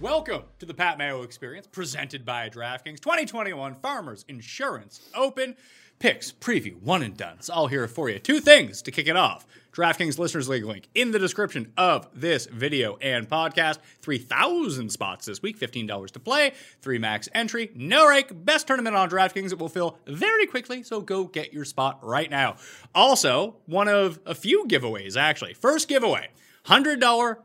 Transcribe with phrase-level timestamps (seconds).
[0.00, 5.54] Welcome to the Pat Mayo Experience, presented by DraftKings 2021 Farmers Insurance Open
[5.98, 7.36] Picks Preview One and Done.
[7.38, 8.18] It's all here for you.
[8.18, 9.46] Two things to kick it off.
[9.74, 13.76] DraftKings Listeners League link in the description of this video and podcast.
[14.00, 19.10] 3,000 spots this week, $15 to play, three max entry, no rake, best tournament on
[19.10, 19.52] DraftKings.
[19.52, 22.56] It will fill very quickly, so go get your spot right now.
[22.94, 25.52] Also, one of a few giveaways, actually.
[25.52, 26.28] First giveaway
[26.64, 27.36] $100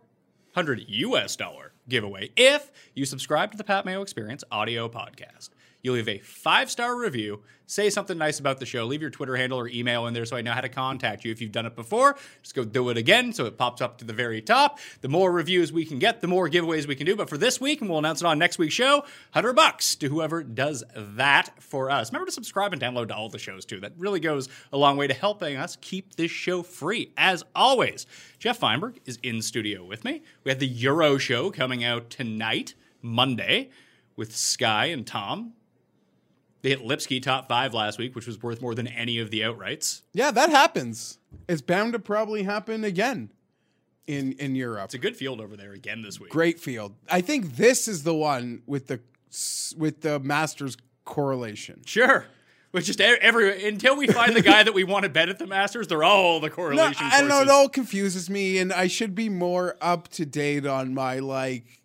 [0.56, 5.50] 100 US dollar giveaway if you subscribe to the Pat Mayo Experience audio podcast.
[5.85, 9.35] You leave a five star review, say something nice about the show, leave your Twitter
[9.35, 11.31] handle or email in there so I know how to contact you.
[11.31, 14.06] If you've done it before, just go do it again so it pops up to
[14.06, 14.79] the very top.
[15.01, 17.16] The more reviews we can get, the more giveaways we can do.
[17.16, 19.01] But for this week, and we'll announce it on next week's show,
[19.34, 22.12] 100 bucks to whoever does that for us.
[22.12, 23.79] Remember to subscribe and download to all the shows too.
[23.79, 27.12] That really goes a long way to helping us keep this show free.
[27.16, 28.07] As always,
[28.40, 30.23] Jeff Feinberg is in studio with me.
[30.44, 32.73] We have the Euro show coming out tonight,
[33.03, 33.69] Monday,
[34.16, 35.53] with Sky and Tom.
[36.66, 39.42] They hit Lipsky top five last week, which was worth more than any of the
[39.42, 40.02] outrights.
[40.14, 41.20] Yeah, that happens.
[41.48, 43.30] It's bound to probably happen again
[44.08, 44.86] in in Europe.
[44.86, 46.31] It's a good field over there again this week.
[46.31, 46.96] Great field.
[47.08, 49.00] I think this is the one with the
[49.78, 51.84] with the Masters correlation.
[51.86, 52.26] Sure.
[52.72, 55.46] Which just every until we find the guy that we want to bet at the
[55.46, 56.96] Masters, they're all the No, correlation.
[57.00, 60.96] I know it all confuses me, and I should be more up to date on
[60.96, 61.84] my like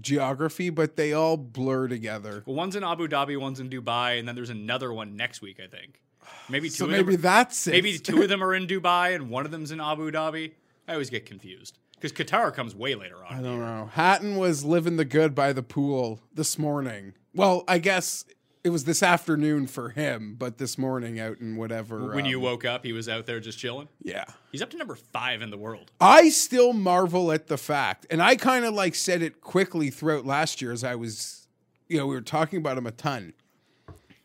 [0.00, 2.42] geography, but they all blur together.
[2.46, 5.60] Well, one's in Abu Dhabi, one's in Dubai, and then there's another one next week,
[5.62, 6.00] I think.
[6.48, 6.74] Maybe two.
[6.74, 7.72] So of maybe them, that's it.
[7.72, 10.52] maybe two of them are in Dubai and one of them's in Abu Dhabi.
[10.86, 13.38] I always get confused because Qatar comes way later on.
[13.38, 13.90] I don't know.
[13.92, 17.14] Hatton was living the good by the pool this morning.
[17.34, 18.24] Well, I guess
[18.68, 22.14] it was this afternoon for him, but this morning out in whatever.
[22.14, 23.88] When you um, woke up, he was out there just chilling.
[24.02, 24.26] yeah.
[24.52, 25.90] He's up to number five in the world.
[26.02, 30.26] I still marvel at the fact, and I kind of like said it quickly throughout
[30.26, 31.48] last year as I was,
[31.88, 33.32] you know, we were talking about him a ton.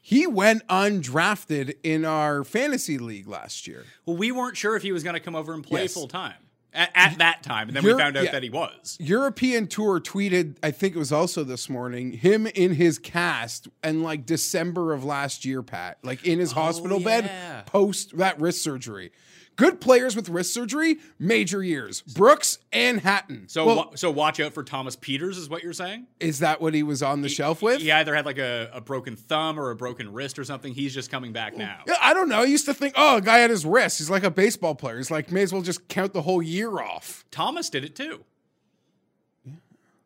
[0.01, 3.85] He went undrafted in our fantasy league last year.
[4.05, 5.93] Well, we weren't sure if he was going to come over and play Yes.
[5.93, 6.33] full time
[6.73, 8.31] at, at that time, and then we found out yeah.
[8.31, 8.97] that he was.
[8.99, 14.03] European Tour tweeted, I think it was also this morning, him in his cast and
[14.03, 17.21] like December of last year, Pat, like in his oh, hospital yeah.
[17.21, 19.11] bed post that wrist surgery.
[19.55, 22.01] Good players with wrist surgery, major years.
[22.01, 23.47] Brooks and Hatton.
[23.47, 26.07] So, Well, wa- so watch out for Thomas Pieters, is what you're saying?
[26.19, 27.79] is that what he was on the shelf with?
[27.81, 30.73] He either had like a, a broken thumb or a broken wrist or something.
[30.73, 31.81] He's just coming back now.
[31.87, 32.41] Yeah, I don't know.
[32.41, 33.99] I used to think, oh, a guy had his wrist.
[33.99, 34.97] He's like a baseball player.
[34.97, 37.23] He's like, may as well just count the whole year off.
[37.29, 38.23] Thomas did it too.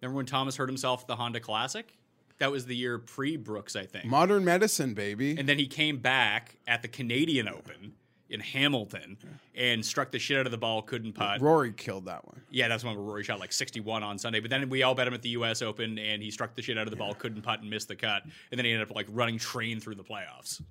[0.02, 1.92] Remember when Thomas hurt himself at the Honda Classic?
[2.40, 4.06] That was the year pre Brooks, I think.
[4.06, 5.36] Modern medicine, baby.
[5.40, 7.94] And then he came back at the Canadian Open
[8.30, 9.18] in Hamilton
[9.56, 11.42] and struck the shit out of the ball, couldn't putt.
[11.42, 12.42] Rory killed that one.
[12.50, 14.40] Yeah, that's when Rory shot like 61 on Sunday.
[14.40, 15.62] But then we all bet him at the U.S.
[15.62, 17.96] Open, and he struck the shit out of the ball, couldn't putt, and missed the
[17.96, 18.24] cut.
[18.24, 20.62] And then he ended up like running train through the playoffs.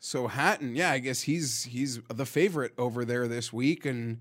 [0.00, 4.18] So Hatton, yeah, I guess he's he's the favorite over there this week, and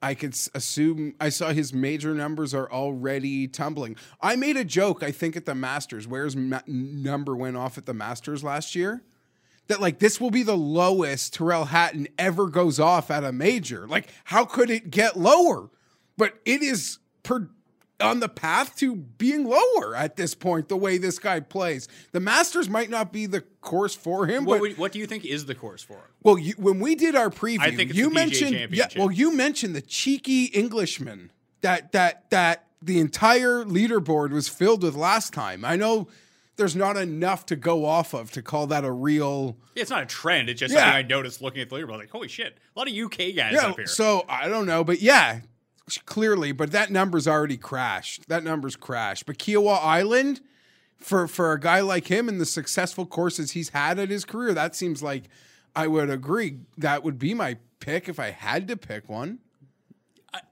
[0.00, 3.96] I could assume I saw his major numbers are already tumbling.
[4.20, 7.78] I made a joke, I think, at the Masters, where his ma- number went off
[7.78, 9.02] at the Masters last year.
[9.68, 13.86] That like this will be the lowest Tyrrell Hatton ever goes off at a major.
[13.86, 15.70] Like, how could it get lower?
[16.16, 17.48] But it is per
[18.00, 20.68] on the path to being lower at this point.
[20.68, 24.44] The way this guy plays, the Masters might not be the course for him.
[24.44, 26.10] What, but what do you think is the course for him?
[26.22, 28.88] well, you, when we did our preview, I think it's you mentioned yeah.
[28.96, 31.30] Well, you mentioned the cheeky Englishman
[31.62, 35.64] that that that the entire leaderboard was filled with last time.
[35.64, 36.08] I know
[36.62, 39.56] there's not enough to go off of to call that a real.
[39.74, 40.48] Yeah, it's not a trend.
[40.48, 40.80] It's just Yeah.
[40.82, 41.98] something I noticed looking at the leaderboard.
[41.98, 43.86] Like, holy shit, a lot of UK guys Yeah, up here.
[43.86, 45.40] so I don't know, but yeah,
[46.06, 48.28] clearly, but that number's already crashed.
[48.28, 49.26] That number's crashed.
[49.26, 50.40] But Kiawah Island,
[50.98, 54.54] for for a guy like him and the successful courses he's had at his career,
[54.54, 55.24] that seems like
[55.74, 59.40] I would agree that would be my pick if I had to pick one.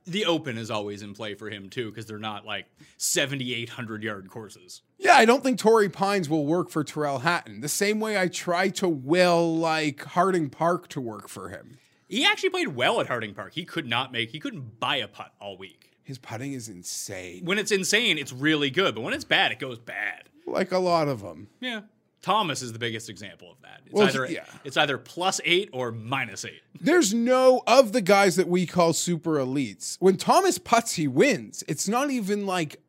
[0.07, 2.67] The Open is always in play for him too because they're not like
[2.97, 4.83] 7,800 yard courses.
[4.99, 7.61] Yeah, I don't think Torrey Pines will work for Tyrrell Hatton.
[7.61, 11.79] The same way I try to will like Harding Park to work for him.
[12.09, 13.53] He actually played well at Harding Park.
[13.55, 14.31] He could not make.
[14.31, 15.93] He couldn't buy a putt all week.
[16.03, 17.45] His putting is insane.
[17.45, 20.29] When it's insane, it's really good, but when it's bad, it goes bad.
[20.45, 21.49] Like a lot of them.
[21.61, 21.83] Yeah.
[22.23, 23.81] Thomas is the biggest example of that.
[23.87, 24.45] It's Well, either yeah.
[24.65, 26.61] it's either plus eight or minus eight.
[26.81, 29.97] There's no of the guys that we call super elites.
[30.01, 31.65] When Thomas puts, he wins.
[31.67, 32.81] It's not even like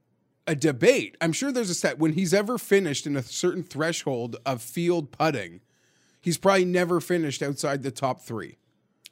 [0.47, 1.15] a debate.
[1.21, 5.11] I'm sure there's a set when he's ever finished in a certain threshold of field
[5.11, 5.61] putting.
[6.19, 8.57] He's probably never finished outside the top three.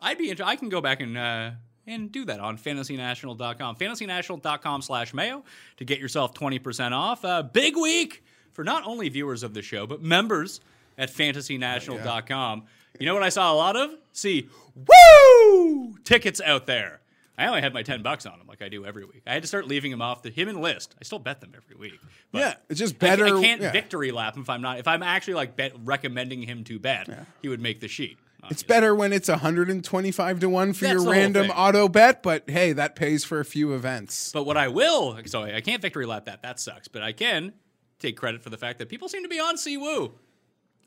[0.02, 0.50] I'd be interested.
[0.52, 1.52] I can go back and uh,
[1.88, 3.76] and do that on fantasynational.com.
[3.78, 5.44] Fantasynational.com slash mayo
[5.78, 7.24] to get yourself 20% off.
[7.26, 8.24] Uh, big week
[8.54, 10.62] for not only viewers of the show, but members
[10.98, 12.64] at fantasynational.com.
[12.66, 12.70] Oh,
[13.00, 13.92] you know what I saw a lot of?
[14.14, 15.96] See, woo!
[16.04, 17.02] Tickets out there.
[17.38, 19.22] I only had my 10 bucks on them like I do every week.
[19.26, 20.94] I had to start leaving them off the him and list.
[21.00, 22.00] I still bet them every week.
[22.34, 23.72] But Yeah, it's just better- I, can't yeah.
[23.72, 27.08] victory lap him if I'm not if I'm actually like bet, recommending him to bet.
[27.42, 28.18] He would make the sheet.
[28.50, 32.72] It's better when it's 125 to 1 for That's your random auto bet, but hey,
[32.74, 34.32] that pays for a few events.
[34.32, 36.42] But what I will, so I can't victory lap that.
[36.42, 36.88] That sucks.
[36.88, 37.54] But I can
[38.00, 40.12] take credit for the fact that people seem to be on Siwoo.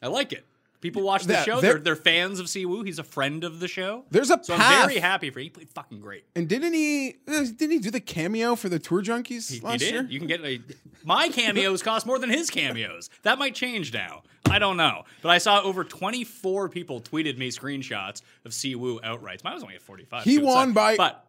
[0.03, 0.45] I like it.
[0.81, 1.61] People watch the show.
[1.61, 2.85] They're, they're fans of Siwoo.
[2.85, 4.05] He's a friend of the show.
[4.11, 4.83] There's a so path.
[4.83, 5.39] I'm very happy for.
[5.39, 6.25] He played fucking great.
[6.35, 9.61] And didn't he uh, didn't he do the cameo for the Tour Junkies He, he
[9.65, 9.93] last did.
[9.95, 10.03] year?
[10.11, 10.61] You can get a,
[11.05, 13.11] my cameos cost more than his cameos.
[13.23, 14.25] That might change now.
[14.51, 15.05] I don't know.
[15.23, 19.45] But I saw over 24 people tweeted me screenshots of Siwoo outrights.
[19.45, 20.25] Mine was only at 45.
[20.25, 21.25] He won by- But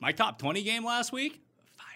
[0.00, 1.40] my top 20 game last week,
[1.78, 1.86] fire.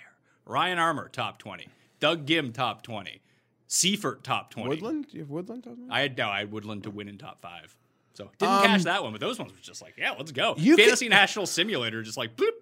[0.46, 1.68] Ryan Armour top 20.
[2.00, 3.20] Doug Ghim top 20.
[3.68, 4.68] Seifert top 20.
[4.68, 5.06] Woodland?
[5.08, 5.66] Do you have Woodland?
[5.66, 5.88] on there?
[5.90, 7.76] I had no, I had Woodland to win in top five.
[8.14, 10.52] So didn't cash that one, but those ones were just like, yeah, let's go.
[10.52, 12.52] Um, You Fantasy National Simulator, just like boop.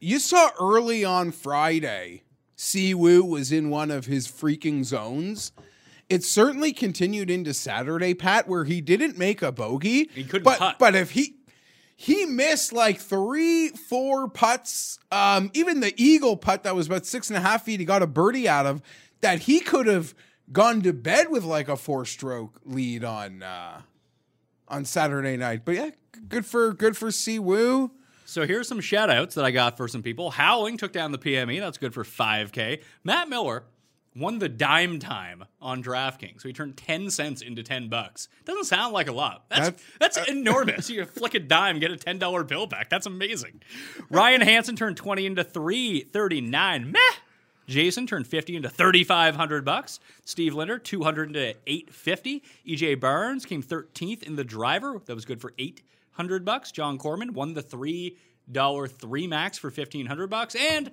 [0.00, 2.22] You saw early on Friday,
[2.56, 5.52] Siwoo was in one of his freaking zones.
[6.08, 10.10] It certainly continued into Saturday, Pat, where he didn't make a bogey.
[10.12, 10.76] He couldn't but, putt.
[10.80, 11.36] But if he
[12.02, 17.28] he missed like three, four putts, um, even the eagle putt that was about six
[17.28, 18.80] and a half feet, he got a birdie out of
[19.20, 20.14] that he could have
[20.50, 23.82] gone to bed with like a four stroke lead on uh
[24.66, 25.66] on Saturday night.
[25.66, 25.90] But yeah,
[26.26, 27.90] good for good for Siwoo.
[28.24, 30.30] So here's some shout outs that I got for some people.
[30.30, 31.60] Howling took down the PME.
[31.60, 32.80] That's good for 5K.
[33.04, 33.64] Matt Miller
[34.16, 36.40] won the dime time on DraftKings.
[36.42, 38.28] So he turned 10 cents into 10 bucks.
[38.44, 39.44] Doesn't sound like a lot.
[39.48, 40.90] That's That's- that's uh, enormous.
[40.90, 42.90] You flick a dime, get a $10 bill back.
[42.90, 43.62] That's amazing.
[44.10, 46.92] Ryan Hansen turned 20 into 339.
[46.92, 46.98] Meh.
[47.66, 50.00] Jason turned 50 into 3500 bucks.
[50.24, 52.42] Steve Linder 200 into 850.
[52.66, 55.00] EJ Barnes came 13th in the driver.
[55.06, 56.72] That was good for 800 bucks.
[56.72, 58.16] John Corman won the $3
[58.52, 60.90] 3 max for 1500 bucks and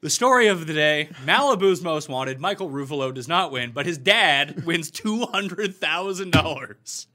[0.00, 2.40] the story of the day Malibu's most wanted.
[2.40, 7.06] Michael Ruffalo does not win, but his dad wins $200,000.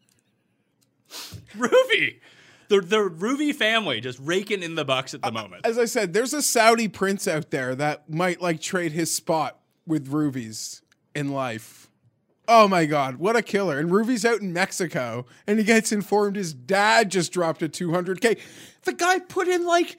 [1.56, 2.20] Ruby.
[2.68, 5.66] The, the Ruby family just raking in the bucks at the moment.
[5.66, 9.60] As I said, there's a Saudi prince out there that might like trade his spot
[9.86, 10.82] with Ruby's
[11.14, 11.92] in life.
[12.48, 13.80] Oh my God, what a killer.
[13.80, 18.40] And Ruby's out in Mexico and he gets informed his dad just dropped a 200K.
[18.84, 19.98] The guy put in like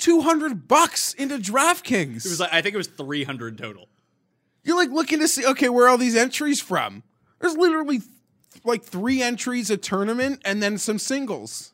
[0.00, 2.24] 200 bucks into DraftKings.
[2.24, 3.88] It was like I think it was 300 total.
[4.64, 7.02] You're like looking to see, okay, where are all these entries from?
[7.40, 8.00] There's literally
[8.64, 11.72] like three entries a tournament and then some singles.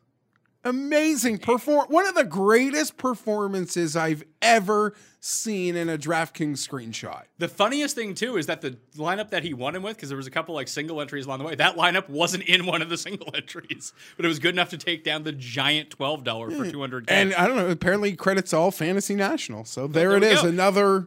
[0.66, 7.23] Amazing perform one of the greatest performances I've ever seen in a DraftKings screenshot.
[7.38, 10.16] The funniest thing too is that the lineup that he won him with, because there
[10.16, 12.88] was a couple like single entries along the way, that lineup wasn't in one of
[12.88, 16.50] the single entries, but it was good enough to take down the giant twelve dollar
[16.50, 17.04] for two hundred.
[17.08, 19.64] And I don't know, apparently credits all Fantasy National.
[19.64, 20.49] So there, there it is, go.
[20.49, 21.06] another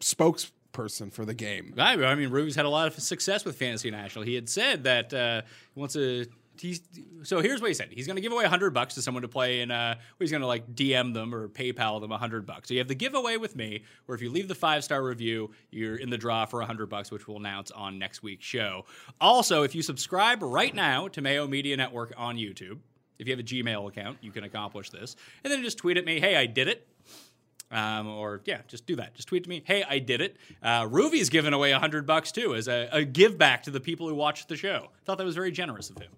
[0.00, 1.74] spokesperson for the game.
[1.76, 4.24] I, I mean, Ruby's had a lot of success with Fantasy National.
[4.24, 5.42] He had said that uh,
[5.74, 6.26] he wants to.
[6.60, 6.80] He's
[7.22, 7.88] so here's what he said.
[7.90, 10.40] He's going to give away hundred bucks to someone to play, and uh, he's going
[10.40, 12.68] to like DM them or PayPal them hundred bucks.
[12.68, 15.50] So you have the giveaway with me, where if you leave the five star review,
[15.70, 18.84] you're in the draw for hundred bucks, which we'll announce on next week's show.
[19.20, 22.78] Also, if you subscribe right now to Mayo Media Network on YouTube,
[23.18, 26.04] if you have a Gmail account, you can accomplish this, and then just tweet at
[26.04, 26.86] me, "Hey, I did it."
[27.70, 29.14] Um, or yeah, just do that.
[29.14, 32.54] Just tweet to me, "Hey, I did it." Uh, Ruvy's giving away hundred bucks too
[32.54, 34.88] as a, a give back to the people who watched the show.
[35.04, 36.10] Thought that was very generous of him.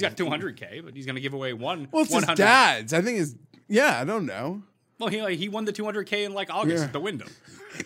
[0.00, 1.88] He's got 200k, but he's going to give away one.
[1.90, 2.36] Well, it's his 100.
[2.36, 2.92] dad's.
[2.92, 3.36] I think his
[3.68, 4.62] yeah, I don't know.
[4.98, 6.84] Well, he like, he won the 200k in like August Yeah.
[6.84, 7.28] at the Wyndham.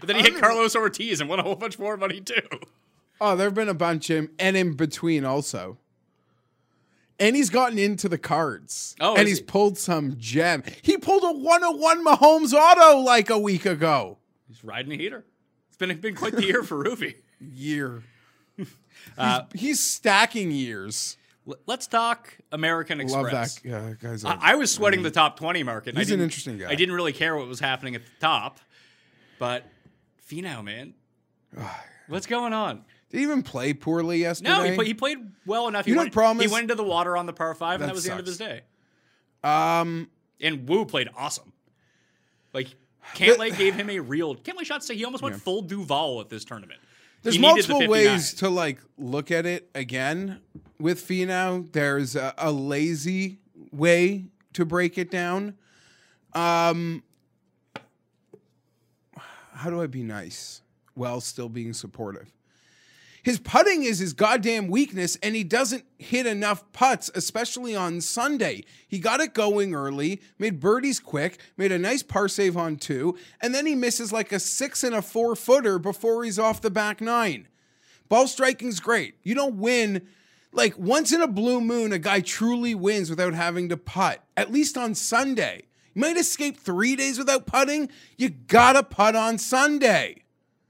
[0.00, 2.40] but then he hit Carlos Ortiz and won a whole bunch more money too.
[3.20, 5.78] Oh, there have been a bunch of and in between also.
[7.20, 8.94] And he's gotten into the cards.
[9.00, 9.44] Oh, and he's he?
[9.44, 10.62] pulled some gem.
[10.82, 14.18] He pulled a 101 Mahomes auto like a week ago.
[14.46, 15.24] He's riding a heater.
[15.68, 17.16] It's been been quite the year for Ruvy.
[17.40, 18.02] Year.
[19.16, 21.16] Uh, he's, he's stacking years.
[21.66, 23.60] Let's talk American Love Express.
[23.60, 24.24] that uh, guy's.
[24.24, 25.96] I, I was sweating the top 20 market.
[25.96, 26.68] He's an interesting guy.
[26.68, 28.60] I didn't really care what was happening at the top,
[29.38, 29.64] but
[30.30, 30.92] Finau, man,
[32.08, 32.84] what's going on?
[33.10, 34.50] Did he even play poorly yesterday?
[34.50, 35.86] No, he, play, he played well enough.
[35.86, 37.84] He You know went, problem he went into the water on the par five, and
[37.84, 38.60] That that was the end of his day.
[39.42, 41.52] um, And Wu played awesome.
[42.52, 42.68] Like
[43.14, 44.36] Cantlay gave him a real.
[44.36, 46.80] Cantlay shot say he almost went full Duval at this tournament.
[47.22, 50.40] There's He needed the multiple ways to like look at it again
[50.78, 51.70] with Finau.
[51.72, 53.38] There's a, a lazy
[53.72, 55.56] way to break it down.
[56.32, 57.02] Um,
[59.52, 60.62] how do I be nice
[60.94, 62.32] while still being supportive?
[63.22, 68.64] His putting is his goddamn weakness, and he doesn't hit enough putts, especially on Sunday.
[68.86, 73.16] He got it going early, made birdies quick, made a nice par save on two,
[73.40, 76.70] and then he misses like a six and a four footer before he's off the
[76.70, 77.48] back nine.
[78.08, 79.14] Ball striking's great.
[79.22, 80.06] You don't win.
[80.52, 84.50] Like once in a blue moon, a guy truly wins without having to putt, at
[84.50, 85.64] least on Sunday.
[85.94, 87.90] You might escape three days without putting.
[88.16, 90.22] You gotta putt on Sunday.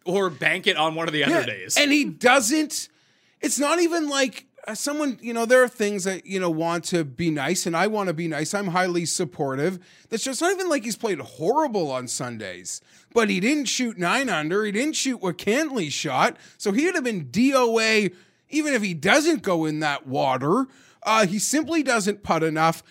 [0.09, 1.77] Or bank it on one of the other Yeah, days.
[1.77, 2.88] And he doesn't.
[3.41, 6.85] It's not even like uh, someone, you know, there are things that, you know, want
[6.85, 8.55] to be nice, and I want to be nice.
[8.55, 9.79] I'm highly supportive.
[10.09, 12.81] That's just not even like he's played horrible on Sundays,
[13.12, 14.65] but he didn't shoot nine under.
[14.65, 16.37] He didn't shoot what Cantlay shot.
[16.57, 18.15] So he would have been DOA
[18.50, 20.67] even if he doesn't go in that water.
[21.03, 22.83] Uh, he simply doesn't putt enough.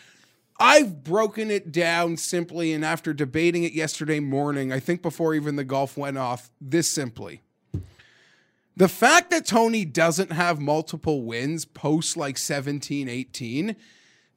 [0.59, 5.55] I've broken it down simply, and after debating it yesterday morning, I think before even
[5.55, 7.41] the golf went off, this simply.
[8.75, 13.75] The fact that Tony doesn't have multiple wins post like 17, 18,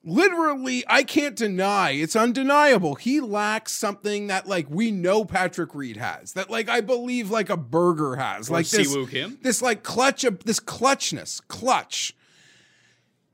[0.03, 2.95] literally, I can't deny, it's undeniable.
[2.95, 7.51] He lacks something that like we know Patrick Reed has, that like I believe like
[7.51, 8.51] a Berger has.
[8.51, 9.39] Or like this, Siwoo Kim.
[9.43, 12.15] this like clutch of this clutchness, clutch.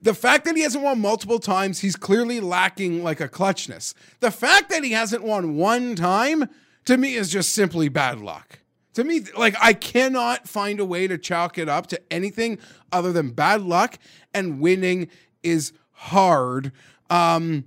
[0.07, 3.93] The fact that he hasn't won multiple times, he's clearly lacking like a clutchness.
[4.21, 6.49] The fact that he hasn't won one time,
[6.85, 8.61] to me, is just simply bad luck.
[8.95, 12.61] To me, like I cannot find a way to chalk it up to anything
[12.93, 13.99] other than bad luck,
[14.33, 15.09] and winning
[15.43, 16.71] is hard.
[17.11, 17.65] Um,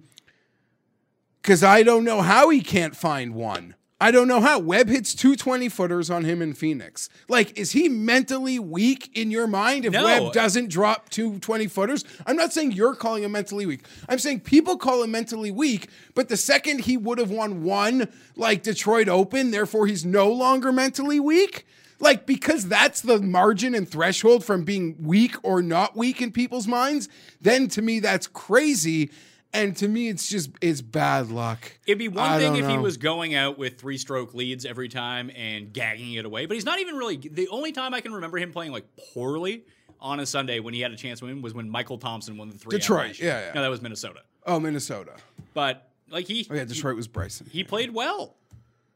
[1.41, 3.75] because I don't know how he can't find one.
[4.01, 4.59] I don't know how.
[4.59, 7.09] Webb hits two 20 footers on him in Phoenix.
[7.27, 10.05] Like, is he mentally weak in your mind if No.
[10.05, 12.05] Webb doesn't drop two 20 footers?
[12.25, 13.81] I'm not saying you're calling him mentally weak.
[14.07, 18.07] I'm saying people call him mentally weak, but the second he would have won one,
[18.37, 21.65] like Detroit Open, therefore he's no longer mentally weak.
[22.01, 26.67] Like, because that's the margin and threshold from being weak or not weak in people's
[26.67, 27.09] minds,
[27.41, 29.11] then to me, that's crazy.
[29.53, 31.71] And to me, it's just it's bad luck.
[31.87, 35.31] It'd be one thing if he was going out with three stroke leads every time
[35.35, 37.17] and gagging it away, but he's not even really.
[37.17, 39.63] The only time I can remember him playing like poorly
[39.99, 42.49] on a Sunday when he had a chance to win was when Michael Thompson won
[42.49, 42.77] the three.
[42.77, 43.51] Detroit, yeah, yeah.
[43.55, 44.21] No, that was Minnesota.
[44.45, 45.13] Oh, Minnesota.
[45.55, 47.47] But like he, Oh yeah, Detroit was Bryson.
[47.51, 48.35] he played well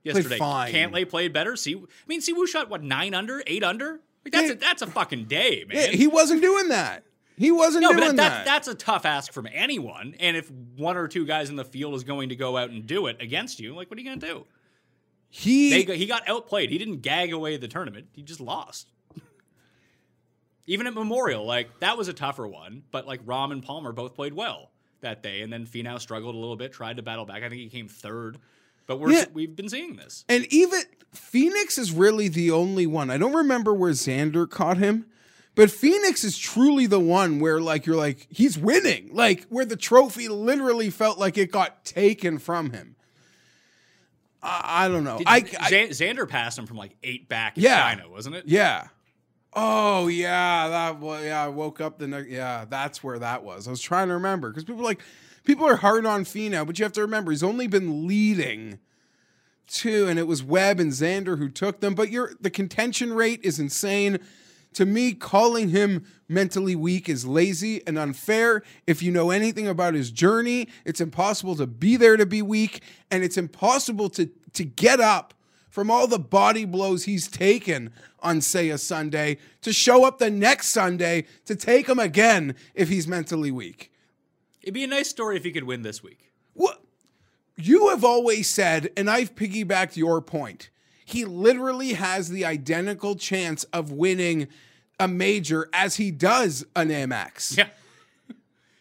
[0.03, 0.38] yesterday.
[0.38, 0.72] fine.
[0.72, 1.55] Cantlay played better.
[1.55, 4.00] See, I mean, Siwoo shot what nine under, eight under.
[4.24, 4.53] Like that's Yeah.
[4.53, 5.77] a, that's a fucking day, man.
[5.77, 7.03] Yeah, he wasn't doing that.
[7.38, 8.30] He wasn't no, doing but that.
[8.30, 10.16] that, that's a tough ask from anyone.
[10.20, 12.86] And if one or two guys in the field is going to go out and
[12.86, 14.46] do it against you, like what are you going to do?
[15.30, 16.70] he They, got- he got outplayed.
[16.70, 18.08] He didn't gag away the tournament.
[18.13, 18.88] He just lost.
[20.68, 24.13] Even at Memorial, like that was a tougher one, but like Rahm and Palmer both
[24.16, 24.70] played well.
[25.02, 27.44] that day, and then Finau struggled a little bit, tried to battle back.
[27.44, 28.38] I think he came third,
[28.88, 29.25] but we're Yeah.
[29.34, 30.24] we've been seeing this.
[30.30, 30.80] And even
[31.12, 33.10] Phoenix is really the only one.
[33.10, 35.06] I don't remember where Xander caught him,
[35.55, 39.75] but Phoenix is truly the one where like you're like he's winning, like where the
[39.75, 42.95] trophy literally felt like it got taken from him.
[44.41, 45.17] I, I don't know.
[45.19, 47.81] Did- I, I Xander passed him from like eight back in Yeah.
[47.81, 48.43] China, wasn't it?
[48.48, 48.88] yeah.
[49.55, 51.43] Oh yeah, that was yeah.
[51.45, 52.29] I woke up the next.
[52.29, 53.67] Yeah, that's where that was.
[53.67, 55.01] I was trying to remember because people are like
[55.43, 58.79] people are hard on Finau, but you have to remember he's only been leading
[59.67, 61.93] two, and it was Webb and Xander who took them.
[61.93, 64.17] But your the contention rate is insane.
[64.74, 68.63] To me, calling him mentally weak is lazy and unfair.
[68.88, 72.82] If you know anything about his journey, it's impossible to be there to be weak,
[73.12, 75.34] and it's impossible to to get up
[75.70, 80.30] from all the body blows he's taken on, say, a Sunday, to show up the
[80.30, 83.92] next Sunday to take him again if he's mentally weak.
[84.62, 86.32] It'd be a nice story if he could win this week.
[86.53, 86.84] What
[87.58, 90.70] you have always said, and I've piggybacked your point.
[91.13, 94.48] He literally has the identical chance of winning
[95.00, 97.58] a major as he does an Amex.
[97.58, 97.67] Yeah.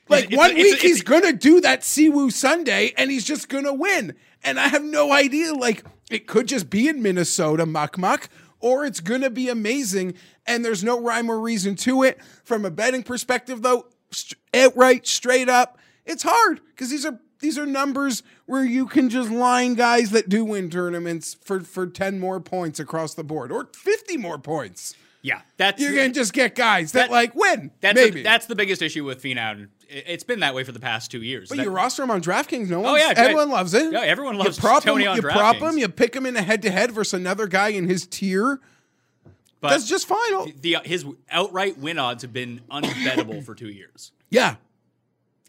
[0.08, 3.48] Like It's- one it's- week it's- he's gonna do that Siwoo Sunday and he's just
[3.48, 4.14] gonna win.
[4.44, 5.54] And I have no idea.
[5.54, 8.28] Like it could just be in Minnesota, muck muck,
[8.60, 10.14] or it's gonna be amazing.
[10.46, 12.18] And there's no rhyme or reason to it.
[12.44, 13.86] From a betting perspective, though,
[14.52, 19.10] outright, eh, straight up, it's hard because these are these are numbers where you can
[19.10, 23.52] just line guys that do win tournaments for for 10 more points across the board
[23.52, 24.96] or 50 more points.
[25.20, 25.42] Yeah.
[25.56, 27.70] That's You're gonna just get guys that, That- like win.
[27.80, 28.22] that's maybe.
[28.22, 29.68] that's the biggest issue with Finau.
[29.88, 31.48] it- It's been that way for the past two years.
[31.50, 32.68] But That- you roster him on DraftKings.
[32.70, 32.92] No one.
[32.92, 33.56] Oh, yeah, everyone right.
[33.58, 33.92] loves it.
[33.92, 35.76] Yeah, everyone loves you prop Tony him, on You prop him.
[35.78, 38.58] You pick him in a head-to-head versus another guy in his tier.
[39.60, 40.52] but That's just fine.
[40.60, 44.10] the his outright win odds have been unbettable for two years.
[44.30, 44.56] Yeah,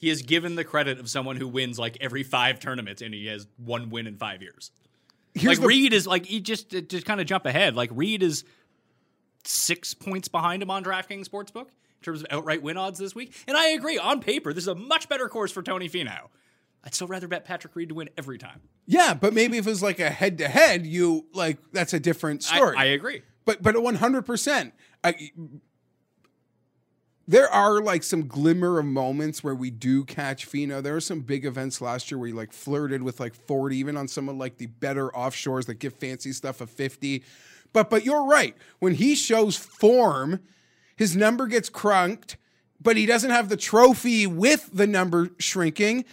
[0.03, 3.27] He has given the credit of someone who wins like every five tournaments, and he
[3.27, 4.69] has one win in five years.
[5.33, 7.73] here's like the Reed is like he just uh, just kind of jump ahead.
[7.77, 8.43] Like Reed is
[9.45, 13.33] six points behind him on DraftKings Sportsbook in terms of outright win odds this week.
[13.47, 16.27] And I agree, on paper, this is a much better course for Tony Finau.
[16.83, 18.59] I'd still rather bet Patrick Reed to win every time.
[18.85, 19.13] yeah.
[19.13, 22.75] But maybe if it was like a head-to-head, you like that's a different I, story.
[22.77, 23.21] I agree.
[23.45, 24.73] but but one hundred percent.
[27.27, 30.83] There are like some glimmer of moments where we do catch Finau.
[30.83, 33.95] There are some big events last year where he like flirted with like 40, even
[33.95, 37.23] on some of like the better offshores that give fancy stuff a 50.
[37.71, 38.57] But but you're right.
[38.79, 40.41] When he shows form,
[40.97, 42.37] his number gets crunked,
[42.81, 46.03] but he doesn't have the trophy with the number shrinking.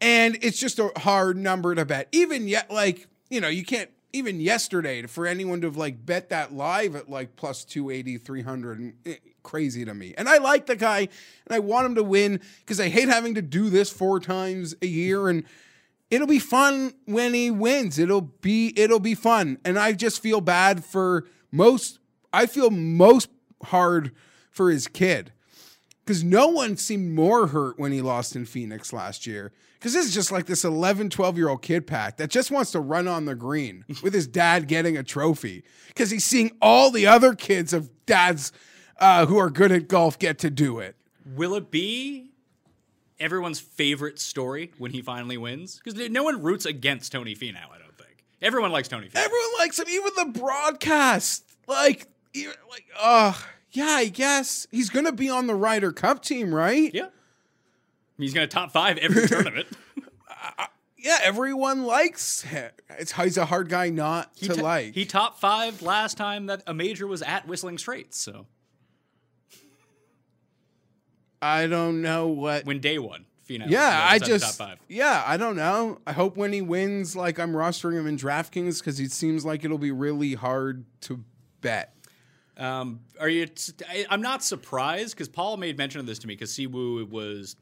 [0.00, 2.08] And it's just a hard number to bet.
[2.12, 6.28] Even yet, like, you know, you can't even yesterday for anyone to have like bet
[6.28, 10.66] that live at like plus 280 300 and, eh, crazy to me and i like
[10.66, 11.08] the guy and
[11.50, 14.86] i want him to win because i hate having to do this four times a
[14.86, 15.44] year and
[16.10, 20.40] it'll be fun when he wins it'll be it'll be fun and i just feel
[20.40, 21.98] bad for most
[22.32, 23.28] i feel most
[23.64, 24.12] hard
[24.50, 25.32] for his kid
[26.08, 29.52] because no one seemed more hurt when he lost in Phoenix last year.
[29.74, 32.70] Because this is just like this 11, 12 year old kid pack that just wants
[32.70, 35.64] to run on the green with his dad getting a trophy.
[35.88, 38.52] Because he's seeing all the other kids of dads
[38.98, 40.96] uh, who are good at golf get to do it.
[41.34, 42.30] Will it be
[43.20, 45.80] everyone's favorite story when he finally wins?
[45.82, 48.24] Because no one roots against Tony Finau, I don't think.
[48.40, 49.16] Everyone likes Tony Finau.
[49.24, 51.44] Everyone likes him, even the broadcast.
[51.66, 53.34] Like, like, uh,
[53.72, 56.94] yeah, I guess he's gonna be on the Ryder Cup team, right?
[56.94, 57.08] yeah.
[58.16, 59.68] He's going to top five every tournament.
[61.00, 62.72] Yeah, everyone likes him.
[62.98, 64.94] It's he's a hard guy not He to to- like.
[64.94, 68.18] He top five last time that a major was at Whistling Straits.
[68.18, 68.46] So
[71.40, 73.24] I don't know what when day one.
[73.48, 74.78] Yeah, I just top five.
[74.88, 75.98] yeah, I don't know.
[76.06, 79.64] I hope when he wins, like I'm rostering him in DraftKings because it seems like
[79.64, 81.24] it'll be really hard to
[81.62, 81.94] bet.
[82.58, 83.46] Um, are you?
[83.88, 87.56] I, I'm not surprised because Paul made mention of this to me because Siwoo was.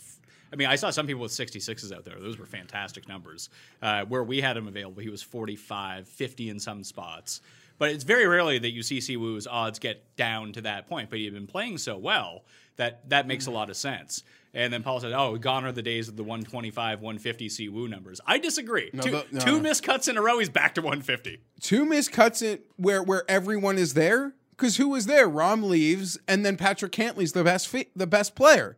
[0.53, 2.19] I mean, I saw some people with 66s out there.
[2.21, 3.51] Those were fantastic numbers.
[3.83, 7.41] Uh, where we had him available, he was 45, 50 in some spots.
[7.79, 11.11] But it's very rarely that you see Siwoo's odds get down to that point.
[11.11, 12.45] But he had been playing so well
[12.77, 13.57] that that makes a mm-hmm.
[13.57, 14.23] lot of sense.
[14.55, 18.21] And then Paul said, "Oh, gone are the days of the 125, 150 Siwoo numbers."
[18.27, 18.91] I disagree.
[18.91, 19.41] two, the- no.
[19.41, 21.41] two missed cuts in a row, he's back to 150.
[21.61, 25.29] Two missed cuts in where where everyone is there because who was there?
[25.29, 28.77] Rahm leaves, and then Patrick Cantlay's the best fi- the best player.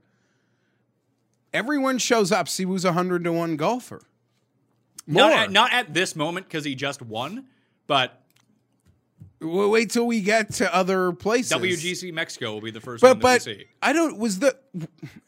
[1.52, 2.46] Everyone shows up.
[2.46, 4.02] Siwoo's a hundred to one golfer.
[5.06, 5.22] More.
[5.22, 7.46] Not at, not at this moment because he just won,
[7.86, 8.20] but
[9.40, 11.52] We'll wait till we get to other places.
[11.52, 13.64] WGC Mexico will be the first but one but we see.
[13.80, 14.56] I don't was the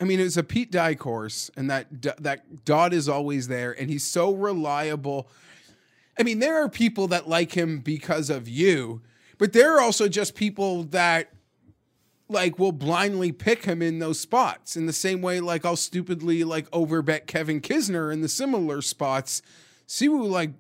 [0.01, 1.87] I mean it was a Pete Dye course and that
[2.20, 5.29] that Dodd is always there and he's so reliable.
[6.18, 9.01] I mean there are people that like him because of you,
[9.38, 11.33] but there are also just people that
[12.29, 16.42] like will blindly pick him in those spots in the same way like I'll stupidly
[16.42, 19.40] like overbet Kevin Kisner in the similar spots.
[19.87, 20.51] Siwoo like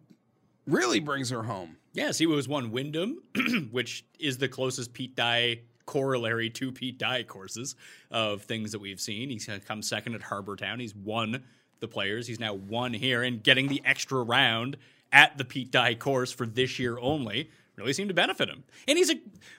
[0.68, 1.78] really brings her home.
[1.92, 3.22] Yes, he was one Wyndham,
[3.70, 7.74] which is the closest Pete Dye corollary to Pete Dye courses
[8.10, 9.30] of things that we've seen.
[9.30, 10.78] He's come second at Harbour Town.
[10.78, 11.42] He's won
[11.80, 12.26] the players.
[12.26, 14.76] He's now won here and getting the extra round
[15.12, 18.62] at the Pete Dye course for this year only really seemed to benefit him.
[18.86, 19.14] And he's a,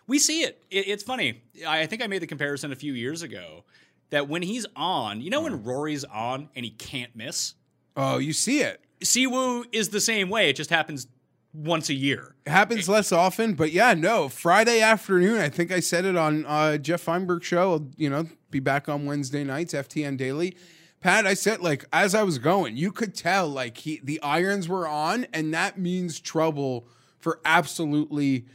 [0.08, 0.63] we see it.
[0.70, 1.41] it it's funny.
[1.67, 3.65] I think I made the comparison a few years ago
[4.12, 5.67] that when he's on, you know, when hmm.
[5.67, 7.56] Rory's on and he can't miss,
[7.96, 8.82] Oh, you see it.
[9.02, 10.50] Siwoo is the same way.
[10.50, 11.08] It just happens
[11.54, 12.36] once a year.
[12.46, 14.30] It happens less often, but yeah, no.
[14.30, 17.74] Friday afternoon, I think I said it on uh, Jeff Feinberg show.
[17.74, 20.56] I'll, you know, be back on Wednesday nights, FTN Daily.
[21.02, 24.70] Pat, I said like as I was going, you could tell like he the irons
[24.70, 26.88] were on, and that means trouble
[27.20, 28.46] for absolutely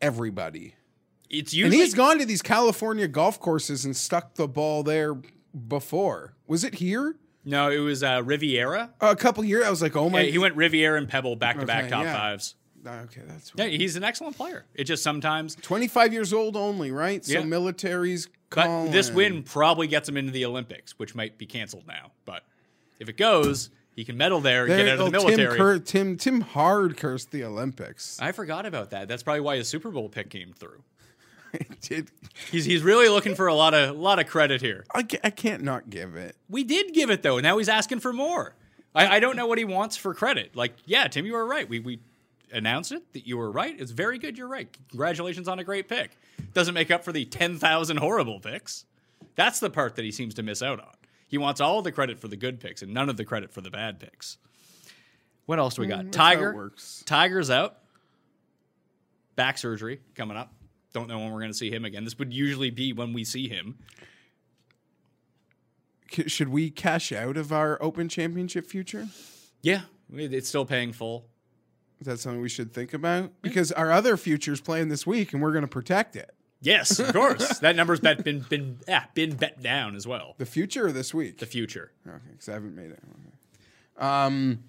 [0.00, 0.74] everybody.
[1.30, 5.16] It's And he's gone to these California golf courses and stuck the ball there
[5.68, 6.34] before.
[6.46, 7.16] Was it here?
[7.44, 8.90] No, it was uh, Riviera.
[9.00, 9.64] a couple years.
[9.64, 10.22] I was like, oh my.
[10.22, 12.14] Yeah, he went Riviera and Pebble back to back Okay, top yeah.
[12.16, 12.54] fives.
[12.86, 14.64] Okay, that's Yeah, he's an excellent player.
[14.74, 17.24] It just sometimes, 25 years old only, right?
[17.24, 17.44] So Yeah.
[17.44, 22.10] military's but this win probably gets him into the Olympics, which might be canceled now.
[22.24, 22.42] But
[22.98, 25.48] if it goes, he can medal there and There- get out of the oh, military.
[25.50, 28.18] Tim, cur- Tim Tim Hard cursed the Olympics.
[28.20, 29.06] I forgot about that.
[29.08, 30.82] That's probably why his Super Bowl pick came through.
[31.80, 32.10] Did
[32.50, 34.84] He's he's really looking for a lot of lot of credit here.
[34.94, 36.36] I, ca- I can't not give it.
[36.48, 37.38] We did give it though.
[37.40, 38.54] Now he's asking for more.
[38.94, 40.56] I, I don't know what he wants for credit.
[40.56, 41.68] Like, yeah, Tim, you were right.
[41.68, 42.00] We we
[42.52, 43.78] announced it that you were right.
[43.78, 44.36] It's very good.
[44.36, 44.68] You're right.
[44.88, 46.16] Congratulations on a great pick.
[46.54, 48.84] Doesn't make up for the ten thousand horrible picks.
[49.36, 50.94] That's the part that he seems to miss out on.
[51.28, 53.60] He wants all the credit for the good picks and none of the credit for
[53.60, 54.38] the bad picks.
[55.46, 56.00] What else do we got?
[56.00, 56.54] Mm, that's Tiger.
[56.54, 57.02] works.
[57.06, 57.78] Tiger's out.
[59.36, 60.52] Back surgery coming up.
[60.92, 62.04] Don't know when we're going to see him again.
[62.04, 63.78] This would usually be when we see him.
[66.26, 69.08] Should we cash out of our Open Championship future?
[69.62, 71.26] Yeah, it's still paying full.
[72.00, 73.30] Is that something we should think about?
[73.42, 76.30] Because our other future's playing this week, and we're going to protect it.
[76.62, 77.58] Yes, of course.
[77.60, 80.34] that number's bet, been been yeah, been bet down as well.
[80.38, 81.38] The future or this week?
[81.38, 81.92] The future.
[82.06, 83.00] Okay, because I haven't made it.
[83.02, 84.06] Okay.
[84.06, 84.64] Um,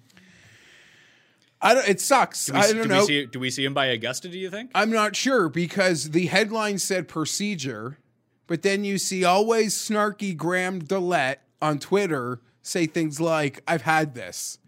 [1.62, 1.88] I don't.
[1.88, 2.46] It sucks.
[2.46, 3.04] Do we, I do don't we know.
[3.06, 4.28] see do we see him by Augusta?
[4.28, 4.70] Do you think?
[4.74, 7.98] I'm not sure because the headline said procedure,
[8.48, 14.14] but then you see always snarky Graham DeLaet on Twitter say things like, "I've had
[14.14, 14.58] this."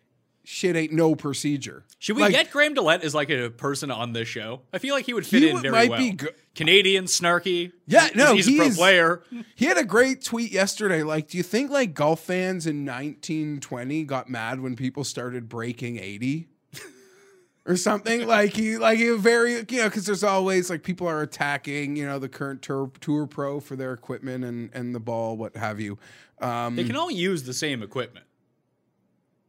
[0.46, 1.84] Shit ain't no procedure.
[1.98, 4.60] Should we Like, get Graham DeLaet as like a person on this show?
[4.74, 5.98] I feel like he would fit He in very might well.
[5.98, 7.72] be go- Canadian, snarky.
[7.86, 9.22] Yeah, He's- no, he's, a pro he's- player.
[9.56, 11.02] He had a great tweet yesterday.
[11.02, 15.98] Like, do you think like golf fans in 1920 got mad when people started breaking
[15.98, 16.48] 80?
[17.66, 18.26] Or something.
[18.34, 22.06] Like he like he very you know because there's always like people are attacking you
[22.06, 25.80] know the current tour, tour pro for their equipment and and the ball what have
[25.80, 25.98] you.
[26.40, 28.26] Um They can all use the same equipment.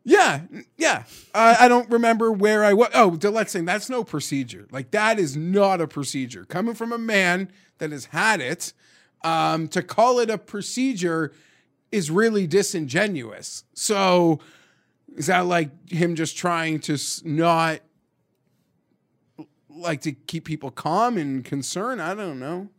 [0.03, 0.41] yeah
[0.77, 1.03] yeah.
[1.33, 4.67] I i don't remember where i was oh let's saying that's no procedure.
[4.71, 6.45] Like that is not a procedure.
[6.45, 7.49] Coming from a man
[7.79, 8.73] that has had it
[9.23, 11.31] um to call it a procedure
[11.91, 13.63] is really disingenuous.
[13.73, 14.39] So
[15.15, 17.79] is that like him just trying to not
[19.75, 22.01] like to keep people calm and concerned?
[22.01, 22.69] I don't know.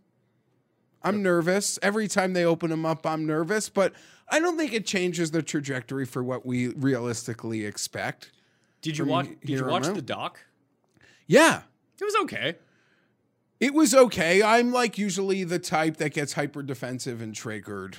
[1.03, 1.79] I'm nervous.
[1.83, 3.93] Every time they open them up, I'm nervous, but
[4.29, 8.33] I don't think it changes the trajectory for what we realistically expect.
[8.83, 9.29] Did you watch?
[9.41, 10.41] Did you watch the doc?
[11.27, 11.63] Yeah.
[12.01, 12.57] It was okay.
[13.59, 14.43] It was okay.
[14.43, 17.99] I'm like usually the type that gets hyper defensive and triggered.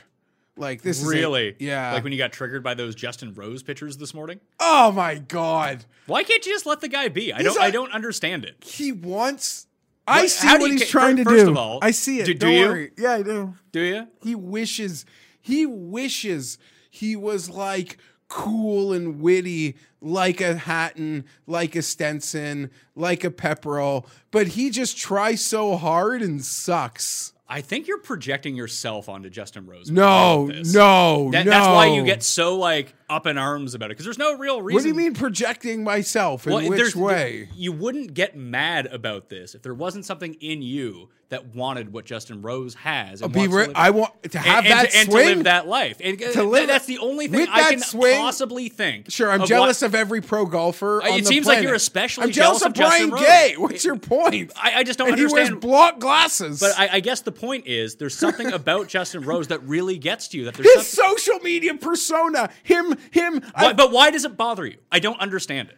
[0.58, 1.56] Like this is really?
[1.60, 1.94] yeah.
[1.94, 4.40] Like when you got triggered by those Justin Rose pictures this morning.
[4.60, 5.86] oh my god.
[6.08, 7.32] Why can't you just let the guy be?
[7.34, 7.62] I He's don't.
[7.62, 8.64] I don't understand it.
[8.64, 9.68] He wants
[10.08, 11.52] I What- see what he's ca- trying to first do.
[11.52, 12.26] of all, I see it.
[12.26, 12.66] do- do you?
[12.68, 12.92] worry.
[12.98, 13.54] Yeah, I do.
[13.72, 14.08] Do you?
[14.24, 15.06] He wishes
[15.42, 16.58] he wishes
[16.90, 17.98] he was like
[18.30, 24.98] cool and witty like a Hatton, like a Stenson, like a Pepperell, but he just
[24.98, 27.34] tries so hard and sucks.
[27.50, 29.90] I think you're projecting yourself onto Justin Rose.
[29.90, 30.74] No, all of this.
[30.74, 31.52] no, That- no.
[31.52, 34.62] That's why you get so like up in arms about it because there's no real
[34.62, 34.76] reason.
[34.76, 36.46] What do you mean projecting myself?
[36.48, 37.50] In Well, which way?
[37.56, 42.06] You wouldn't get mad about this if there wasn't something in you that wanted what
[42.06, 43.22] Justin Rose has.
[43.22, 45.16] And Be to re- live- I want to have and, and that to, and to
[45.16, 45.98] live that life.
[46.02, 49.12] And uh, live- that's the only thing I can swing- possibly think.
[49.12, 51.04] Sure, I'm of jealous what- of every pro golfer.
[51.04, 53.30] Uh, it seems like you're especially I'm jealous, jealous of of Justin Brian Rose.
[53.30, 53.56] Gay.
[53.58, 54.54] What's your point?
[54.56, 55.50] I, I just don't and he understand.
[55.56, 56.62] wears block glasses.
[56.62, 60.30] but I, I guess the point is, there's something about Justin Rose that really gets
[60.30, 60.46] to you.
[60.46, 63.42] That there's his something, social media persona, him, him.
[63.56, 64.78] Why- but why does it bother you?
[64.92, 65.78] I don't understand it.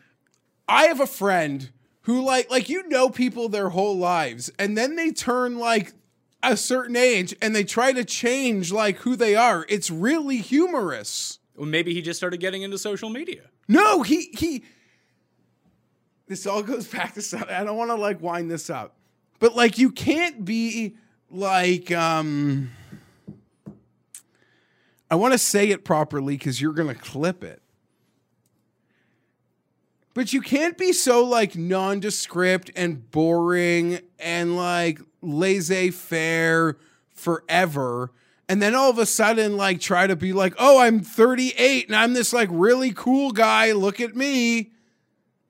[0.67, 1.69] I have a friend
[2.01, 5.93] who like like you know people their whole lives and then they turn like
[6.41, 9.65] a certain age and they try to change like who they are.
[9.67, 11.39] It's really humorous.
[11.55, 13.49] Well, maybe he just started getting into social media.
[13.67, 14.63] No, he he
[16.27, 17.49] this all goes back to something.
[17.49, 18.95] I don't want to like wind this up.
[19.39, 20.95] But like you can't be
[21.31, 22.69] like um
[25.11, 27.61] I want to say it properly cuz you're going to clip it.
[30.13, 36.77] But you can't be so like nondescript and boring and like laissez-faire
[37.09, 38.11] forever
[38.49, 41.95] and then all of a sudden like try to be like, "Oh, I'm 38 and
[41.95, 43.71] I'm this like really cool guy.
[43.71, 44.71] Look at me."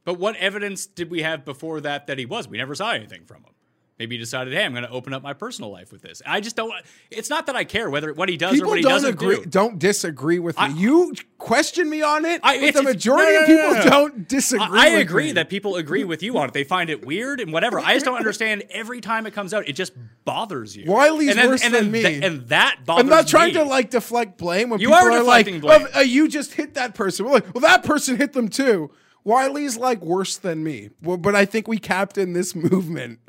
[0.03, 2.49] But what evidence did we have before that that he was?
[2.49, 3.53] We never saw anything from him.
[3.99, 6.21] Maybe he decided, hey, I'm going to open up my personal life with this.
[6.25, 6.71] I just don't.
[7.11, 9.45] It's not that I care whether what he does or what he doesn't agree do.
[9.45, 10.71] don't disagree with me.
[10.75, 14.65] You question me on it, I- but the majority no, no, of people don't disagree
[14.79, 15.31] I, I agree me.
[15.33, 16.53] that people agree with you on it.
[16.53, 17.77] They find it weird and whatever.
[17.79, 18.63] I just don't understand.
[18.69, 19.91] Every time it comes out, it just
[20.23, 20.85] bothers you.
[20.89, 22.01] Wiley's and then, worse and than me.
[22.01, 23.59] th- and that bothers I'm not trying me.
[23.59, 25.61] to like deflect blame when You people are are, like, blame.
[25.65, 27.25] "Oh, uh, you just hit that person.
[27.25, 28.91] Well, like, well, that person hit them too.
[29.25, 33.19] Wiley's like worse than me, well, but I think we captain this movement.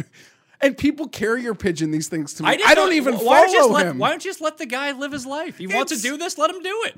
[0.62, 2.50] And people carrier pigeon these things to me.
[2.50, 3.98] I, just don't even why don't follow let, him.
[3.98, 5.56] Why don't you just let the guy live his life?
[5.58, 6.36] He wants to do this.
[6.36, 6.96] Let him do it.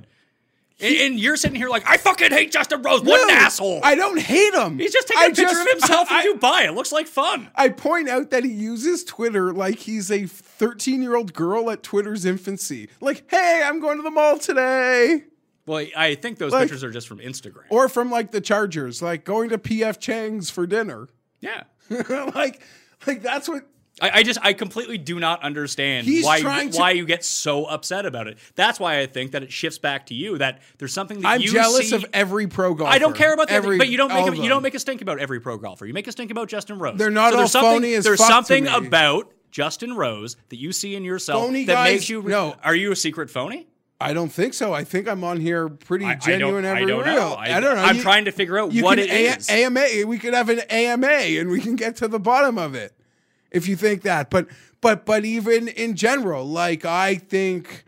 [0.81, 3.03] And, and you're sitting here like, I fucking hate Justin Rose.
[3.03, 3.79] What an asshole.
[3.85, 4.79] I don't hate him.
[4.81, 6.65] He's just taking I a picture just- of himself I- in Dubai.
[6.67, 7.51] It looks like fun.
[7.55, 11.85] I point out that he uses Twitter like he's a 13 year old girl at
[11.85, 12.89] Twitter's infancy.
[13.01, 15.23] Like, hey, I'm going to the mall today.
[15.67, 17.63] Well, I think those Like- pictures are just from Instagram.
[17.71, 21.07] Or from like the Chargers, like going to PF Chang's for dinner.
[21.41, 21.63] yeah.
[22.35, 22.61] like,
[23.07, 23.67] like that's what.
[24.01, 27.23] I, I just I completely do not understand He's why you, to- why you get
[27.27, 28.39] so upset about it.
[28.55, 31.41] That's why I think that it shifts back to you that there's something that I'm
[31.43, 32.91] jealous see- of every pro golfer.
[32.91, 34.79] I don't care about that, every, but you don't make a, you don't make a
[34.79, 35.85] stink about every pro golfer.
[35.85, 36.97] You make a stink about Justin Rose.
[36.97, 38.75] They're not so there's all something, phony as There's fuck something me.
[38.75, 41.93] about Justin Rose that you see in yourself Phony that guys?
[41.93, 42.23] makes you.
[42.23, 42.57] No.
[42.65, 43.69] Are you a secret phony?
[44.03, 44.73] I don't think so.
[44.75, 47.15] I think I'm on here pretty I- I genuine, I every don't real.
[47.15, 47.35] know.
[47.37, 47.83] I, don't know.
[47.83, 49.49] I'm trying to figure out you what it A- is.
[49.49, 50.07] AMA.
[50.07, 52.93] We could have an AMA, and we can get to the bottom of it
[53.51, 54.29] if you think that.
[54.31, 54.49] But
[54.81, 57.85] but but even in general, like I think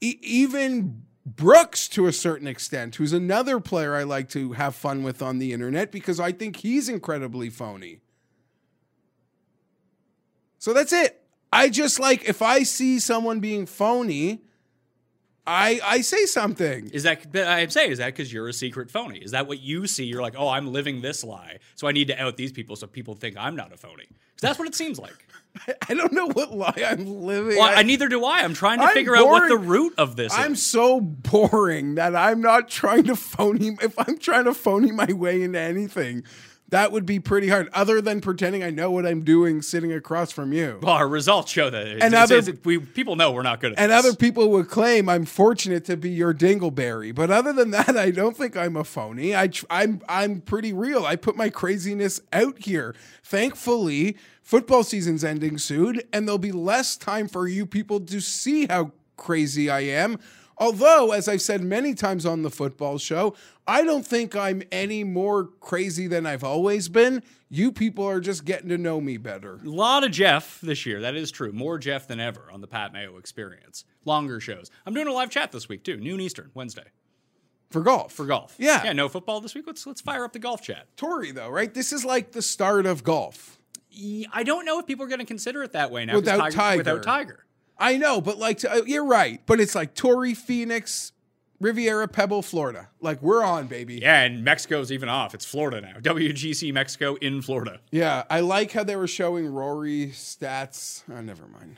[0.00, 5.02] e- even Brooks to a certain extent, who's another player I like to have fun
[5.02, 8.00] with on the internet because I think he's incredibly phony.
[10.58, 11.22] So that's it.
[11.52, 14.42] I just like if I see someone being phony,
[15.46, 16.90] I I say something.
[16.90, 19.18] Is that I'm saying is that because you're a secret phony?
[19.18, 20.04] Is that what you see?
[20.04, 22.86] You're like, oh, I'm living this lie, so I need to out these people so
[22.86, 24.06] people think I'm not a phony.
[24.06, 25.26] Because that's what it seems like.
[25.88, 27.56] I don't know what lie I'm living.
[27.58, 28.42] Well, I- I, neither do I.
[28.44, 30.38] I'm trying to I'm figure out what the root of this is.
[30.38, 30.64] I'm is.
[30.64, 33.76] so boring that I'm not trying to phony.
[33.82, 36.22] If I'm trying to phony my way into anything,
[36.70, 37.68] that would be pretty hard.
[37.72, 40.78] Other than pretending I know what I'm doing, sitting across from you.
[40.82, 41.86] Well, our results show that.
[41.86, 43.98] It's, And it's- other- it's- we people know we're not good at And this.
[44.04, 48.10] other people would claim I'm fortunate to be your dingleberry, but other than that, I
[48.10, 49.34] don't think I'm a phony.
[49.36, 51.04] I tr- I'm I'm pretty real.
[51.04, 52.94] I put my craziness out here.
[53.24, 58.66] Thankfully, football season's ending soon, and there'll be less time for you people to see
[58.66, 60.18] how crazy I am.
[60.58, 63.34] Although, as I've said many times on the football show,
[63.70, 67.22] I don't think I'm any more crazy than I've always been.
[67.48, 69.60] You people are just getting to know me better.
[69.64, 71.00] A lot of Jeff this year.
[71.02, 71.52] That is true.
[71.52, 73.84] More Jeff than ever on the Pat Mayo experience.
[74.04, 74.72] Longer shows.
[74.84, 76.86] I'm doing a live chat this week too, noon Eastern, Wednesday
[77.70, 78.12] For golf.
[78.12, 78.56] for golf.
[78.58, 78.82] Yeah.
[78.82, 78.92] yeah.
[78.92, 79.68] No football this week.
[79.68, 80.88] Let's let's fire up the golf chat.
[80.96, 81.72] Torrey, though, right?
[81.72, 83.60] This is like the start of golf.
[84.32, 86.78] I don't know if people are going to consider it that way now Without Tiger.
[86.78, 87.46] Without Tiger.
[87.78, 89.40] I know, but like, uh, you're right.
[89.46, 91.12] But it's like Torrey, Phoenix,
[91.60, 92.88] Riviera, Pebble, Florida.
[93.00, 93.98] Like, we're on, baby.
[94.00, 95.34] Yeah, and Mexico's even off.
[95.34, 95.94] It's Florida now.
[96.00, 97.80] WGC Mexico in Florida.
[97.90, 101.02] Yeah, I like how they were showing Rory stats.
[101.12, 101.76] Oh, never mind.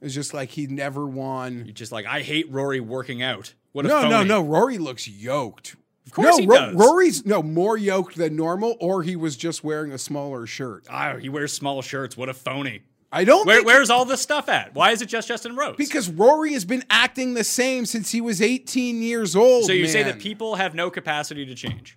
[0.00, 1.64] It's just like he never won.
[1.64, 3.54] You're just like, I hate Rory working out.
[3.72, 4.28] What a No, no, phony.
[4.28, 4.42] no.
[4.42, 5.74] Rory looks yoked.
[6.06, 6.74] Of course no, he Ro- does.
[6.76, 10.84] Rory's no more yoked than normal, or he was just wearing a smaller shirt.
[10.88, 12.16] Ah, he wears small shirts.
[12.16, 12.82] What a phony.
[13.12, 14.74] I don't Where, where's all this stuff at?
[14.74, 15.76] Why is it just Justin Rose?
[15.76, 19.64] because Rory has been acting the same since he was 18 years old.
[19.64, 21.96] so you say that people have no capacity to change,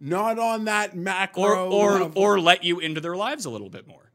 [0.00, 2.12] not on that macro or or level.
[2.22, 4.10] or let you into their lives a little bit more.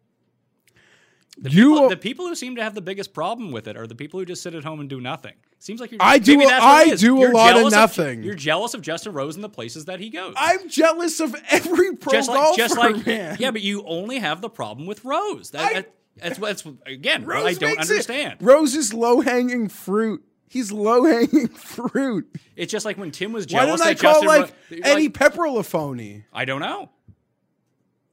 [1.39, 3.85] The You- people, the people who seem to have the biggest problem with it are
[3.85, 5.33] the people who just sit at home and do nothing.
[5.59, 6.01] Seems like you're.
[6.01, 8.23] I do I do a You're lot of nothing.
[8.23, 10.33] you're jealous of Justin Rose and the places that he goes.
[10.37, 13.37] I'm jealous of every pro just like, golfer, just like, man.
[13.39, 15.51] yeah, but you only have the problem with Rose.
[15.51, 16.47] That, I- that- that's what.
[16.49, 17.25] That's again.
[17.25, 18.37] Rose I don't makes it- understand.
[18.41, 20.23] Rose is low hanging fruit.
[20.49, 22.27] He's low hanging fruit.
[22.55, 23.81] It's just like when Tim was jealous.
[23.81, 24.07] Of Justin.
[24.09, 26.23] Why don't I call Justin like Ro- Eddie like, Pepperell a phony?
[26.33, 26.89] I don't know.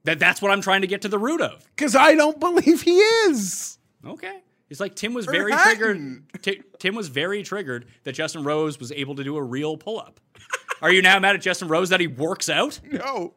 [0.05, 1.65] That that's what I'm trying to get to the root of.
[1.75, 3.79] Because I don't believe he is.
[4.07, 4.41] Okay.
[4.75, 6.25] It's like Tim was very Hatton.
[6.33, 6.43] triggered.
[6.43, 10.01] Ti- Tim was very triggered that Justin Rose was able to do a real pull
[10.01, 10.19] up.
[10.83, 12.81] Are you now mad at Justin Rose that he works out?
[12.91, 13.35] No.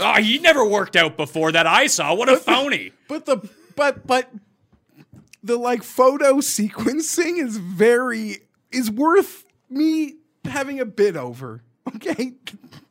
[0.00, 2.14] Oh, he never worked out before that I saw.
[2.14, 2.92] What a phony.
[3.06, 4.30] But the but but
[5.42, 8.38] the like photo sequencing is very
[8.72, 10.14] is worth me
[10.46, 11.62] having a bit over.
[11.96, 12.32] Okay.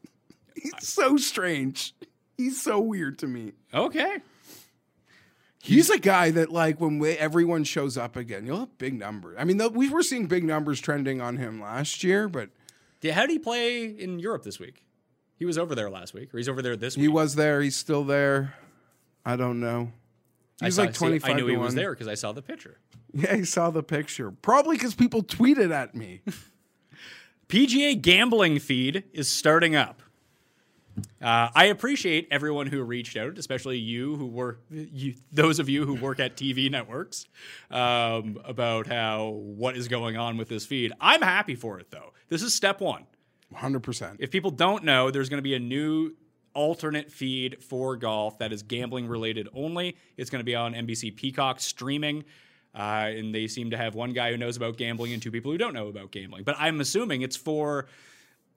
[0.56, 1.95] He's so strange.
[2.38, 3.54] He's so weird to me.
[3.73, 4.17] Okay.
[5.65, 9.36] He's a guy that, like, when we, everyone shows up again, you'll have big numbers.
[9.39, 12.49] I mean, the, we were seeing big numbers trending on him last year, but
[13.01, 14.86] Yeah, how did he play in Europe this week?
[15.38, 17.01] He was over there last week, or he's over there this week.
[17.01, 17.62] he was there.
[17.62, 18.54] He's still there.
[19.25, 19.91] I don't know.
[20.62, 22.78] I He's like 25 I knew he was there because I saw the picture.
[23.13, 24.32] Yeah, he saw the picture.
[24.32, 26.21] Probably because people tweeted at me.
[27.49, 30.01] PGA gambling feed is starting up.
[31.21, 35.86] Uh, I appreciate everyone who reached out, especially you who work, you, those of you
[35.86, 37.25] who work at TV networks,
[37.69, 40.93] um, about how what is going on with this feed.
[41.01, 42.13] I'm happy for it though.
[42.29, 43.05] This is step one.
[43.53, 44.17] 100%.
[44.19, 46.15] If people don't know, there's going to be a new
[46.53, 49.97] alternate feed for golf that is gambling related only.
[50.17, 52.23] It's going to be on NBC Peacock streaming.
[52.73, 55.51] Uh, and they seem to have one guy who knows about gambling and two people
[55.51, 56.43] who don't know about gambling.
[56.43, 57.88] But I'm assuming it's for.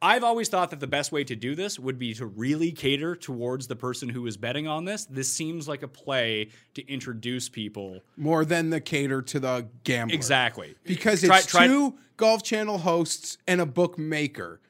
[0.01, 3.17] I've always thought that the best way to do this would be to really cater
[3.17, 5.05] towards the person who is betting on this.
[5.07, 8.01] This seems like a play to introduce people.
[8.17, 10.15] More than the cater to the gambler.
[10.15, 10.77] Exactly.
[10.85, 14.61] Because it's try- two Golf Channel hosts and a bookmaker.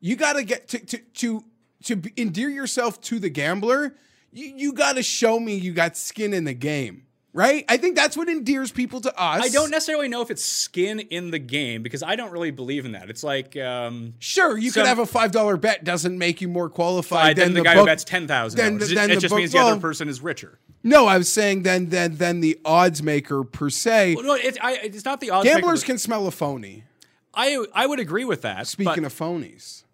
[0.00, 1.44] You got to get to to to
[1.84, 3.96] to endear yourself to the gambler.
[4.32, 7.64] You you got to show me you got skin in the game, right?
[7.68, 9.42] I think that's what endears people to us.
[9.44, 12.84] I don't necessarily know if it's skin in the game because I don't really believe
[12.84, 13.10] in that.
[13.10, 16.48] It's like um, Sure, you Some- could have a five dollar bet doesn't make you
[16.48, 18.58] more qualified then than the, the guy book- who bets ten thousand.
[18.58, 20.58] then- It, then it the just book- means the other person is richer.
[20.82, 24.14] No, I was saying then then then the odds maker per se.
[24.14, 25.44] Well, no, it's, I, it's not the odds.
[25.44, 25.58] Maker.
[25.60, 26.84] Gamblers maker, can smell a phony.
[27.34, 28.66] I I would agree with that.
[28.66, 29.84] Speaking of phonies,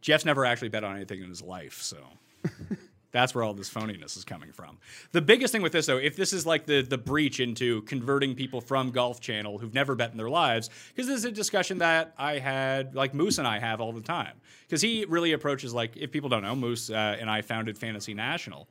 [0.00, 1.98] Jeff's never actually bet on anything in his life, so
[3.12, 4.78] that's where all this phoniness is coming from.
[5.12, 8.34] The biggest thing with this, though, if this is like the the breach into converting
[8.34, 11.78] people from Golf Channel who've never bet in their lives, because this is a discussion
[11.78, 15.72] that I had, like Moose and I have all the time, because he really approaches
[15.72, 18.68] like if people don't know, Moose uh, and I founded Fantasy National,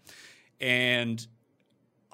[0.59, 1.25] and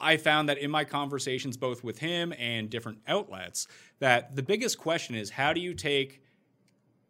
[0.02, 3.68] I found that in my conversations, both with him and different outlets,
[4.00, 6.21] that the biggest question is how do you take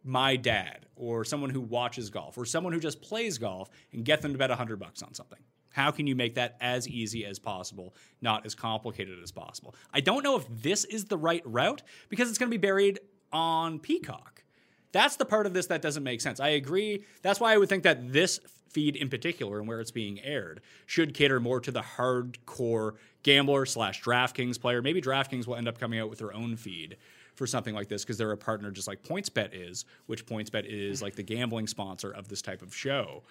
[0.04, 4.22] my dad or someone who watches golf or someone who just plays golf and get
[4.22, 5.38] them to bet 100 bucks on something?
[5.70, 9.74] How can you make that as easy as possible, not as complicated as possible?
[9.92, 13.00] I don't know if this is the right route because it's going to be buried
[13.32, 14.44] on Peacock.
[14.92, 16.38] That's the part of this that doesn't make sense.
[16.38, 17.04] I agree.
[17.22, 18.38] That's why I would think that this
[18.68, 23.66] feed in particular and where it's being aired should cater more to the hardcore gambler
[23.66, 24.82] slash DraftKings player.
[24.82, 26.96] Maybe DraftKings will end up coming out with their own feed
[27.34, 31.02] for something like this because they're a partner just like PointsBet is, which PointsBet is
[31.02, 33.22] like the gambling sponsor of this type of show.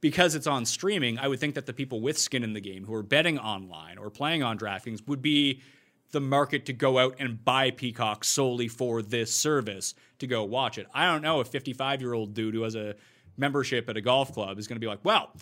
[0.00, 2.84] Because it's on streaming, I would think that the people with skin in the game
[2.84, 5.60] who are betting online or playing on DraftKings would be
[6.12, 10.78] the market to go out and buy Peacock solely for this service to go watch
[10.78, 10.86] it.
[10.94, 12.94] I don't know if 55 year old dude who has a
[13.36, 15.32] membership at a golf club is going to be like, well,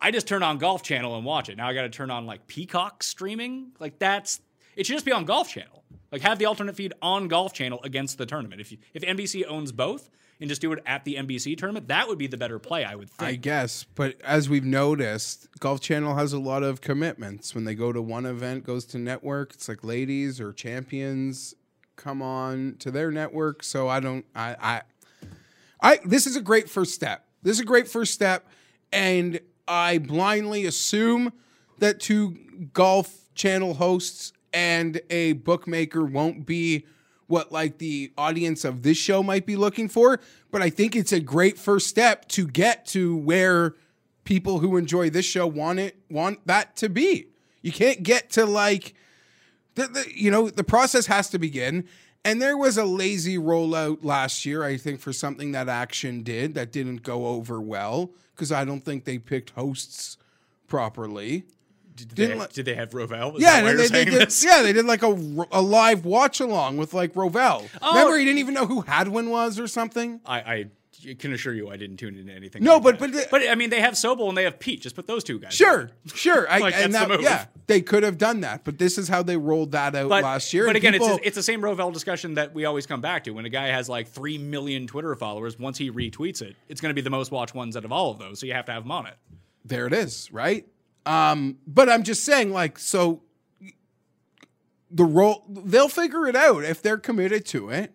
[0.00, 1.56] I just turn on Golf Channel and watch it.
[1.56, 3.72] Now I got to turn on like Peacock streaming.
[3.78, 4.40] Like that's
[4.76, 5.82] it should just be on Golf Channel.
[6.14, 8.60] Like have the alternate feed on Golf Channel against the tournament.
[8.60, 12.06] If you, if NBC owns both and just do it at the NBC tournament, that
[12.06, 13.28] would be the better play, I would think.
[13.28, 17.52] I guess, but as we've noticed, Golf Channel has a lot of commitments.
[17.52, 19.54] When they go to one event, goes to network.
[19.54, 21.56] It's like ladies or champions
[21.96, 23.64] come on to their network.
[23.64, 24.24] So I don't.
[24.36, 24.54] I.
[24.60, 24.82] I.
[25.82, 25.98] I.
[26.04, 27.26] This is a great first step.
[27.42, 28.46] This is a great first step,
[28.92, 31.32] and I blindly assume
[31.80, 32.38] that two
[32.72, 36.86] Golf Channel hosts and a bookmaker won't be
[37.26, 41.12] what like the audience of this show might be looking for, but I think it's
[41.12, 43.74] a great first step to get to where
[44.24, 47.26] people who enjoy this show want it want that to be.
[47.62, 48.94] You can't get to like
[49.74, 51.88] the, the you know the process has to begin.
[52.26, 56.54] And there was a lazy rollout last year, I think, for something that Action did
[56.54, 60.16] that didn't go over well because I don't think they picked hosts
[60.66, 61.44] properly.
[61.96, 63.36] Did Didn't they, did they have Rovell?
[63.36, 65.62] Is Yeah, that why and you're they, they did, yeah, they did like a, a
[65.62, 67.64] live watch along with like Rovell.
[67.80, 67.94] Oh.
[67.94, 70.20] Remember, he didn't even know who Hadwin was or something.
[70.26, 70.64] I, I
[71.18, 72.64] can assure you I didn't tune into anything.
[72.64, 74.80] No, like but- but the- but I mean they have Sobel and they have Pete.
[74.80, 75.52] Just put those two guys.
[75.54, 76.48] Sure, sure.
[76.50, 77.20] I, Like, and the that, move.
[77.20, 80.24] yeah, they could have done that, but this is how they rolled that out But,
[80.24, 80.66] last year.
[80.66, 83.30] but again, people- it's it's the same Rovell discussion that we always come back to.
[83.30, 86.90] When a guy has like three million Twitter followers, once he retweets it, it's going
[86.90, 88.40] to be the most watched ones out of all of those.
[88.40, 89.14] So you have to have him on it.
[89.64, 90.66] there it is, right?
[91.06, 93.22] Um, but I'm just saying, like, so
[94.90, 97.92] the role they'll figure it out if they're committed to it.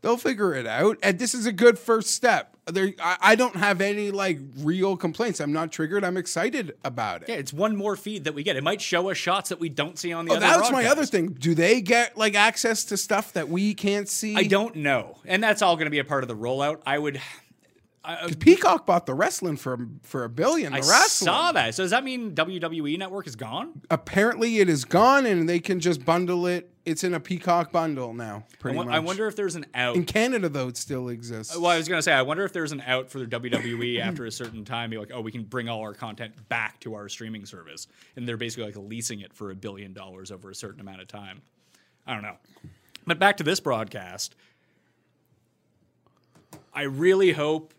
[0.00, 2.56] They'll figure it out, and this is a good first step.
[2.66, 5.40] There, I, I don't have any like real complaints.
[5.40, 6.04] I'm not triggered.
[6.04, 7.28] I'm excited about it.
[7.30, 8.54] Yeah, it's one more feed that we get.
[8.54, 10.46] It might show us shots that we don't see on the Oh, other.
[10.46, 11.30] that's my other thing.
[11.32, 14.36] Do they get like access to stuff that we can't see?
[14.36, 16.80] I don't know, and that's all going to be a part of the rollout.
[16.86, 17.20] I would.
[18.08, 20.72] I, uh, Peacock bought the wrestling for for a billion.
[20.72, 21.26] The I wrestling.
[21.26, 21.74] saw that.
[21.74, 23.82] So does that mean WWE Network is gone?
[23.90, 26.70] Apparently, it is gone, and they can just bundle it.
[26.86, 28.46] It's in a Peacock bundle now.
[28.60, 28.94] Pretty wo- much.
[28.94, 29.94] I wonder if there's an out.
[29.94, 31.54] In Canada, though, it still exists.
[31.54, 34.24] Well, I was gonna say, I wonder if there's an out for the WWE after
[34.24, 34.88] a certain time.
[34.88, 38.26] Be like, oh, we can bring all our content back to our streaming service, and
[38.26, 41.42] they're basically like leasing it for a billion dollars over a certain amount of time.
[42.06, 42.36] I don't know.
[43.06, 44.34] But back to this broadcast,
[46.72, 47.74] I really hope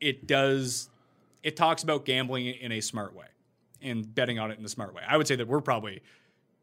[0.00, 0.88] it does.
[1.42, 3.26] It talks about gambling in a smart way
[3.82, 5.02] and betting on it in a smart way.
[5.08, 6.02] I would say that we're probably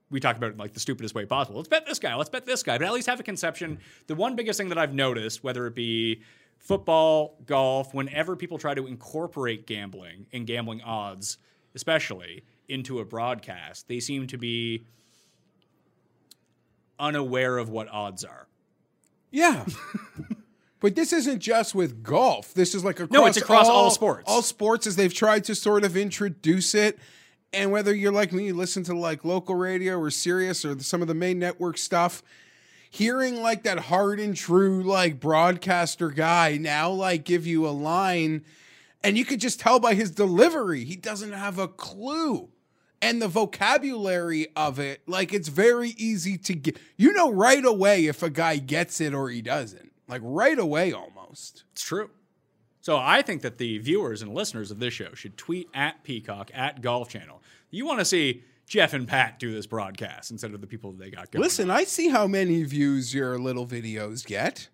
[0.10, 1.58] we talk about it in like the stupidest way possible.
[1.58, 2.16] Let's bet this guy.
[2.16, 2.78] Let's bet this guy.
[2.78, 3.80] But at least have a conception.
[4.08, 6.22] The one biggest thing that I've noticed, whether it be
[6.60, 11.38] football, golf, whenever people try to incorporate gambling and gambling odds,
[11.76, 14.86] especially into a broadcast, they seem to be
[17.00, 18.48] unaware of what odds are.
[19.32, 19.66] yeah.
[20.80, 22.54] But this isn't just with golf.
[22.54, 24.26] This is like across, No, it's across all sports.
[24.28, 27.00] All sports, as they've tried to sort of introduce it.
[27.54, 31.02] And whether you're like me, you listen to like local radio or Sirius or some
[31.02, 32.22] of the main network stuff,
[32.90, 38.44] hearing like that hard and true like broadcaster guy now like give you a line,
[39.04, 42.50] and you could just tell by his delivery he doesn't have a clue.
[43.02, 46.78] And the vocabulary of it, like it's very easy to get.
[46.98, 49.92] You know right away if a guy gets it or he doesn't.
[50.08, 51.64] Like right away almost.
[51.74, 52.10] It's true.
[52.82, 56.52] So I think that the viewers and listeners of this show should tweet at Peacock
[56.54, 57.42] at Golf Channel.
[57.70, 61.10] You want to see Jeff and Pat do this broadcast instead of the people they
[61.10, 61.44] got going.
[61.44, 64.70] Listen, I see how many views your little videos get.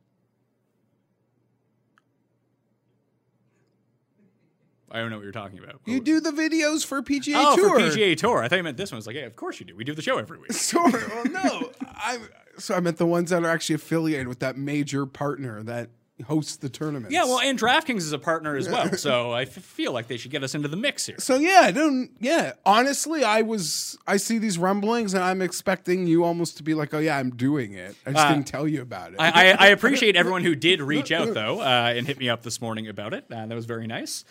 [4.93, 5.81] I don't know what you're talking about.
[5.85, 7.79] You do the videos for PGA oh, Tour.
[7.79, 8.43] for PGA Tour.
[8.43, 8.99] I thought you meant this one.
[8.99, 9.75] It's like, yeah, of course you do.
[9.75, 10.53] We do the show every week.
[10.63, 10.89] Sure.
[10.91, 12.19] Well, no, I.
[12.57, 15.89] So I meant the ones that are actually affiliated with that major partner that
[16.27, 17.11] hosts the tournament.
[17.11, 20.17] yeah, well, and DraftKings is a partner as well, so I f- feel like they
[20.17, 21.15] should get us into the mix here.
[21.17, 22.11] So yeah, I don't.
[22.19, 23.97] Yeah, honestly, I was.
[24.05, 27.31] I see these rumblings, and I'm expecting you almost to be like, "Oh yeah, I'm
[27.31, 29.19] doing it." I just didn't tell you about it.
[29.19, 32.29] Uh, I, I, I appreciate everyone who did reach out though uh, and hit me
[32.29, 33.25] up this morning about it.
[33.31, 34.23] Uh, that was very nice.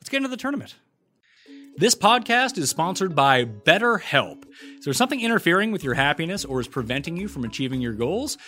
[0.00, 0.76] Let's get into the tournament.
[1.76, 4.44] This podcast is sponsored by BetterHelp.
[4.78, 8.38] Is there something interfering with your happiness or is preventing you from achieving your goals?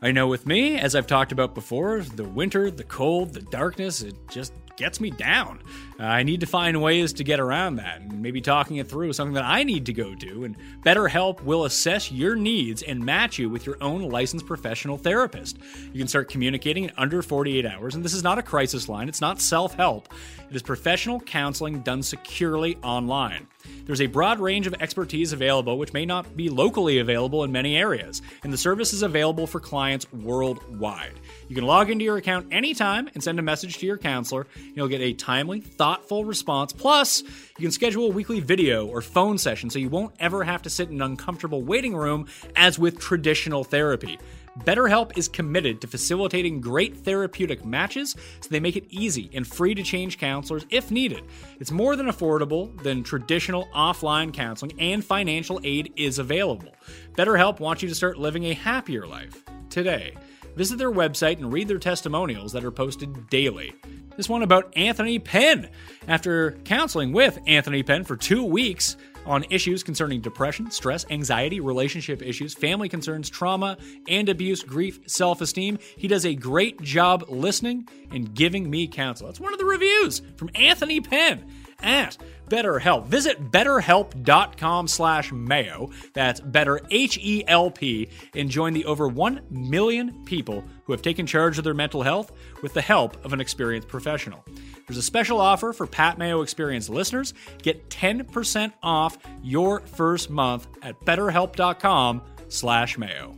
[0.00, 4.02] I know with me, as I've talked about before, the winter, the cold, the darkness,
[4.02, 5.60] it just gets me down.
[6.00, 9.10] Uh, I need to find ways to get around that, and maybe talking it through
[9.10, 10.44] is something that I need to go do.
[10.44, 15.58] And BetterHelp will assess your needs and match you with your own licensed professional therapist.
[15.92, 19.10] You can start communicating in under 48 hours, and this is not a crisis line,
[19.10, 20.08] it's not self help.
[20.48, 23.46] It is professional counseling done securely online.
[23.84, 27.76] There's a broad range of expertise available, which may not be locally available in many
[27.76, 31.20] areas, and the service is available for clients worldwide.
[31.50, 34.46] You can log into your account anytime and send a message to your counselor.
[34.76, 36.72] You'll get a timely, thoughtful response.
[36.72, 40.62] Plus, you can schedule a weekly video or phone session so you won't ever have
[40.62, 44.16] to sit in an uncomfortable waiting room as with traditional therapy.
[44.60, 49.74] BetterHelp is committed to facilitating great therapeutic matches, so they make it easy and free
[49.74, 51.24] to change counselors if needed.
[51.58, 56.72] It's more than affordable than traditional offline counseling, and financial aid is available.
[57.14, 60.14] BetterHelp wants you to start living a happier life today.
[60.56, 63.72] Visit their website and read their testimonials that are posted daily.
[64.16, 65.70] This one about Anthony Penn.
[66.08, 68.96] After counseling with Anthony Penn for two weeks,
[69.26, 73.76] on issues concerning depression, stress, anxiety, relationship issues, family concerns, trauma,
[74.08, 75.78] and abuse, grief, self esteem.
[75.96, 79.26] He does a great job listening and giving me counsel.
[79.26, 81.44] That's one of the reviews from Anthony Penn
[81.82, 82.16] at
[82.48, 83.06] BetterHelp.
[83.06, 85.90] Visit betterhelp.com slash mayo.
[86.14, 91.64] That's better H-E-L-P and join the over 1 million people who have taken charge of
[91.64, 94.44] their mental health with the help of an experienced professional.
[94.86, 97.32] There's a special offer for Pat Mayo Experience listeners.
[97.62, 103.36] Get 10% off your first month at betterhelp.com slash mayo.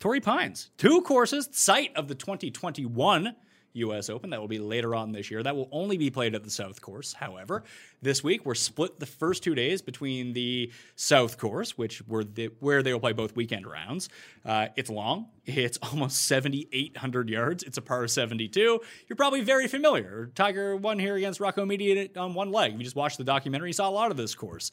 [0.00, 3.36] Torrey Pines, two courses, site of the 2021
[3.74, 4.10] U.S.
[4.10, 4.30] Open.
[4.30, 5.42] That will be later on this year.
[5.42, 7.12] That will only be played at the South Course.
[7.12, 7.62] However,
[8.02, 12.50] this week we're split the first two days between the South Course, which were the,
[12.60, 14.08] where they will play both weekend rounds.
[14.44, 15.26] Uh, it's long.
[15.46, 17.62] It's almost 7,800 yards.
[17.62, 18.80] It's a par 72.
[19.08, 20.30] You're probably very familiar.
[20.34, 22.72] Tiger won here against Rocco Mediate on one leg.
[22.72, 24.70] You just watched the documentary, you saw a lot of this course.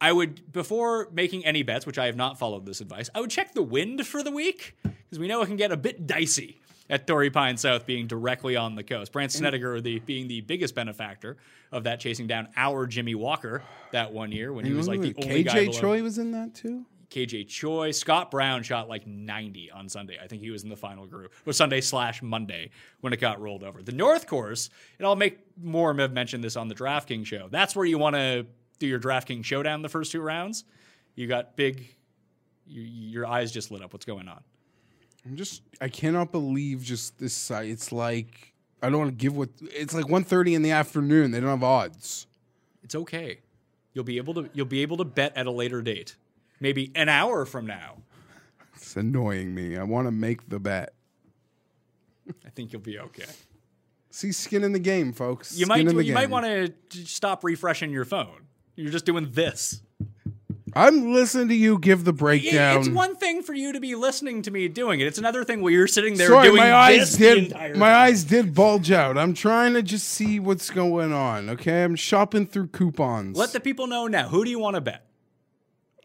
[0.00, 3.30] I would before making any bets, which I have not followed this advice, I would
[3.30, 6.60] check the wind for the week because we know it can get a bit dicey
[6.90, 9.12] at Torrey Pine South being directly on the coast.
[9.12, 11.36] Brandt Snedeker the, being the biggest benefactor
[11.72, 13.62] of that, chasing down our Jimmy Walker
[13.92, 15.80] that one year when he was like the only guy KJ.
[15.80, 16.84] Choi was in that too.
[17.10, 20.18] KJ Choi, Scott Brown shot like 90 on Sunday.
[20.22, 22.70] I think he was in the final group, or Sunday slash Monday
[23.00, 23.82] when it got rolled over.
[23.82, 24.68] The North Course,
[24.98, 27.48] and I'll make more have mentioned this on the DraftKings show.
[27.50, 28.46] That's where you want to
[28.78, 30.64] do your DraftKings showdown the first two rounds.
[31.14, 31.96] You got big,
[32.66, 33.92] you, your eyes just lit up.
[33.92, 34.42] What's going on?
[35.26, 37.68] I'm just I cannot believe just this site.
[37.68, 41.30] It's like I don't want to give what it's like 1.30 in the afternoon.
[41.30, 42.26] They don't have odds.
[42.82, 43.40] It's okay.
[43.92, 46.16] You'll be able to you'll be able to bet at a later date,
[46.60, 47.98] maybe an hour from now.
[48.74, 49.76] It's annoying me.
[49.76, 50.94] I want to make the bet.
[52.46, 53.24] I think you'll be okay.
[54.10, 55.52] See skin in the game, folks.
[55.52, 58.46] You Skin might in the you might want to stop refreshing your phone.
[58.76, 59.82] You're just doing this.
[60.74, 62.78] I'm listening to you give the breakdown.
[62.80, 65.06] It's one thing for you to be listening to me doing it.
[65.06, 67.52] It's another thing where you're sitting there Sorry, doing my eyes did.
[67.52, 67.82] My time.
[67.82, 69.18] eyes did bulge out.
[69.18, 71.50] I'm trying to just see what's going on.
[71.50, 73.36] Okay, I'm shopping through coupons.
[73.36, 74.28] Let the people know now.
[74.28, 75.08] Who do you want to bet?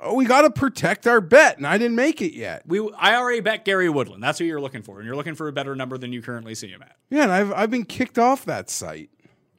[0.03, 2.64] oh, we got to protect our bet, and I didn't make it yet.
[2.68, 4.22] We I already bet Gary Woodland.
[4.22, 6.55] That's who you're looking for, and you're looking for a better number than you currently
[6.55, 6.95] see him at.
[7.09, 9.09] Yeah, and I've I've been kicked off that site.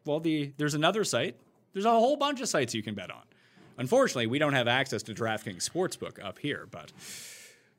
[0.05, 1.37] Well, the there's another site.
[1.73, 3.23] There's a whole bunch of sites you can bet on.
[3.79, 6.93] Unfortunately, we don't have access to DraftKings Sportsbook up here, but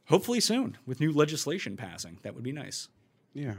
[0.05, 2.89] hopefully soon with new legislation passing, that would be nice.
[3.33, 3.55] Yeah.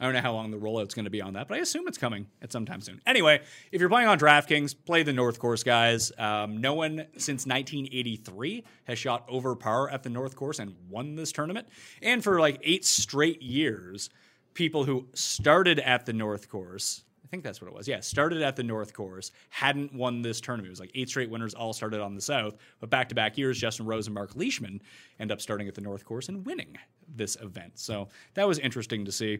[0.00, 1.86] I don't know how long the rollout's going to be on that, but I assume
[1.86, 3.00] it's coming at some time soon.
[3.06, 6.10] Anyway, if you're playing on DraftKings, play the North Course, guys.
[6.18, 11.14] Um, no one since 1983 has shot over par at the North Course and won
[11.14, 11.68] this tournament.
[12.02, 14.10] And for like eight straight years,
[14.54, 17.88] people who started at the North Course, think that's what it was.
[17.88, 20.68] Yeah, started at the North Course, hadn't won this tournament.
[20.68, 23.38] It was like eight straight winners all started on the South, but back to back
[23.38, 24.82] years, Justin Rose and Mark Leishman
[25.18, 26.76] end up starting at the North Course and winning
[27.08, 27.78] this event.
[27.78, 29.38] So that was interesting to see.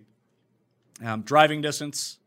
[1.04, 2.18] Um, driving distance,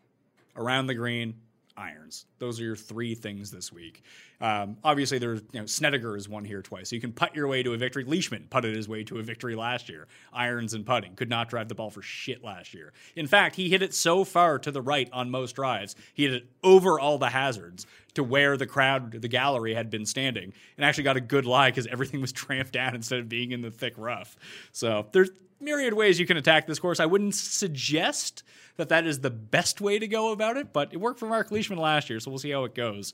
[0.56, 1.34] around the green,
[1.78, 2.26] irons.
[2.40, 4.04] Those are your three things this week.
[4.42, 7.48] Um, obviously, there's you know Snedeker is one here twice, so you can putt your
[7.48, 8.04] way to a victory.
[8.04, 10.08] Leishman putted his way to a victory last year.
[10.34, 12.94] Irons and putting could not drive the ball for shit last year.
[13.16, 16.34] In fact, he hit it so far to the right on most drives, he hit
[16.34, 20.86] it over all the hazards to where the crowd, the gallery had been standing, and
[20.86, 23.72] actually got a good lie because everything was tramped down instead of being in the
[23.72, 24.36] thick rough.
[24.72, 25.30] So there's
[25.66, 27.00] myriad ways you can attack this course.
[27.00, 28.44] I wouldn't suggest
[28.78, 31.52] that that is the best way to go about it, but it worked for Mark
[31.52, 33.14] Leishman last year, so we'll see how it goes.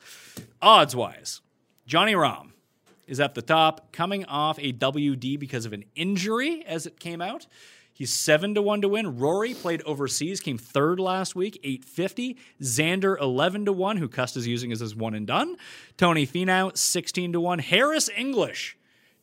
[0.62, 1.42] Odds wise,
[1.88, 2.52] Johnny Rahm
[3.08, 7.22] is at the top, coming off a WD because of an injury as it came
[7.22, 7.48] out.
[7.94, 9.18] He's seven to one to win.
[9.18, 12.38] Rory played overseas, came third last week, eight fifty.
[12.62, 15.56] Xander eleven to one, who Cust is using as his one and done.
[15.98, 17.60] Tony Finau sixteen to one.
[17.60, 18.78] Harris English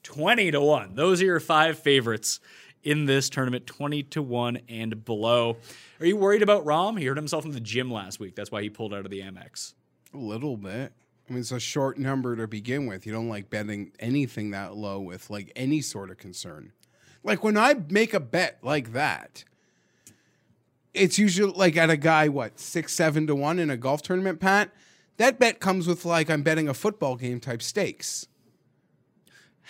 [0.04, 0.94] twenty to one.
[0.94, 2.38] Those are your five favorites
[2.82, 5.56] in this tournament, twenty to one and below.
[6.00, 6.98] Are you worried about Rahm?
[6.98, 8.34] He hurt himself in the gym last week.
[8.34, 9.74] That's why he pulled out of the Amex.
[10.14, 10.92] A little bit.
[11.28, 13.04] I mean, it's a short number to begin with.
[13.04, 16.72] You don't like betting anything that low with like any sort of concern.
[17.22, 19.44] Like when I make a bet like that,
[20.94, 24.40] it's usually like at a guy, what, six, seven to one in a golf tournament,
[24.40, 24.70] Pat?
[25.18, 28.26] That bet comes with like I'm betting a football game type stakes.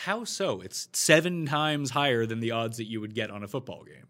[0.02, 0.60] How so?
[0.60, 4.06] It's seven times higher than the odds that you would get on a football game.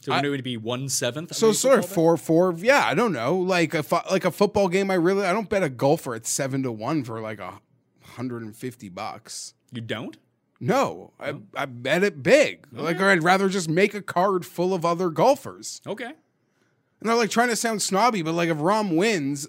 [0.00, 1.34] So I- it would be one seventh.
[1.34, 2.54] So sort of four, four.
[2.58, 3.36] Yeah, I don't know.
[3.36, 4.90] Like a fo- like a football game.
[4.90, 7.60] I really I don't bet a golfer at seven to one for like a
[8.02, 9.54] hundred and fifty bucks.
[9.72, 10.16] You don't?
[10.60, 12.66] No, I, I bet it big.
[12.76, 12.82] Oh.
[12.82, 15.80] Like, or I'd rather just make a card full of other golfers.
[15.86, 16.04] Okay.
[16.06, 19.46] And they're like trying to sound snobby, but like if Rahm wins,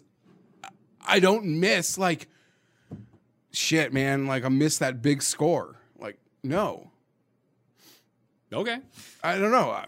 [1.03, 2.27] I don't miss like
[3.51, 4.27] shit, man.
[4.27, 5.77] Like I miss that big score.
[5.99, 6.89] Like no,
[8.51, 8.79] Okay.
[9.23, 9.69] I don't know.
[9.69, 9.87] I,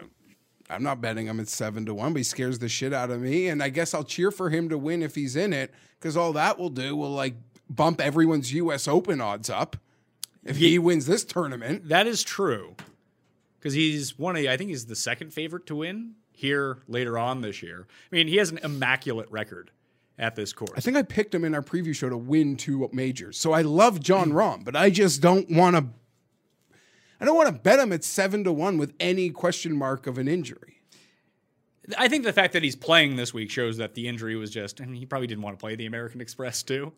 [0.70, 3.20] I'm not betting him at seven to one, but he scares the shit out of
[3.20, 3.48] me.
[3.48, 6.32] And I guess I'll cheer for him to win if he's in it, because all
[6.34, 7.34] that will do will like
[7.68, 9.76] bump everyone's US Open odds up.
[10.44, 11.88] If he wins this tournament.
[11.88, 12.74] That is true.
[13.58, 17.16] Because he's one of, the, I think he's the second favorite to win here later
[17.16, 17.86] on this year.
[18.10, 19.70] I mean, he has an immaculate record
[20.18, 20.72] at this course.
[20.76, 23.38] I think I picked him in our preview show to win two majors.
[23.38, 25.86] So I love John Rahm, but I just don't want to.
[27.20, 30.18] I don't want to bet him at seven to one with any question mark of
[30.18, 30.80] an injury.
[31.96, 34.80] I think the fact that he's playing this week shows that the injury was just,
[34.80, 36.92] and he probably didn't want to play the American Express too.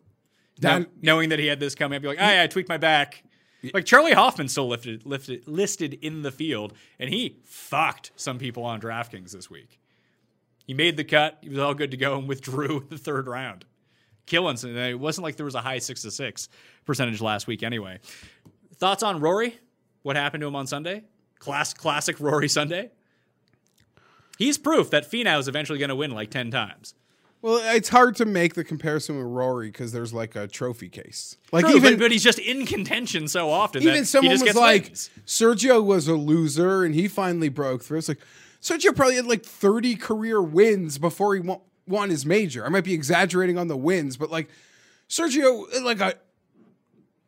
[0.61, 2.77] That- Know- knowing that he had this coming up, you're like, ah, I tweaked my
[2.77, 3.23] back.
[3.73, 8.63] Like Charley Hoffman still lifted, lifted, listed in the field, and he fucked some people
[8.63, 9.79] on DraftKings this week.
[10.65, 11.37] He made the cut.
[11.41, 13.65] He was all good to go and withdrew the third round.
[14.25, 14.57] Killing.
[14.63, 16.49] It wasn't like there was a high six to six
[16.85, 17.99] percentage last week anyway.
[18.75, 19.59] Thoughts on Rory?
[20.01, 21.03] What happened to him on Sunday?
[21.39, 22.91] Class, classic Rory Sunday.
[24.37, 26.95] He's proof that Finau is eventually going to win like ten times.
[27.41, 31.37] Well, it's hard to make the comparison with Rory because there's like a trophy case.
[31.51, 33.83] Like True, even but, but he's just in contention so often.
[33.83, 35.09] even that he someone just was gets like wins.
[35.27, 37.99] Sergio was a loser and he finally broke through.
[37.99, 38.21] It's like
[38.65, 42.65] Sergio probably had like 30 career wins before he won, won his major.
[42.65, 44.49] I might be exaggerating on the wins, but like
[45.07, 46.15] Sergio, like a,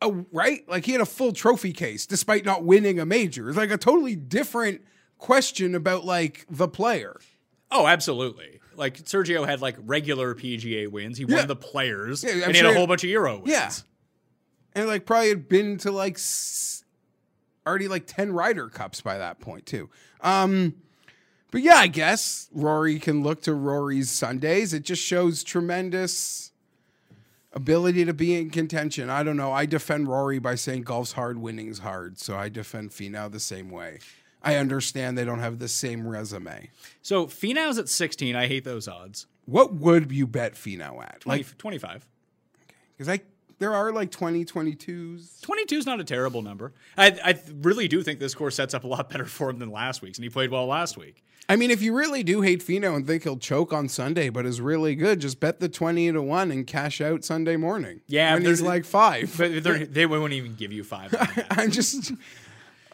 [0.02, 3.48] a right, like he had a full trophy case despite not winning a major.
[3.48, 4.82] It's like a totally different
[5.18, 7.16] question about like the player.
[7.70, 8.58] Oh, absolutely.
[8.74, 11.18] Like Sergio had like regular PGA wins.
[11.18, 11.36] He Yeah.
[11.38, 13.48] won the players, Yeah, and he had a whole bunch of Euro wins.
[13.48, 13.70] Yeah.
[14.74, 16.82] And like probably had been to like s-
[17.66, 19.88] already like 10 Ryder Cups by that point too.
[20.20, 20.74] Um
[21.50, 24.72] but yeah, I guess Rory can look to Rory's Sundays.
[24.74, 26.52] It just shows tremendous
[27.52, 29.08] ability to be in contention.
[29.10, 29.52] I don't know.
[29.52, 32.18] I defend Rory by saying golf's hard, winning's hard.
[32.18, 34.00] So I defend Finau the same way.
[34.42, 36.70] I understand they don't have the same resume.
[37.02, 38.36] So Finau's at 16.
[38.36, 39.26] I hate those odds.
[39.46, 41.22] What would you bet Finau at?
[41.22, 42.06] 20, Like 25.
[42.98, 43.20] cuz I
[43.58, 45.40] there are like 20 22s.
[45.40, 46.72] 22 is not a terrible number.
[46.96, 49.70] I, I really do think this course sets up a lot better for him than
[49.72, 51.24] last week's, and he played well last week.
[51.50, 54.44] I mean, if you really do hate Finau and think he'll choke on Sunday, but
[54.44, 58.00] is really good, just bet the twenty to one and cash out Sunday morning.
[58.06, 59.34] Yeah, when he's like five.
[59.38, 61.14] But they're- won't even give you five.
[61.50, 62.12] I'm just,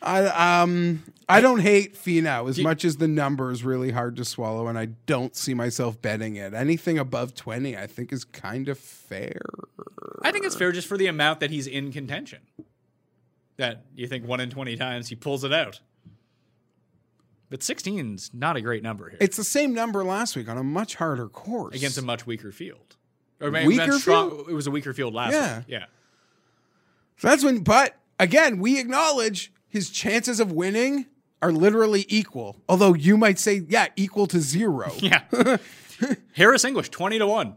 [0.01, 4.25] I um, I don't hate Finau as much as the number is really hard to
[4.25, 6.55] swallow, and I don't see myself betting it.
[6.55, 9.41] Anything above twenty, I think, is kind of fair.
[10.23, 12.39] I think it's fair just for the amount that he's in contention.
[13.57, 15.79] That you think one in 20 times he pulls it out.
[17.55, 20.65] But 16's not a great number here It's the same number last week on a
[20.65, 22.97] much harder course against a much weaker field.
[23.41, 24.47] Or maybe Weaker strong- field?
[24.51, 25.59] It was a weaker field last Yeah.
[25.59, 25.67] week.
[25.69, 25.85] Yeah.
[27.19, 31.07] So that's when, but again, we acknowledge his chances of winning
[31.43, 32.57] are literally equal.
[32.69, 34.91] Although you might say, yeah, equal to zero.
[34.99, 35.21] Yeah.
[36.33, 37.55] Harris English, 20 to 1.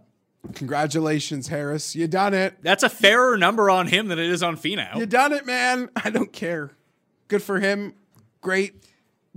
[0.53, 1.95] Congratulations, Harris.
[1.95, 2.53] You done it.
[2.61, 4.95] That's a fairer number on him than it is on Finau.
[4.95, 5.89] You done it, man.
[5.95, 6.69] I don't care.
[7.29, 7.95] Good for him.
[8.41, 8.75] Great.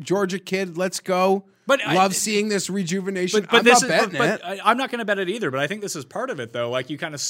[0.01, 1.44] Georgia kid, let's go.
[1.66, 3.42] But I- love seeing this rejuvenation.
[3.42, 4.40] But, but I'm this not is, betting but, it.
[4.42, 5.53] but I, I'm not going to bet it either.
[5.53, 6.68] But I think this is part of it, though.
[6.68, 7.22] Like you kind of,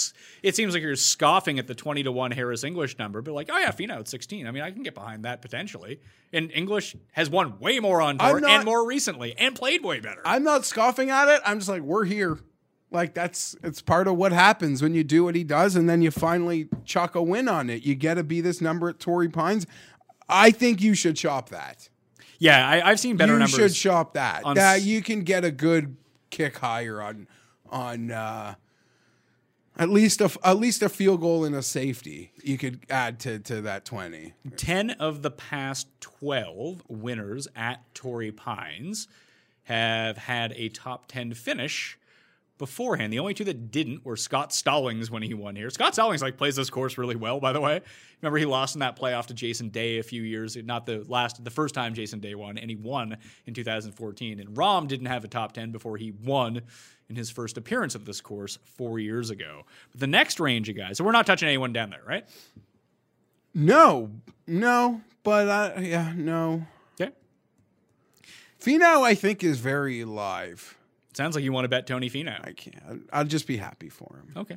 [0.43, 3.51] it seems like you're scoffing at the 20 to one Harris English number, but like,
[3.53, 4.47] oh yeah, Finau at 16.
[4.47, 6.01] I mean, I can get behind that potentially.
[6.33, 10.01] And English has won way more on tour not- and more recently, and played way
[10.01, 10.23] better.
[10.25, 11.43] I'm not scoffing at it.
[11.45, 12.39] I'm just like, we're here.
[12.91, 16.01] Like that's it's part of what happens when you do what he does, and then
[16.01, 17.83] you finally chuck a win on it.
[17.85, 19.67] You get to be this number at Torrey Pines.
[20.31, 21.90] I think you should chop that.
[22.41, 23.55] Yeah, I, I've seen better you numbers.
[23.55, 24.45] should shop that.
[24.45, 25.97] on That you can get a good
[26.31, 27.29] kick higher on
[27.69, 28.55] on uh,
[29.77, 32.33] at least a at least a field goal and a safety.
[32.43, 34.33] You could add to to that twenty.
[34.57, 39.07] 10 of the past 12 winners at Torrey Pines
[39.65, 41.99] have had a top 10 finish
[42.61, 43.13] beforehand.
[43.13, 45.71] The only two that didn't were Scott Stallings when he won here.
[45.71, 47.81] Scott Stallings like plays this course really well, by the way.
[48.21, 51.43] Remember he lost in that playoff to Jason Day a few years, not the last,
[51.43, 54.39] the first time Jason Day won, and he won in 2014.
[54.39, 56.61] And Rahm didn't have a top 10 before he won
[57.09, 59.65] in his first appearance of this course four years ago.
[59.91, 62.29] But the next range of guys, so we're not touching anyone down there, right?
[63.55, 64.11] No,
[64.47, 66.67] no, but uh, yeah, no.
[67.01, 67.13] Okay.
[68.61, 70.77] Finau, I think, is very live.
[71.21, 72.43] Sounds like you want to bet Tony Finau.
[72.43, 73.07] I can't.
[73.13, 74.33] I'll just be happy for him.
[74.39, 74.57] Okay.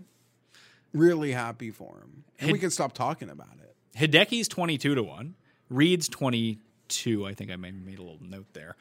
[0.94, 2.24] Really happy for him.
[2.40, 3.76] And we can stop talking about it.
[4.00, 5.36] Hideki's 22 to 1.
[5.70, 7.26] Reed's 22.
[7.26, 8.78] I think I maybe made a little note there.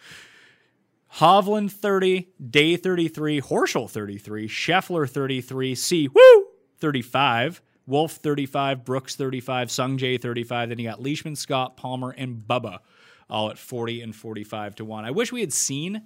[1.16, 6.42] Hovland 30, Day 33, Horschel 33, Scheffler 33, Siwoo,
[6.78, 10.68] 35, Wolff 35, Brooks 35, Sung Jae 35.
[10.68, 12.78] Then you got Leishman, Scott, Palmer, and Bubba
[13.28, 15.04] all at 40 and 45 to 1.
[15.04, 16.02] I wish we had seen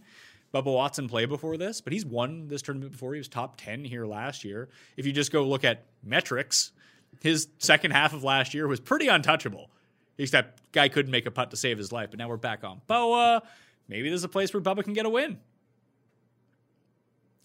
[0.57, 3.13] Bubba Watson play before this, but he's won this tournament before.
[3.13, 4.69] He was top 10 here last year.
[4.97, 6.73] If you just go look at metrics,
[7.21, 9.71] his second half of last year was pretty untouchable.
[10.19, 12.81] Except guy couldn't make a putt to save his life, but now we're back on
[12.89, 13.43] Poa.
[13.87, 15.39] Maybe there's a place where Bubba can get a win.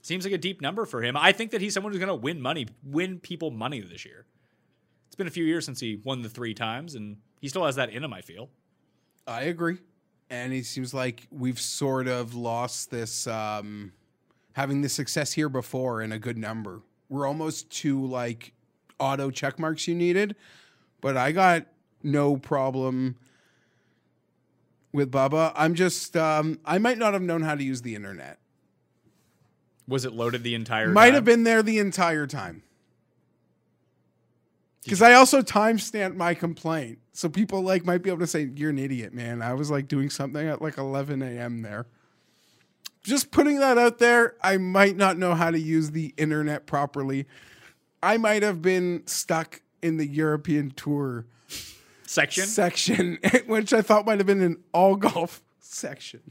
[0.01, 1.17] Seems like a deep number for him.
[1.17, 4.25] I think that he's someone who's going to win money, win people money this year.
[5.07, 7.75] It's been a few years since he won the three times, and he still has
[7.75, 8.13] that in him.
[8.13, 8.49] I feel.
[9.27, 9.79] I agree.
[10.31, 13.91] And it seems like we've sort of lost this um,
[14.53, 16.81] having the success here before in a good number.
[17.09, 18.53] We're almost to like
[18.97, 20.37] auto check marks you needed,
[21.01, 21.67] but I got
[22.01, 23.17] no problem
[24.93, 25.51] with Bubba.
[25.53, 28.39] I'm just um, I might not have known how to use the internet.
[29.85, 30.87] Was it loaded the entire?
[30.87, 31.15] Might time?
[31.15, 32.63] have been there the entire time.
[34.83, 38.71] Because I also timestamped my complaint, so people like might be able to say you're
[38.71, 39.41] an idiot, man.
[39.41, 41.61] I was like doing something at like 11 a.m.
[41.61, 41.85] there.
[43.03, 44.35] Just putting that out there.
[44.41, 47.27] I might not know how to use the internet properly.
[48.01, 51.25] I might have been stuck in the European tour
[52.05, 52.45] section.
[52.45, 56.21] section, which I thought might have been an all golf section.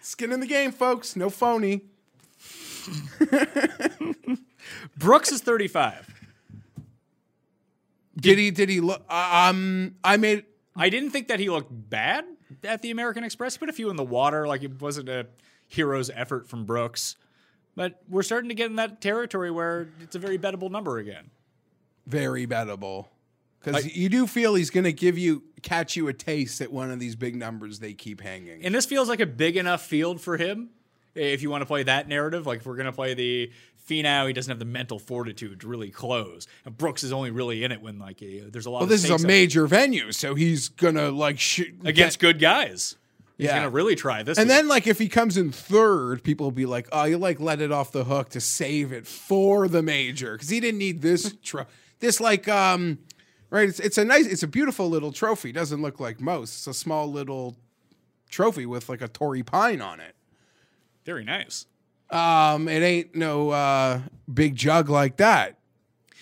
[0.00, 1.16] Skin in the game, folks.
[1.16, 1.82] No phony.
[4.96, 6.15] Brooks is 35.
[8.18, 8.50] Did he?
[8.50, 9.02] Did he look?
[9.12, 10.44] Um, I made.
[10.74, 12.24] I didn't think that he looked bad
[12.64, 13.54] at the American Express.
[13.54, 15.26] He put a few in the water, like it wasn't a
[15.68, 17.16] hero's effort from Brooks.
[17.74, 21.30] But we're starting to get in that territory where it's a very bettable number again.
[22.06, 23.06] very bettable
[23.60, 26.90] because you do feel he's going to give you catch you a taste at one
[26.90, 28.64] of these big numbers they keep hanging.
[28.64, 30.70] And this feels like a big enough field for him.
[31.14, 33.50] If you want to play that narrative, like if we're going to play the
[33.88, 36.46] Finau, he doesn't have the mental fortitude to really close.
[36.64, 38.78] And Brooks is only really in it when like uh, there's a lot.
[38.78, 42.38] well, of this is a up major venue, so he's gonna like shoot against good
[42.38, 42.96] guys.
[43.38, 43.62] He's Yeah.
[43.64, 44.38] to really try this.
[44.38, 44.56] And week.
[44.56, 47.60] then, like, if he comes in third, people will be like, "Oh, you like let
[47.60, 51.34] it off the hook to save it for the major because he didn't need this
[51.42, 51.66] tro-
[52.00, 52.98] this like um
[53.50, 53.68] right.
[53.68, 55.52] It's it's a nice, it's a beautiful little trophy.
[55.52, 56.54] Doesn't look like most.
[56.54, 57.56] It's a small little
[58.30, 60.14] trophy with like a Torrey pine on it.
[61.04, 61.66] very nice.
[62.10, 64.00] Um, it ain't no uh
[64.32, 65.58] big jug like that.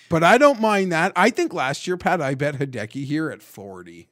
[0.09, 1.11] But I don't mind that.
[1.15, 4.07] I think last year, Pat, I bet Hideki here at 40.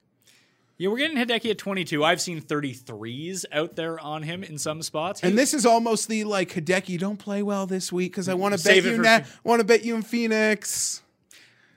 [0.78, 2.04] Yeah, we're getting Hideki at 22.
[2.04, 5.22] I've seen 33s out there on him in some spots.
[5.22, 8.58] And this is almost the like Hideki, don't play well this week because I want
[8.58, 11.04] to bet you na- want to bet you in Phoenix.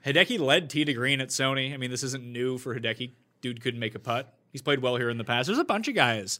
[0.05, 1.73] Hideki led T to green at Sony.
[1.73, 3.11] I mean, this isn't new for Hideki.
[3.41, 4.33] Dude couldn't make a putt.
[4.51, 5.47] He's played well here in the past.
[5.47, 6.39] There's a bunch of guys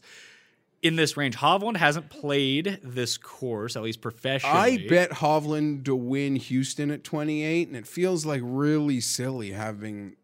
[0.82, 1.36] in this range.
[1.36, 4.56] Hovland hasn't played this course, at least professionally.
[4.84, 10.16] I bet Hovland to win Houston at 28, and it feels like really silly having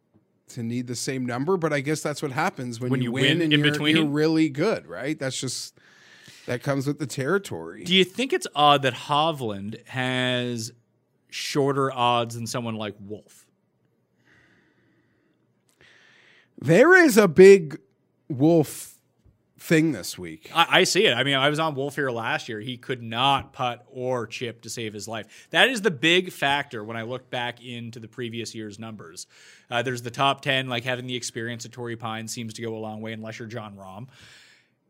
[0.49, 3.13] to need the same number, but I guess that's what happens when, When you, you
[3.13, 3.97] win, win and in you're, between.
[3.97, 5.19] you're really good, right?
[5.19, 5.75] That's just
[6.47, 7.85] that comes with the territory.
[7.85, 10.73] Do you think it's odd that Hovland has
[11.31, 13.47] shorter odds than someone like Wolff?
[16.61, 17.79] There is a big
[18.29, 18.94] wolf
[19.65, 20.51] thing this week.
[20.55, 21.15] I, I see it.
[21.15, 22.61] I mean, I was on Wolff here last year.
[22.61, 25.49] He could not putt or chip to save his life.
[25.51, 29.27] That is the big factor when I look back into the previous year's numbers.
[29.71, 32.77] Uh, there's the top 10, like having the experience at Torrey Pine seems to go
[32.77, 34.09] a long way, unless you're Jon Rahm.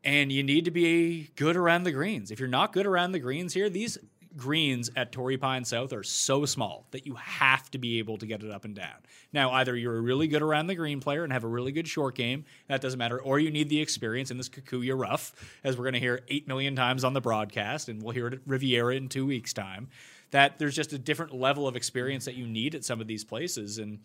[0.03, 2.33] And you need to be good around the greens.
[2.33, 3.97] If you're not good around the greens here, these
[4.37, 8.27] greens at Torrey Pine South are so small that you have to be able to
[8.27, 8.97] get it up and down.
[9.33, 11.89] Now, either you're a really good around the green player and have a really good
[11.89, 15.33] short game, that doesn't matter, or you need the experience in this Kikuyu rough,
[15.63, 18.35] as we're going to hear 8 million times on the broadcast, and we'll hear it
[18.35, 19.89] at Riviera in two weeks' time.
[20.31, 23.25] That there's just a different level of experience that you need at some of these
[23.25, 23.79] places.
[23.79, 24.01] And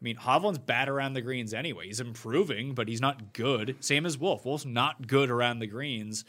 [0.00, 1.86] I mean, Hovland's bad around the greens anyway.
[1.86, 3.76] He's improving, but he's not good.
[3.80, 4.44] Same as Wolff.
[4.44, 6.24] Wolff's not good around the greens.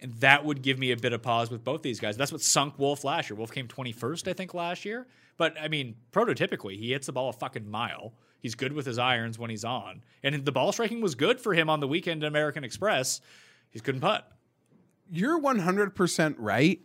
[0.00, 2.16] And that would give me a bit of pause with both these guys.
[2.16, 3.36] That's what sunk Wolff last year.
[3.36, 5.06] Wolff came 21st, I think, last year.
[5.36, 8.12] But I mean, prototypically, he hits the ball a fucking mile.
[8.40, 10.02] He's good with his irons when he's on.
[10.22, 13.20] And the ball striking was good for him on the weekend at American Express.
[13.70, 14.30] He couldn't putt.
[15.10, 16.80] You're 100% right.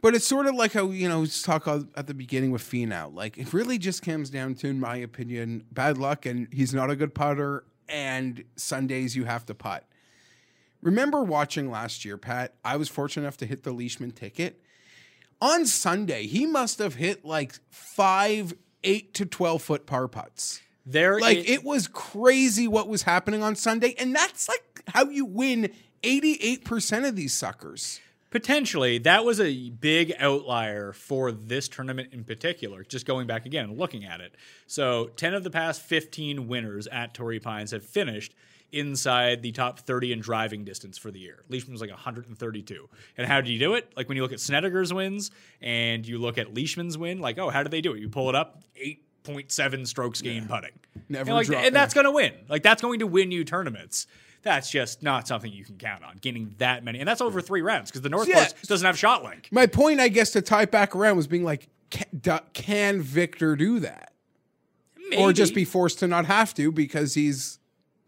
[0.00, 3.12] But it's sort of like how, you know, we talk at the beginning with Finau.
[3.12, 6.88] Like, it really just comes down to, in my opinion, bad luck, and he's not
[6.88, 9.87] a good putter, and Sundays you have to putt.
[10.82, 12.54] Remember watching last year, Pat?
[12.64, 14.62] I was fortunate enough to hit the Leishman ticket.
[15.40, 18.54] On Sunday, he must have hit like five,
[18.84, 20.60] eight to 12 foot par putts.
[20.86, 23.94] There Like, i- it was crazy what was happening on Sunday.
[23.98, 25.72] And that's like how you win
[26.02, 28.00] 88% of these suckers.
[28.30, 32.84] Potentially, that was a big outlier for this tournament in particular.
[32.84, 34.34] Just going back again and looking at it.
[34.66, 38.34] So, 10 of the past 15 winners at Torrey Pines have finished
[38.72, 41.42] inside the top 30 in driving distance for the year.
[41.48, 42.88] Leishman was like 132.
[43.16, 43.90] And how did you do it?
[43.96, 47.48] Like when you look at Snedeker's wins and you look at Leishman's win, like, oh,
[47.50, 48.00] how did they do it?
[48.00, 48.62] You pull it up,
[49.24, 50.72] 8.7 strokes gained putting.
[51.08, 52.32] Never and, like, and that's going to win.
[52.48, 54.06] Like that's going to win you tournaments.
[54.42, 57.00] That's just not something you can count on, getting that many.
[57.00, 58.46] And that's over three rounds because the North Yeah.
[58.66, 59.48] Doesn't have shot link.
[59.50, 63.56] My point, I guess, to tie it back around was being like, can, can Victor
[63.56, 64.12] do that?
[65.16, 67.57] Or just be forced to not have to because he's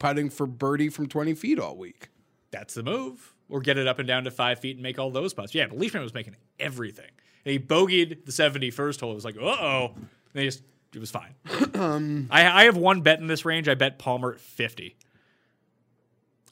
[0.01, 2.09] putting for birdie from 20 feet all week.
[2.51, 3.35] that's the move.
[3.49, 5.55] Or get it up and down to five feet and make all those putts.
[5.55, 7.11] Yeah, but Leishman was making everything.
[7.45, 9.13] And he bogeyed the 71st hole.
[9.13, 9.95] It was like, uh oh.
[10.33, 10.63] They just,
[10.95, 11.35] it was fine.
[12.31, 13.69] I, I have one bet in this range.
[13.69, 14.97] I bet Palmer at 50.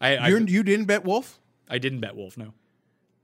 [0.01, 1.39] I, I, you you didn't bet Wolff?
[1.69, 2.53] I didn't bet Wolff, no.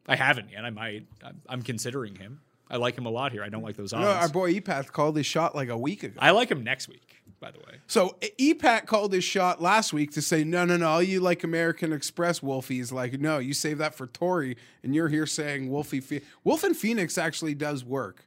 [0.07, 0.65] I haven't yet.
[0.65, 1.07] I might.
[1.25, 2.41] I'm, I'm considering him.
[2.71, 3.43] I like him a lot here.
[3.43, 4.03] I don't like those odds.
[4.05, 6.19] No, our boy Epath called his shot like a week ago.
[6.19, 7.14] I like him next week,
[7.45, 7.79] by the way.
[7.87, 11.45] So Epat called his shot last week to say, no, no, no, all you like
[11.45, 16.01] American Express Wolfies, like, no, you save that for Torrey, and you're here saying Wolfie
[16.01, 18.25] Phe- Wolff and Phoenix actually does work.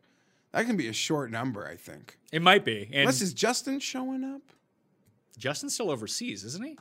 [0.51, 2.20] That can be a short number, I think.
[2.32, 2.89] It might be.
[2.91, 4.41] And Unless is Justin showing up?
[5.38, 6.78] Justin's still overseas, isn't he?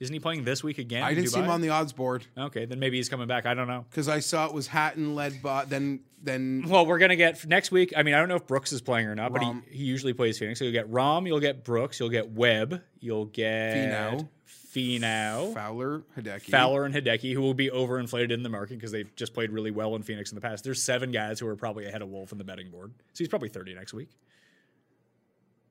[0.00, 1.02] Isn't he playing this week again?
[1.02, 3.44] I didn't see him on the odds board Okay, then maybe he's coming back.
[3.44, 3.84] I don't know.
[3.90, 7.70] because I saw it was Hatton led by then then Well, we're gonna get next
[7.70, 7.92] week.
[7.96, 10.12] I mean, I don't know if Brooks is playing or not, but he, he usually
[10.12, 10.58] plays Phoenix.
[10.58, 14.28] So you'll get Rahm, you'll get Brooks, you'll get Webb, you'll get Finau.
[14.74, 16.50] Finau, Fowler Hideki.
[16.50, 19.72] Fowler, and Hideki, who will be overinflated in the market because they've just played really
[19.72, 20.62] well in Phoenix in the past.
[20.62, 23.28] There's seven guys who are probably ahead of Wolff in the betting board, so he's
[23.28, 24.10] probably 30 next week.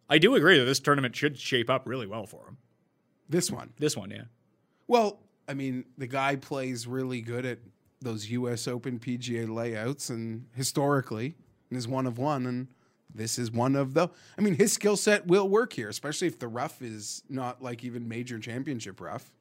[0.09, 2.57] I do agree that this tournament should shape up really well for him.
[3.29, 3.73] This one.
[3.77, 4.23] This one, yeah.
[4.87, 7.59] Well, I mean, the guy plays really good at
[8.01, 8.67] those U.S.
[8.67, 11.35] Open PGA layouts, and historically,
[11.69, 12.67] and is one of one, and
[13.13, 14.09] this is one of the.
[14.37, 17.83] I mean, his skill set will work here, especially if the rough is not like
[17.83, 19.31] even major championship rough.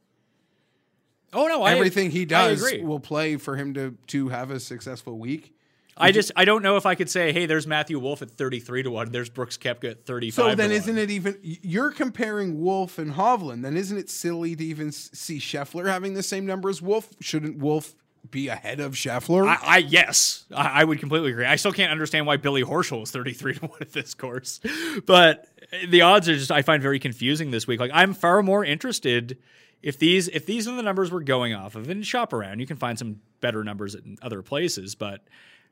[1.33, 5.19] Oh no, I, Everything he does will play for him to to have a successful
[5.19, 5.55] week.
[5.99, 8.85] I just I don't know if I could say, hey, there's Matthew Wolff at 33
[8.85, 9.13] to one.
[9.13, 10.35] There's Brooks Koepka at 35.
[10.35, 11.03] So then, isn't one.
[11.03, 13.63] it even you're comparing Wolff and Hovland?
[13.63, 17.09] Then isn't it silly to even see Scheffler having the same number as Wolff?
[17.21, 17.95] Shouldn't Wolff
[18.31, 19.47] be ahead of Scheffler?
[19.47, 21.45] I, I yes, I, I would completely agree.
[21.45, 24.61] I still can't understand why Billy Horschel is 33 to one at this course,
[25.07, 25.47] but
[25.89, 27.81] the odds are just I find very confusing this week.
[27.81, 29.39] Like I'm far more interested
[29.83, 32.61] if these if these are the numbers we're going off of and shop around.
[32.61, 35.25] You can find some better numbers in other places, but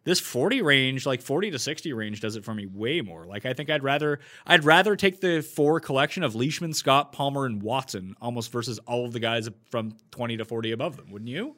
[0.07, 3.45] this 40 range like 40 to 60 range does it for me way more like
[3.45, 7.63] i think i'd rather i'd rather take the four collection of leishman scott palmer and
[7.63, 11.57] watson almost versus all of the guys from 20 to 40 above them wouldn't you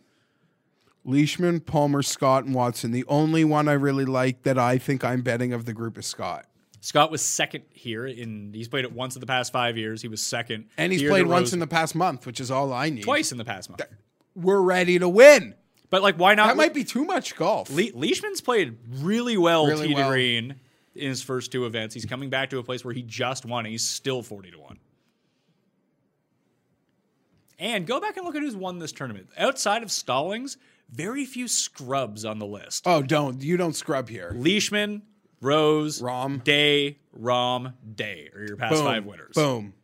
[1.05, 2.91] Leishman, Palmer, Scott, and Watson.
[2.91, 6.05] The only one I really like that I think I'm betting of the group is
[6.05, 6.45] Scott.
[6.81, 10.03] Scott was second here in he's played it once in the past five years.
[10.03, 10.67] He was second.
[10.77, 13.03] And he's played once in the past month, which is all I need.
[13.03, 13.83] twice in the past month.
[14.35, 15.55] We're ready to win.
[15.91, 16.49] But like, why not?
[16.49, 17.71] That might be too much golf.
[17.71, 20.11] Le- Leishman's played really well Really well.
[20.11, 20.57] green
[20.95, 21.95] in his first two events.
[21.95, 23.65] He's coming back to a place where he just won.
[23.65, 24.79] He's still forty to one.
[27.59, 29.29] And go back and look at who's won this tournament.
[29.37, 30.59] Outside of Stallings,
[30.91, 32.85] very few scrubs on the list.
[32.87, 33.43] oh, don't.
[33.43, 34.33] You don't scrub here.
[34.37, 35.03] Leishman,
[35.41, 36.45] Rose, Rahm.
[36.45, 38.85] Day, Rahm, Day are your past Boom.
[38.85, 39.35] five winners.
[39.35, 39.75] Boom.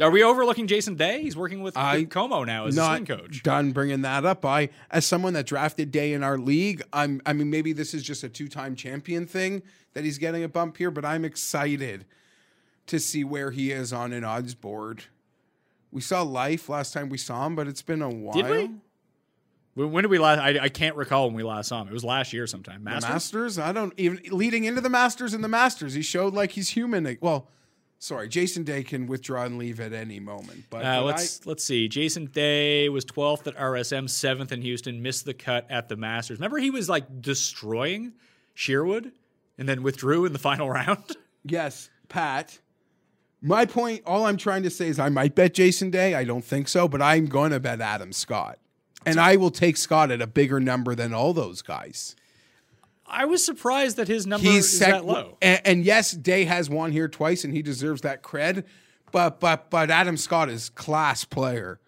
[0.00, 1.22] Are we overlooking Jason Day?
[1.22, 3.42] He's working with, I- Como now as a Not swing coach.
[3.42, 4.44] done bringing that up.
[4.44, 7.20] I, as someone that drafted Day in our league, I'm.
[7.26, 9.62] I mean, maybe this is just a two-time champion thing
[9.94, 12.04] that he's getting a bump here, but I'm excited
[12.86, 15.04] to see where he is on an odds board.
[15.90, 18.34] We saw Life last time we saw him, but it's been a while.
[18.34, 18.70] Did
[19.76, 19.84] we?
[19.84, 20.40] When did we last?
[20.40, 21.88] I, I can't recall when we last saw him.
[21.88, 22.82] It was last year sometime.
[22.84, 23.10] The Masters?
[23.10, 23.58] Masters?
[23.58, 27.16] I don't even leading into the Masters and the Masters, he showed like he's human.
[27.20, 27.48] Well,
[27.98, 30.64] sorry, Jason Day can withdraw and leave at any moment.
[30.70, 31.88] But, Uh, let's let's see.
[31.88, 36.38] Jason Day was 12th at RSM, seventh in Houston, missed the cut at the Masters.
[36.38, 38.12] Remember, he was like destroying
[38.54, 39.12] Sherwood,
[39.58, 41.16] and then withdrew in the final round.
[41.44, 42.58] Yes, Pat.
[43.40, 46.14] My point, all I'm trying to say is I might bet Jason Day.
[46.14, 48.58] I don't think so, but I'm going to bet Adam Scott.
[49.06, 52.16] And I will take Scott at a bigger number than all those guys.
[53.08, 55.38] I was surprised that his number He's is sec- that low.
[55.40, 58.64] And, and yes, Day has won here twice, and he deserves that cred.
[59.10, 61.80] But but but Adam Scott is class player,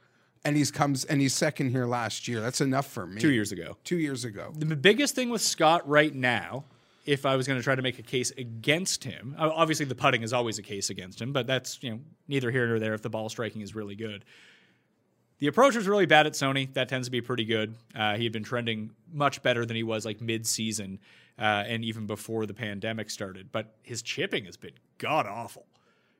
[0.44, 2.40] and he's comes and he's second here last year.
[2.40, 3.20] That's enough for me.
[3.20, 3.76] Two years ago.
[3.84, 4.52] Two years ago.
[4.56, 6.64] The biggest thing with Scott right now,
[7.04, 9.94] if I was going to try to make a case against him, uh, obviously the
[9.94, 12.94] putting is always a case against him, but that's you know neither here nor there
[12.94, 14.24] if the ball striking is really good.
[15.40, 16.72] The approach was really bad at Sony.
[16.74, 17.74] That tends to be pretty good.
[17.94, 21.00] Uh, he had been trending much better than he was like mid-season
[21.38, 23.50] uh, and even before the pandemic started.
[23.50, 25.66] But his chipping has been god awful,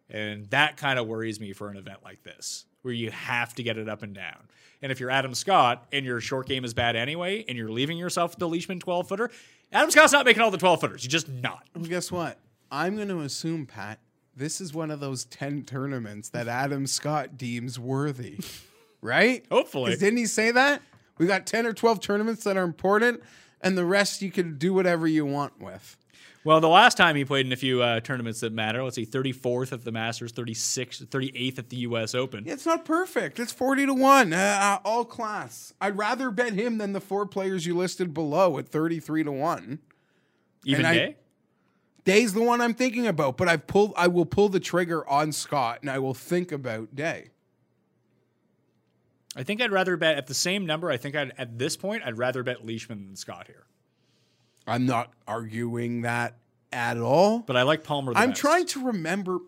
[0.09, 3.63] and that kind of worries me for an event like this, where you have to
[3.63, 4.49] get it up and down.
[4.81, 7.99] And if you're Adam Scott and your short game is bad anyway, and you're leaving
[7.99, 9.31] yourself the Leishman 12 footer,
[9.71, 11.03] Adam Scott's not making all the 12 footers.
[11.03, 11.69] He's just not.
[11.77, 12.39] Well, guess what?
[12.73, 13.99] I'm going to assume, Pat,
[14.35, 18.39] this is one of those 10 tournaments that Adam Scott deems worthy.
[19.01, 19.45] right?
[19.51, 19.97] Hopefully.
[19.97, 20.83] Didn't he say that?
[21.19, 23.23] We got 10 or 12 tournaments that are important,
[23.61, 25.97] and the rest you can do whatever you want with.
[26.43, 29.05] Well, the last time he played in a few uh, tournaments that matter, let's see,
[29.05, 32.15] 34th at the Masters, 36th, 38th at the U.S.
[32.15, 32.45] Open.
[32.47, 33.39] It's not perfect.
[33.39, 35.75] It's 40 to 1, uh, uh, all class.
[35.83, 39.79] I'd rather bet him than the four players you listed below at 33 to 1.
[40.65, 41.17] Even and I- day?
[42.05, 45.33] Day's the one I'm thinking about, but I've pulled I will pull the trigger on
[45.33, 47.29] Scott and I will think about Day.
[49.37, 50.91] I think I'd rather bet at the same number.
[50.91, 53.65] I think I'd, at this point, I'd rather bet Leishman than Scott here.
[54.67, 56.37] I'm not arguing that
[56.73, 57.41] at all.
[57.41, 58.41] But I like Palmer the I'm best.
[58.41, 59.39] trying to remember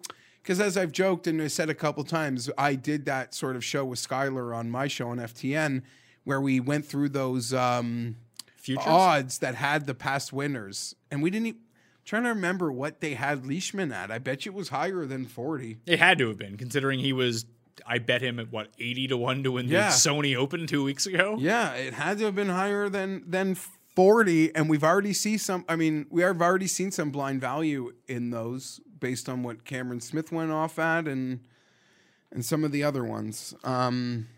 [0.43, 3.65] because as I've joked and I said a couple times, I did that sort of
[3.65, 5.83] show with Skylar on my show on FTN
[6.25, 8.17] where we went through those um,
[8.57, 8.85] Futures?
[8.87, 11.47] odds that had the past winners, and we didn't.
[11.49, 11.55] e
[12.05, 14.11] trying to remember what they had Leishman at.
[14.11, 15.79] I bet you it was higher than 40.
[15.87, 17.45] It had to have been, considering he was,
[17.87, 19.89] I bet him at what, 80 to 1 to win Yeah.
[19.89, 21.37] the Sony Open two weeks ago?
[21.39, 23.57] Yeah, it had to have been higher than than
[23.97, 27.93] 40 and we've already see some I mean, we have already seen some blind value
[28.09, 31.41] in those based on what Cameron Smith went off at and
[32.31, 33.55] and some of the other ones.
[33.65, 34.29] Um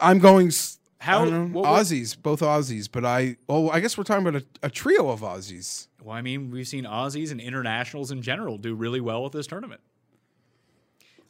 [0.00, 0.50] I'm going
[0.98, 4.70] How- know, Aussies, both Aussies, but I oh, I guess we're talking about a, a
[4.70, 5.88] trio of Aussies.
[6.02, 9.46] Well, I mean, we've seen Aussies and internationals in general do really well with this
[9.46, 9.80] tournament.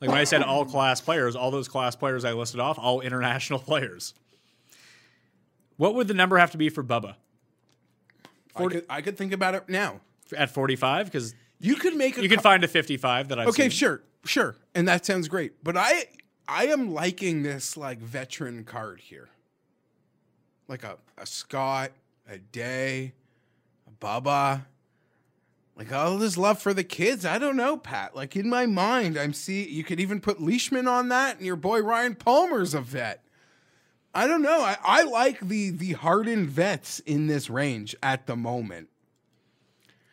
[0.00, 3.00] Like when I said all class players, all those class players I listed off, all
[3.00, 4.14] international players.
[5.76, 7.16] What would the number have to be for Bubba
[8.54, 10.00] I could, I could think about it now.
[10.36, 11.06] at 45?
[11.06, 13.70] Because You could make a you could co- find a 55 that I've Okay, seen.
[13.70, 15.62] sure, sure, and that sounds great.
[15.62, 16.04] But I,
[16.48, 19.28] I am liking this like veteran card here,
[20.68, 21.92] like a a Scott,
[22.30, 23.12] a Day,
[23.86, 24.64] a Bubba,
[25.76, 27.26] like all this love for the kids.
[27.26, 28.16] I don't know, Pat.
[28.16, 31.56] Like in my mind, I'm see you could even put Leishman on that, and your
[31.56, 33.22] boy Ryan Palmer's a vet.
[34.14, 34.62] I don't know.
[34.62, 38.88] I, I like the the hardened vets in this range at the moment.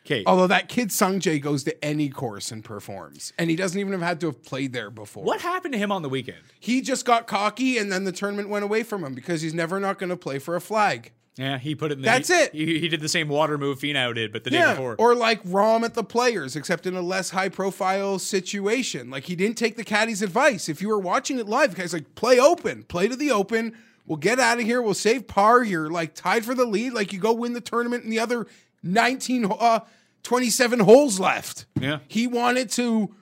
[0.06, 0.22] Okay.
[0.26, 4.02] Although that kid Sungjae goes to any course and performs, and he doesn't even have
[4.02, 5.24] had to have played there before.
[5.24, 6.42] What happened to him on the weekend?
[6.60, 9.80] He just got cocky, and then the tournament went away from him because he's never
[9.80, 11.12] not going to play for a flag.
[11.36, 12.52] Yeah, he put it in the, That's he, it.
[12.52, 14.94] He, he did the same water move Finau did, but the day before.
[14.98, 19.10] or like Rahm at the Players, except in a less high profile situation.
[19.10, 20.68] Like he didn't take the caddy's advice.
[20.68, 23.76] If you were watching it live, the guy's like, play open, play to the open.
[24.06, 24.80] We'll get out of here.
[24.80, 25.64] We'll save par.
[25.64, 26.92] You're like tied for the lead.
[26.92, 28.46] Like you go win the tournament, and the other
[28.84, 29.80] 19, uh,
[30.22, 31.66] 27 holes left.
[31.80, 31.98] Yeah.
[32.06, 33.14] He wanted to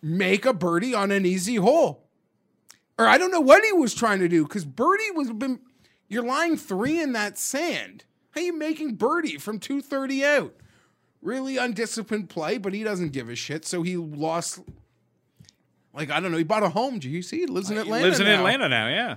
[0.00, 2.04] make a birdie on an easy hole.
[2.98, 5.60] Or I don't know what he was trying to do because birdie was been
[6.08, 8.04] you're lying three in that sand.
[8.32, 10.54] How are you making birdie from 230 out?
[11.22, 13.64] Really undisciplined play, but he doesn't give a shit.
[13.64, 14.60] So he lost
[15.94, 16.98] like I don't know, he bought a home.
[16.98, 17.40] Do you see?
[17.40, 18.04] He lives in Atlanta.
[18.04, 18.36] He lives in now.
[18.38, 19.16] Atlanta now, yeah.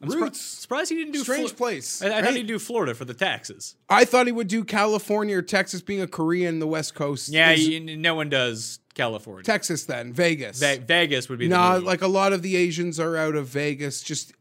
[0.00, 0.40] I'm surpri- Roots.
[0.40, 3.14] surprised he didn't do Strange Flo- place, I, I thought he'd do Florida for the
[3.14, 3.76] taxes.
[3.88, 7.28] I thought he would do California or Texas being a Korean, the West Coast.
[7.28, 9.44] Yeah, is- you, no one does California.
[9.44, 10.58] Texas then, Vegas.
[10.58, 11.84] Ve- Vegas would be No, move.
[11.84, 14.02] like a lot of the Asians are out of Vegas.
[14.02, 14.32] Just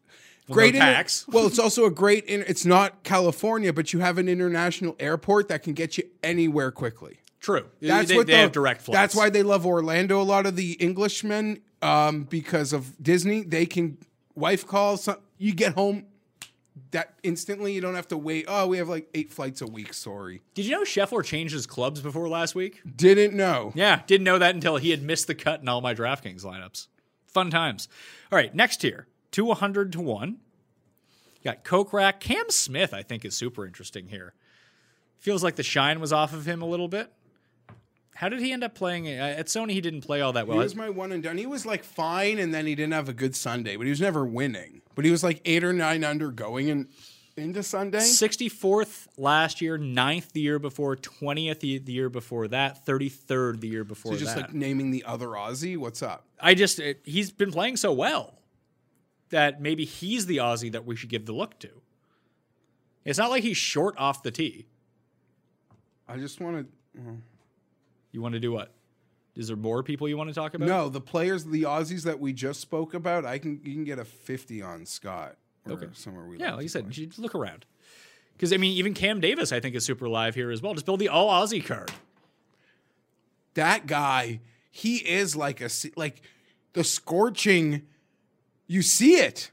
[0.52, 1.26] Well, great no inter- tax.
[1.32, 2.26] well, it's also a great.
[2.26, 6.72] In- it's not California, but you have an international airport that can get you anywhere
[6.72, 7.20] quickly.
[7.40, 7.66] True.
[7.82, 8.96] That's they, what they the- have direct flights.
[8.96, 10.22] That's why they love Orlando.
[10.22, 13.98] A lot of the Englishmen, um, because of Disney, they can
[14.36, 14.98] wife call.
[14.98, 16.06] Some, you get home
[16.92, 17.74] that instantly.
[17.74, 18.46] You don't have to wait.
[18.48, 19.94] Oh, we have like eight flights a week.
[19.94, 22.82] Sorry, Did you know Scheffler changed his clubs before last week?
[22.96, 23.72] didn't know.
[23.76, 26.88] Yeah, didn't know that until he had missed the cut in all my DraftKings lineups.
[27.26, 27.88] Fun times.
[28.32, 30.38] All right, next tier, two 100 to 1.
[31.42, 32.20] You got Kokrak.
[32.20, 34.34] Cam Smith, I think, is super interesting here.
[35.20, 37.12] Feels like the shine was off of him a little bit.
[38.16, 39.08] How did he end up playing?
[39.08, 40.58] Uh, At Sony, he didn't play all that well.
[40.58, 41.38] He was my one and done.
[41.38, 44.02] He was like fine, and then he didn't have a good Sunday, but he was
[44.02, 44.82] never winning.
[44.94, 46.88] But he was like eight or nine under going in,
[47.38, 48.00] into Sunday.
[48.00, 53.68] 64th last year, 9th the year before, 20th the, the year before that, 33rd the
[53.70, 54.42] year before So just that.
[54.48, 55.78] like naming the other Aussie.
[55.78, 56.26] What's up?
[56.40, 58.36] I just it, he's been playing so well
[59.32, 61.70] that maybe he's the Aussie that we should give the look to.
[63.04, 64.68] It's not like he's short off the tee.
[66.08, 67.02] I just want to.
[68.12, 68.72] You want to do what?
[69.36, 70.68] Is there more people you want to talk about?
[70.68, 73.98] No, the players, the Aussies that we just spoke about, I can you can get
[73.98, 75.88] a fifty on Scott or Okay.
[75.94, 76.38] somewhere we.
[76.38, 77.66] Yeah, like you said, you look around.
[78.34, 80.74] Because I mean, even Cam Davis, I think, is super live here as well.
[80.74, 81.92] Just build the all Aussie card.
[83.54, 86.22] that guy, he is like a like
[86.74, 87.84] the scorching.
[88.72, 89.52] You see it.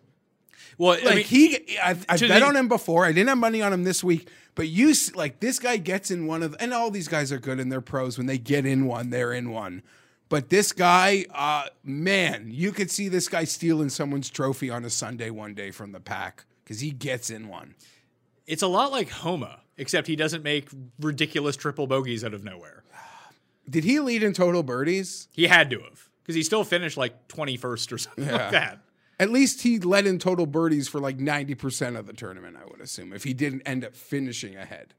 [0.77, 3.05] Well, Like I mean, he, I've, I've bet the- on him before.
[3.05, 6.27] I didn't have money on him this week, but you like this guy gets in
[6.29, 8.17] one of, and all these guys are good and they're pros.
[8.17, 9.83] When they get in one, they're in one.
[10.29, 14.91] But this guy, uh, man, you could see this guy stealing someone's trophy on a
[14.91, 17.75] Sunday one day from the pack because he gets in one.
[18.47, 20.69] it's a lot like Homa, except he doesn't make
[21.01, 22.85] ridiculous triple bogeys out of nowhere.
[23.69, 25.27] Did he lead in total birdies?
[25.33, 28.33] He had to have because he still finished like 21st or something Yeah.
[28.37, 28.79] like that.
[29.21, 32.81] At least he led in total birdies for like 90% of the tournament, I would
[32.81, 34.95] assume, if he didn't end up finishing ahead.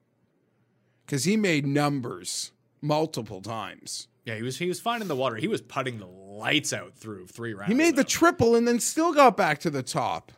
[1.05, 2.51] Because he made numbers
[2.81, 4.07] multiple times.
[4.25, 5.37] Yeah, he was he was fine in the water.
[5.37, 7.71] He was putting the lights out through three rounds.
[7.71, 10.31] He made the triple and then still got back to the top.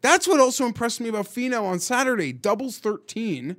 [0.00, 2.32] That's what also impressed me about Finau on Saturday.
[2.32, 3.56] Doubles 13,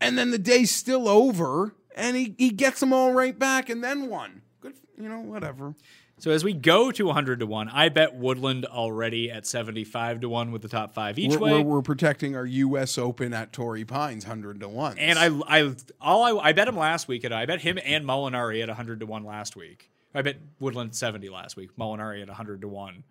[0.00, 3.82] and then the day's still over, and he, he gets them all right back and
[3.82, 4.42] then one.
[4.60, 5.74] Good, you know, whatever.
[6.20, 10.28] So as we go to 100 to 1, I bet Woodland already at 75 to
[10.28, 11.52] 1 with the top 5 each We're, way.
[11.52, 12.98] we're, we're protecting our U.S.
[12.98, 14.98] Open at Torrey Pines 100 to 1.
[14.98, 18.04] and I I all I, I bet him last week at I bet him and
[18.04, 19.90] Molinari at 100 to 1 last week.
[20.14, 23.04] I bet Woodland 70 last week, Molinari at 100 to 1.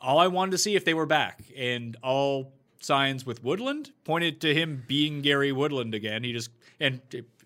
[0.00, 4.40] All I wanted to see if they were back and all signs with Woodland pointed
[4.42, 6.24] to him being Gary Woodland again.
[6.24, 6.50] He just
[6.80, 7.00] and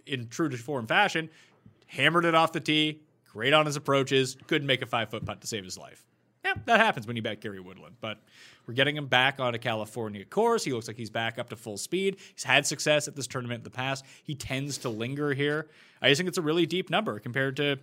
[0.07, 1.31] in true to form fashion
[1.87, 5.47] hammered it off the tee, great on his approaches, couldn't make a 5-foot putt to
[5.47, 6.05] save his life.
[6.45, 8.21] Yeah, that happens when you bet Gary Woodland, but
[8.67, 10.65] we're getting him back on a California course.
[10.65, 12.17] He looks like he's back up to full speed.
[12.35, 14.05] He's had success at this tournament in the past.
[14.23, 15.69] He tends to linger here.
[16.01, 17.77] I just think it's a really deep number compared to.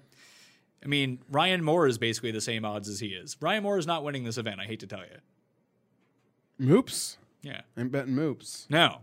[0.84, 3.36] I mean, Ryan Moore is basically the same odds as he is.
[3.42, 4.60] Ryan Moore is not winning this event.
[4.60, 6.66] I hate to tell you.
[6.66, 7.18] Moops.
[7.42, 8.70] Yeah, I'm betting Moops.
[8.70, 9.00] no.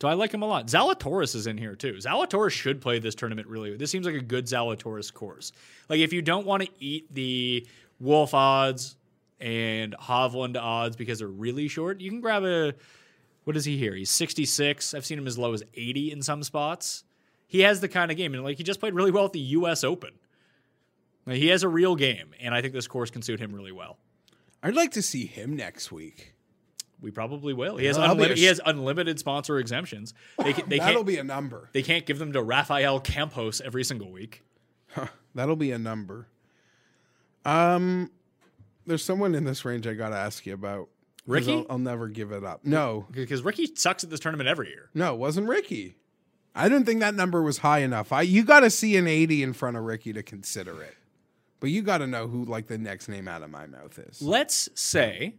[0.00, 0.66] So I like him a lot.
[0.66, 1.94] Zalatoris is in here too.
[1.94, 3.76] Zalatoris should play this tournament really.
[3.76, 5.52] This seems like a good Zalatoris course.
[5.88, 7.66] Like if you don't want to eat the
[7.98, 8.96] Wolff odds
[9.40, 12.74] and Hovland odds because they're really short, you can grab a
[13.42, 13.94] what is he here?
[13.94, 14.94] He's 66.
[14.94, 17.02] I've seen him as low as 80 in some spots.
[17.48, 19.40] He has the kind of game and like he just played really well at the
[19.40, 20.12] US Open.
[21.26, 23.72] Like, he has a real game and I think this course can suit him really
[23.72, 23.98] well.
[24.62, 26.34] I'd like to see him next week.
[27.00, 27.76] We probably will.
[27.76, 30.14] He has That'll be a unlimited, he has unlimited sponsor exemptions.
[30.42, 31.68] They can, they That'll be a number.
[31.72, 34.42] they can't give them to Rafael Campos every single week.
[35.34, 36.26] That'll be a number.
[37.44, 38.10] Um,
[38.86, 40.88] there's someone in this range I got to ask you about.
[41.26, 41.52] Ricky?
[41.52, 42.64] I'll, I'll never give it up.
[42.64, 44.88] No, Because Ricky sucks at this tournament every year.
[44.94, 45.96] no, it wasn't Ricky.
[46.54, 48.10] I didn't think that number was high enough.
[48.12, 50.96] I you got to see an 80 in front of Ricky to consider it.
[51.60, 54.22] But you got to know who like the next name out of my mouth is.
[54.22, 55.34] Let's say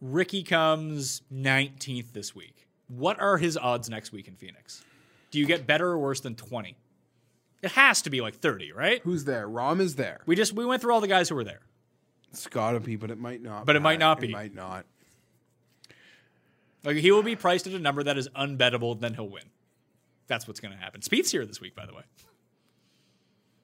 [0.00, 2.66] Ricky comes 19th this week.
[2.88, 4.84] What are his odds next week in Phoenix?
[5.30, 6.76] Do you get better or worse than 20?
[7.62, 9.00] It has to be like 30, right?
[9.02, 9.48] Who's there?
[9.48, 10.20] Rahm is there.
[10.26, 11.60] We just we went through all the guys who were there.
[12.30, 13.64] It's got to be, but it might not.
[13.66, 14.32] But it might not It be.
[14.32, 14.84] might not.
[16.84, 19.42] Like he will be priced at a number that is unbettable, then he'll win.
[20.28, 21.00] That's what's going to happen.
[21.00, 22.02] Spieth's here this week, by the way.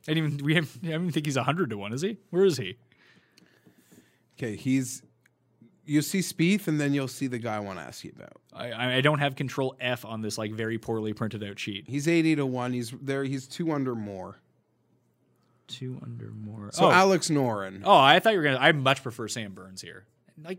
[0.08, 2.16] I didn't even we haven't, I don't even think he's hundred to one, is he?
[2.30, 2.76] Where is he?
[4.38, 5.02] Okay, he's.
[5.84, 8.40] You see Spieth, and then you'll see the guy I want to ask you about.
[8.52, 11.84] I- I, don't have control F on this like very poorly printed out sheet.
[11.88, 12.72] He's 80 to 1.
[12.72, 13.24] He's there.
[13.24, 14.38] He's two under more.
[15.66, 16.70] Two under more.
[16.72, 16.90] So oh.
[16.90, 17.82] Alex Noren.
[17.84, 18.58] oh, I thought you were gonna.
[18.58, 20.04] I much prefer Sam Burns here.
[20.42, 20.58] Like,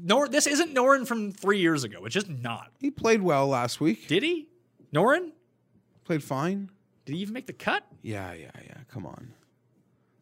[0.00, 2.04] Nor this isn't Noren from three years ago.
[2.04, 2.70] It's just not.
[2.78, 4.08] He played well last week.
[4.08, 4.48] Did he?
[4.94, 5.32] Noren?
[6.04, 6.70] Played fine.
[7.04, 7.84] Did he even make the cut?
[8.02, 8.78] Yeah, yeah, yeah.
[8.88, 9.32] Come on.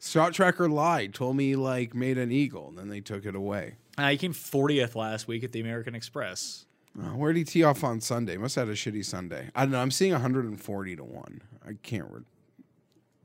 [0.00, 1.12] Shot tracker lied.
[1.12, 3.76] Told me he like made an eagle, and then they took it away.
[4.00, 6.66] Uh, he came 40th last week at the American Express.
[6.98, 8.36] Uh, where did he tee off on Sunday?
[8.36, 9.50] Must have had a shitty Sunday.
[9.54, 9.80] I don't know.
[9.80, 11.42] I'm seeing 140 to one.
[11.66, 12.06] I can't.
[12.10, 12.22] Re-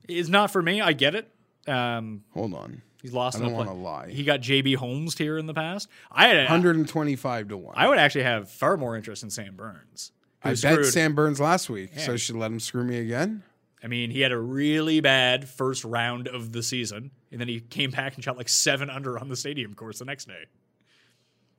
[0.08, 0.80] It's not for me.
[0.80, 1.28] I get it.
[1.66, 2.82] Um, Hold on.
[3.02, 3.36] he's lost.
[3.36, 4.08] I a don't wanna lie.
[4.10, 5.88] He got JB Holmes here in the past.
[6.12, 6.36] I had.
[6.44, 7.74] 125 to one.
[7.76, 10.12] I would actually have far more interest in Sam Burns.
[10.44, 12.02] I bet screwed- Sam Burns last week, Yeah.
[12.06, 13.42] so I should let him screw me again.
[13.82, 17.60] I mean, he had a really bad first round of the season, and then he
[17.60, 20.44] came back and shot like seven under on the stadium course the next day,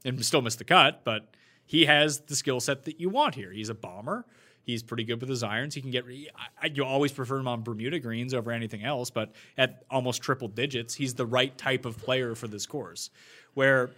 [0.05, 1.03] and still missed the cut.
[1.03, 1.29] But
[1.65, 3.51] he has the skill set that you want here.
[3.51, 4.25] He's a bomber.
[4.63, 5.75] He's pretty good with his irons.
[5.75, 6.05] He can get.
[6.61, 10.49] I- you always prefer him on Bermuda greens over anything else, but at almost triple
[10.49, 13.09] digits, he's the right type of player for this course.
[13.53, 13.91] Where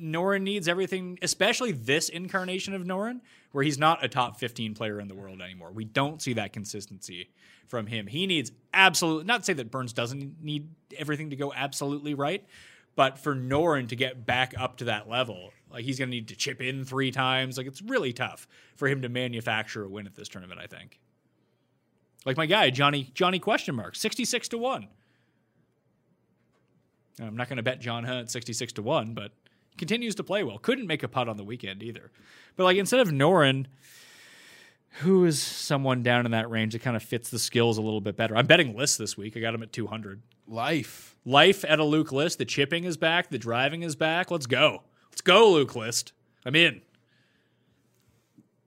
[0.00, 3.20] Noren needs everything, especially this incarnation of Noren,
[3.52, 5.70] where he's not a top 15 player in the world anymore.
[5.70, 7.30] We don't see that consistency
[7.68, 8.08] from him.
[8.08, 10.68] He needs absolute, not to say that Burns doesn't need
[10.98, 12.44] everything to go absolutely right,
[12.96, 16.28] but for Noren to get back up to that level, like he's going to need
[16.28, 17.58] to chip in three times.
[17.58, 18.46] Like it's really tough
[18.76, 21.00] for him to manufacture a win at this tournament, I think.
[22.24, 24.88] Like my guy Johnny Johnny question mark sixty six to one.
[27.20, 29.32] I'm not going to bet John Hunt sixty six to one, but
[29.70, 30.58] he continues to play well.
[30.58, 32.10] Couldn't make a putt on the weekend either.
[32.56, 33.66] But like instead of Noren,
[35.00, 38.00] who is someone down in that range that kind of fits the skills a little
[38.00, 38.36] bit better?
[38.36, 39.36] I'm betting List this week.
[39.36, 40.22] I got him at two hundred.
[40.46, 41.13] Life.
[41.24, 42.38] Life at a Luke List.
[42.38, 43.30] The chipping is back.
[43.30, 44.30] The driving is back.
[44.30, 44.82] Let's go.
[45.10, 46.12] Let's go, Luke List.
[46.44, 46.82] I'm in.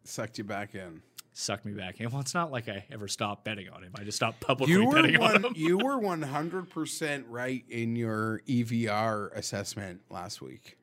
[0.04, 1.02] Sucked you back in.
[1.34, 2.10] Sucked me back in.
[2.10, 3.92] Well, it's not like I ever stopped betting on him.
[3.96, 5.54] I just stopped publicly You were betting on him.
[5.56, 10.78] you were one hundred percent right in your EVR assessment last week.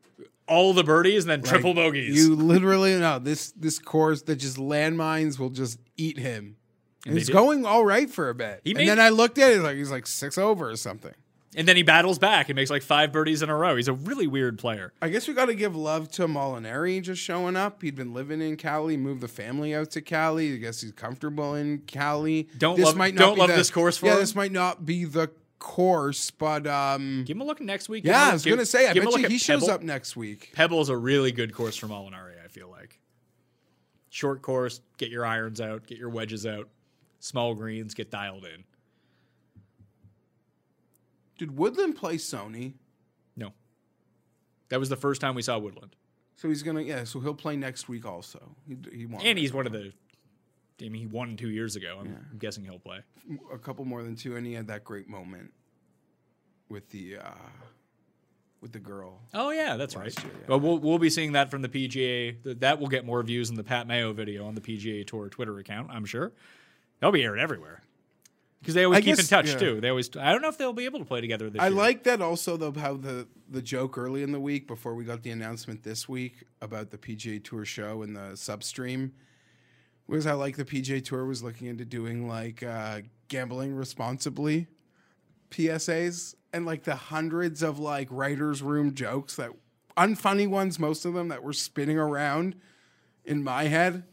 [0.46, 2.14] All the birdies and then triple Like, bogeys.
[2.14, 6.56] You literally know this this course that just landmines will just eat him.
[7.06, 7.32] And they it's did.
[7.32, 8.60] going all right for a bit.
[8.62, 11.14] He and made- then I looked at it like he's like six over or something.
[11.56, 13.76] And then he battles back and makes like five birdies in a row.
[13.76, 14.92] He's a really weird player.
[15.00, 17.82] I guess we got to give love to Molinari just showing up.
[17.82, 20.54] He'd been living in Cali, moved the family out to Cali.
[20.54, 22.48] I guess he's comfortable in Cali.
[22.58, 24.10] Don't love- might don't be love the- this course for him.
[24.10, 24.14] yeah.
[24.16, 24.20] him?
[24.22, 28.04] This might not be the course, but um, Give him a look next week.
[28.04, 28.86] Give yeah, I was give- gonna say.
[28.88, 29.74] I bet you he shows Pebble.
[29.74, 30.50] up next week.
[30.54, 32.98] Pebble's a really good course for Molinari, I feel like.
[34.10, 36.68] Short course, get your irons out, get your wedges out.
[37.20, 38.64] Small greens, get dialed in.
[41.38, 42.74] Did Woodland play Sony?
[43.36, 43.52] No.
[44.68, 45.96] That was the first time we saw Woodland.
[46.36, 47.04] So he's gonna yeah.
[47.04, 48.56] So he'll play next week also.
[48.66, 49.92] He, he won And he's one of the
[50.80, 51.98] I mean he won two years ago.
[52.00, 53.00] I'm, I'm guessing he'll play.
[53.52, 55.52] a couple more than two, and he had that great moment
[56.68, 57.30] with the uh
[58.60, 59.20] with the girl.
[59.32, 60.24] Oh yeah, that's right.
[60.24, 60.46] year, yeah.
[60.48, 62.60] Well, we'll we'll be seeing that from the PGA.
[62.60, 65.58] That will get more views than the Pat Mayo video on the PGA Tour Twitter
[65.58, 65.90] account.
[65.90, 66.32] I'm sure.
[67.00, 67.82] They'll be aired everywhere
[68.64, 69.58] because they always I keep in touch yeah.
[69.58, 69.80] too.
[69.82, 70.08] They always.
[70.18, 71.76] I don't know if they'll be able to play together this I year.
[71.76, 75.22] like that also though how the the joke early in the week before we got
[75.22, 79.10] the announcement this week about the PGA Tour show and the substream
[80.06, 84.66] was how like the PGA Tour was looking into doing like uh, gambling responsibly
[85.50, 89.50] PSAs and like the hundreds of like writers room jokes that
[89.98, 92.56] unfunny ones most of them that were spinning around
[93.26, 94.04] in my head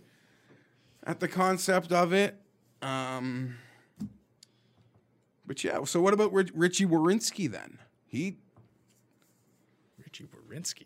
[1.05, 2.35] at the concept of it
[2.81, 3.55] um
[5.51, 7.77] but yeah, so what about Rich- Richie Werenski then?
[8.05, 8.37] He
[10.01, 10.85] Richie Werenski.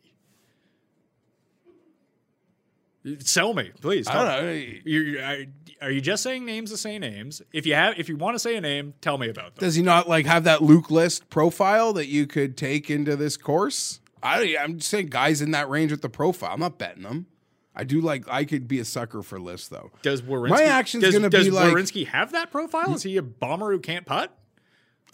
[3.19, 4.07] Sell me, please.
[4.07, 4.51] I don't know.
[4.83, 5.37] You, are,
[5.83, 7.43] are you just saying names to say names?
[7.53, 9.59] If you have, if you want to say a name, tell me about them.
[9.59, 13.37] Does he not like have that Luke List profile that you could take into this
[13.37, 13.99] course?
[14.23, 16.53] I, I'm just saying guys in that range with the profile.
[16.53, 17.27] I'm not betting them.
[17.75, 18.25] I do like.
[18.27, 19.91] I could be a sucker for List though.
[20.01, 20.49] Does Werenski?
[20.49, 22.95] My action's does, gonna does be like- Werenski have that profile?
[22.95, 24.35] Is he a bomber who can't putt?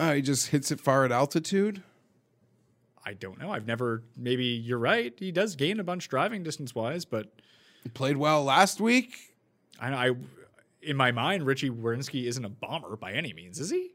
[0.02, 1.84] Uh, he just hits it far at altitude.
[3.06, 3.52] I don't know.
[3.52, 4.02] I've never.
[4.18, 5.14] Maybe you're right.
[5.16, 7.28] He does gain a bunch driving distance wise, but
[7.84, 9.16] He played well last week.
[9.80, 10.12] I, know I,
[10.82, 13.92] in my mind, Richie Werenski isn't a bomber by any means, is he?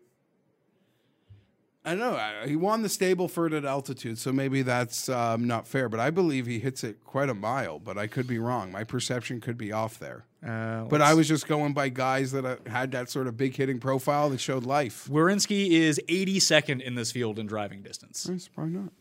[1.84, 2.46] I don't know.
[2.46, 5.88] He won the Stableford at altitude, so maybe that's um, not fair.
[5.88, 7.80] But I believe he hits it quite a mile.
[7.80, 8.70] But I could be wrong.
[8.70, 10.26] My perception could be off there.
[10.46, 13.56] Uh, But I was just going by guys that uh, had that sort of big
[13.56, 15.08] hitting profile that showed life.
[15.10, 18.22] Werenski is 82nd in this field in driving distance.
[18.24, 18.92] That's probably not.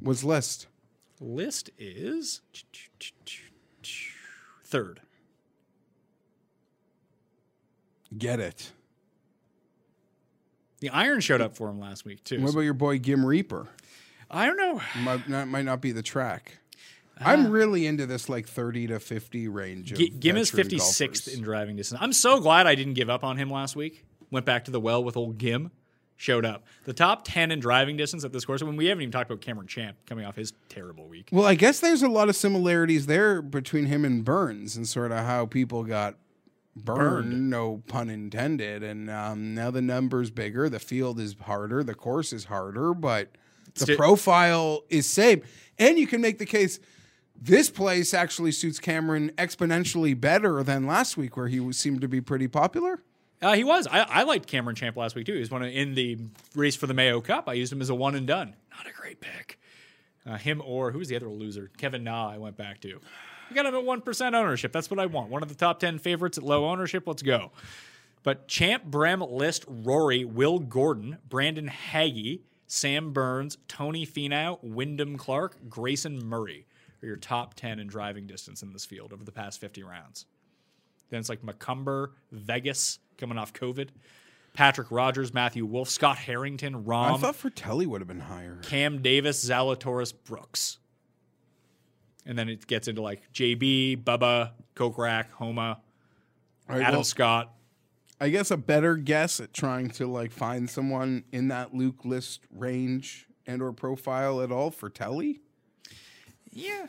[0.00, 0.66] What's list?
[1.20, 2.40] List is
[4.64, 5.00] third.
[8.16, 8.72] Get it.
[10.80, 12.40] The iron showed up for him last week too.
[12.40, 13.68] What about your boy Ghim Reaper?
[14.30, 14.80] I don't know.
[15.02, 16.58] Might not, might not be the track.
[17.20, 19.92] I'm really into this like 30 to 50 range.
[19.92, 21.28] Of G- Ghim is 56th golfers.
[21.28, 22.00] in driving distance.
[22.02, 24.04] I'm so glad I didn't give up on him last week.
[24.30, 25.70] Went back to the well with old Ghim.
[26.16, 26.64] Showed up.
[26.84, 28.62] The top 10 in driving distance at this course.
[28.62, 31.30] When we haven't even talked about Cameron Champ coming off his terrible week.
[31.32, 35.12] Well, I guess there's a lot of similarities there between him and Burns and sort
[35.12, 36.16] of how people got
[36.76, 37.50] burned, Burned.
[37.50, 38.82] no pun intended.
[38.82, 43.30] And um, now the number's bigger, the field is harder, the course is harder, but
[43.76, 45.40] the profile is same.
[45.78, 46.80] And you can make the case
[47.40, 52.20] this place actually suits Cameron exponentially better than last week, where he seemed to be
[52.20, 53.02] pretty popular.
[53.40, 53.86] Uh, he was.
[53.86, 55.32] I, I liked Cameron Champ last week too.
[55.32, 56.18] He was one of, in the
[56.54, 57.48] race for the Mayo Cup.
[57.48, 58.54] I used him as a one and done.
[58.76, 59.58] Not a great pick.
[60.26, 61.70] Uh, him or who's the other loser?
[61.78, 62.28] Kevin Na.
[62.28, 63.00] I went back to.
[63.50, 64.72] I got him at one percent ownership.
[64.72, 65.30] That's what I want.
[65.30, 67.04] One of the top ten favorites at low ownership.
[67.06, 67.52] Let's go.
[68.22, 75.70] But Champ, Brem, List, Rory, Will Gordon, Brandon Hagy, Sam Burns, Tony Finau, Wyndham Clark,
[75.70, 76.66] Grayson Murray
[77.02, 80.26] are your top ten in driving distance in this field over the past fifty rounds.
[81.10, 83.88] Then it's like McCumber, Vegas coming off COVID,
[84.54, 87.14] Patrick Rodgers, Matthew Wolff, Scott Harrington, Rahm.
[87.14, 88.58] I thought Fratelli would have been higher.
[88.62, 90.78] Cam Davis, Zalatoris, Brooks.
[92.26, 95.80] And then it gets into like JB, Bubba, Kokrak, Homa,
[96.68, 97.52] right, Adam well, Scott.
[98.20, 102.42] I guess a better guess at trying to like find someone in that Luke List
[102.54, 105.40] range and or profile at all for Telly.
[106.52, 106.86] Yeah.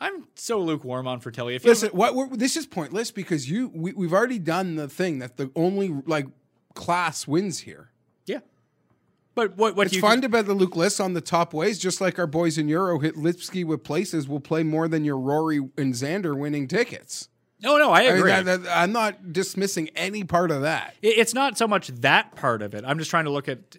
[0.00, 1.54] I'm so lukewarm on Fratelli.
[1.54, 5.36] If Listen, what this is pointless because you we, we've already done the thing that
[5.36, 6.26] the only like
[6.74, 7.90] class wins here.
[8.26, 8.40] yeah.
[9.34, 12.00] But what what It's fun to bet the Luke List on the top ways, just
[12.00, 15.58] like our boys in Euro hit Lipsky with places will play more than your Rory
[15.78, 17.28] and Xander winning tickets.
[17.62, 18.42] No, no, I I mean, agree.
[18.42, 20.96] that- I'm not dismissing any part of that.
[21.00, 22.82] It's not so much that part of it.
[22.84, 23.76] I'm just trying to look at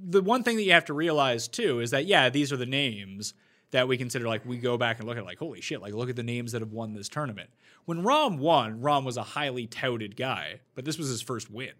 [0.00, 2.66] the one thing that you have to realize too is that yeah, these are the
[2.66, 3.32] names
[3.70, 6.08] that we consider like we go back and look at like holy shit, like look
[6.10, 7.50] at the names that have won this tournament.
[7.84, 11.72] When Rahm won, Rahm was a highly touted guy, but this was his first win.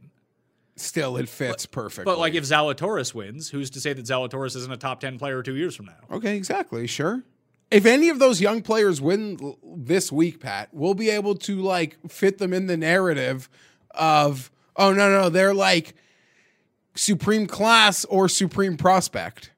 [0.77, 2.05] Still, it fits perfectly.
[2.05, 5.43] But like if Zalatoris wins, who's to say that Zalatoris isn't a top 10 player
[5.43, 5.97] 2 years from now?
[6.10, 6.86] Okay, exactly.
[6.86, 7.24] Sure.
[7.70, 11.60] If any of those young players win l- this week, Pat, we'll be able to
[11.60, 13.48] like fit them in the narrative
[13.90, 15.94] of, oh, no, no, they're like
[16.94, 19.51] supreme class or supreme prospect.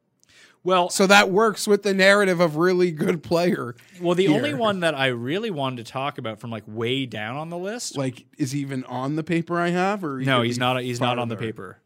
[0.63, 3.75] Well, So that works with the narrative of really good player.
[4.01, 4.37] well the here.
[4.37, 7.57] only one that I really wanted to talk about from like way down on the
[7.57, 10.05] list Like, is he even on the paper I have?
[10.05, 10.83] Or No, he's not.
[10.83, 11.79] He's not on the paper.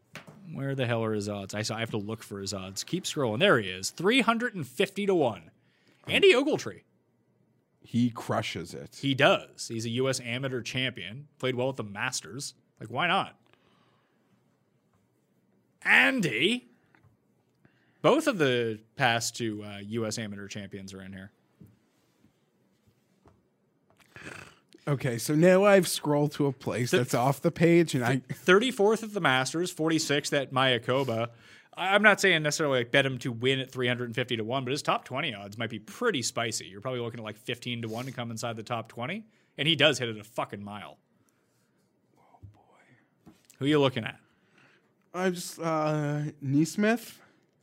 [0.53, 1.53] Where the hell are his odds?
[1.53, 1.75] I saw.
[1.75, 2.83] I have to look for his odds.
[2.83, 3.39] Keep scrolling.
[3.39, 3.89] There he is.
[3.89, 5.51] Three hundred and fifty to one.
[6.07, 6.81] Andy Ogletree.
[7.81, 8.97] He crushes it.
[9.01, 9.67] He does.
[9.67, 10.19] He's a U.S.
[10.21, 11.27] amateur champion.
[11.39, 12.53] Played well at the Masters.
[12.79, 13.35] Like, why not?
[15.83, 16.69] Andy.
[18.05, 20.19] Both of the past two uh, U.S.
[20.19, 21.31] amateur champions are in here.
[24.87, 29.01] Okay, so now I've scrolled to a place that's off the page, and I 34th
[29.01, 31.29] at the Masters, 46th at Mayakoba.
[31.75, 34.83] I'm not saying necessarily like bet him to win at 350 to 1, but his
[34.83, 36.67] top 20 odds might be pretty spicy.
[36.67, 39.25] You're probably looking at like 15 to 1 to come inside the top 20.
[39.57, 40.99] And he does hit it a fucking mile.
[42.19, 43.31] Oh, boy.
[43.57, 44.19] Who are you looking at?
[45.11, 47.15] I just uh NeSmith,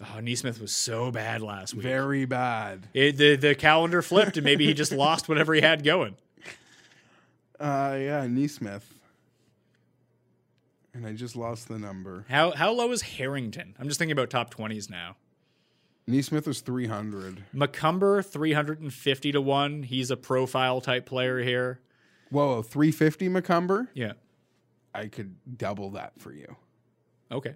[0.03, 1.85] Oh, NeSmith was so bad last week.
[1.85, 2.89] very bad.
[2.93, 6.17] It, the, the calendar flipped and maybe he just lost whatever he had going.
[7.61, 8.83] Uh yeah, NeSmith.
[10.95, 12.25] And I just lost the number.
[12.29, 13.77] How, how low is Harrington?
[13.79, 15.15] I'm just thinking about top 20s now.
[16.09, 17.45] NeSmith was 300.
[17.55, 19.85] McCumber, 350 to 1.
[19.85, 21.81] He's a profile type player here.
[22.31, 23.87] Whoa, 350 McCumber?
[23.95, 24.13] Yeah.
[24.93, 26.57] I could double that for you.
[27.31, 27.55] Okay.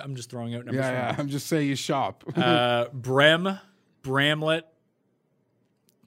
[0.00, 0.84] I'm- just throwing out numbers.
[0.84, 1.16] Yeah, yeah.
[1.18, 2.24] I'm just saying you shop.
[2.36, 3.60] Uh, Brem,
[4.02, 4.64] Bramlett,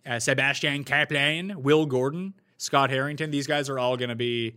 [0.06, 3.32] uh, Sebastian Cappelen, Will Gordon, Scott Harrington.
[3.32, 4.56] These guys are all going to be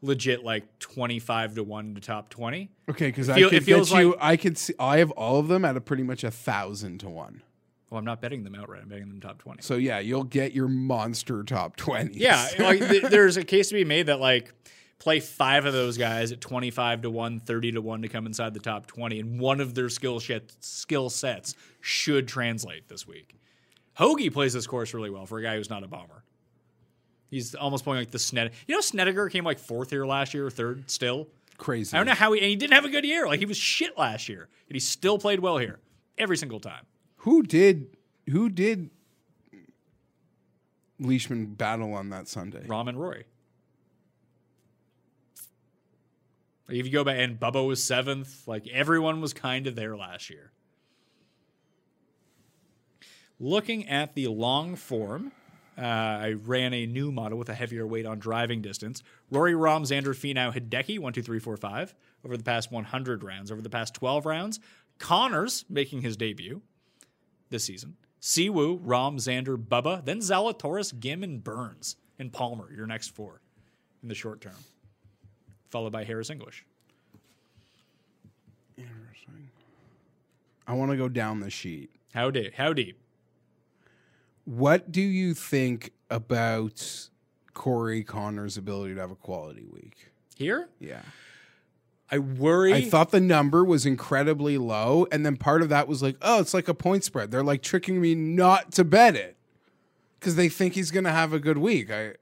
[0.00, 2.70] legit like 25 to 1 to top 20.
[2.90, 4.10] okay, because I feel- could it feels get you.
[4.10, 4.74] like- I could see.
[4.78, 7.42] I have all of them at a pretty much a thousand to one.
[7.90, 8.82] Well, I'm not betting them outright.
[8.82, 9.60] I'm betting them top 20.
[9.62, 12.16] So yeah, you'll get your monster top 20.
[12.18, 14.52] Yeah, like th- there's a case to be made that like
[15.02, 18.54] play five of those guys at 25 to 1, 30 to 1 to come inside
[18.54, 20.20] the top 20 and one of their skill
[20.60, 23.34] skill sets should translate this week.
[23.98, 26.22] Hoagie plays this course really well for a guy who's not a bomber.
[27.30, 28.52] He's almost playing like the Sned.
[28.68, 31.26] You know, Snedeker came like fourth here last year, or third still.
[31.58, 31.96] crazy.
[31.96, 33.26] I don't know how he and he didn't have a good year.
[33.26, 35.80] Like he was shit last year, and he still played well here
[36.16, 36.86] every single time.
[37.16, 37.96] Who did
[38.30, 38.90] who did
[41.00, 42.64] Leishman battle on that Sunday?
[42.68, 43.24] Rahm and Rory.
[46.61, 49.96] Like, if you go back and Bubba was seventh, like everyone was kind of there
[49.96, 50.52] last year.
[53.38, 55.32] Looking at the long form,
[55.76, 59.02] uh, I ran a new model with a heavier weight on driving distance.
[59.30, 61.94] Rory Rahm, Xander Finau, Hideki, one, two, three, four, five,
[62.24, 63.50] over the past 100 rounds.
[63.50, 64.60] Over the past 12 rounds,
[64.98, 66.62] Conners making his debut
[67.50, 67.96] this season.
[68.20, 73.40] Siwoo, Rahm, Xander, Bubba, then Zalatoris, Ghim, and Burns, and Palmer, your next four
[74.02, 74.54] in the short term.
[75.72, 76.66] Followed by Harris English.
[78.76, 79.48] Interesting.
[80.66, 81.88] I want to go down the sheet.
[82.12, 82.52] How deep?
[82.54, 83.00] How deep?
[84.44, 87.08] What do you think about
[87.54, 90.10] Corey Conners' ability to have a quality week?
[90.36, 90.68] Here?
[90.78, 91.00] Yeah.
[92.10, 92.74] I worry.
[92.74, 96.40] I thought the number was incredibly low, and then part of that was like, oh,
[96.40, 97.30] it's like a point spread.
[97.30, 99.38] They're like tricking me not to bet it
[100.20, 101.90] because they think he's going to have a good week.
[101.90, 102.12] I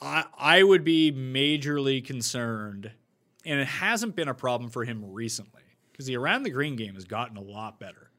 [0.00, 2.92] I, I would be majorly concerned,
[3.44, 6.94] and it hasn't been a problem for him recently because the around the green game
[6.94, 8.10] has gotten a lot better.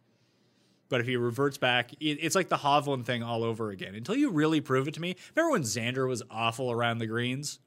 [0.90, 3.96] But if he reverts back, it, it's like the Hovland thing all over again.
[3.96, 5.16] Until you really prove it to me.
[5.36, 7.60] Remember when Xander was awful around the greens?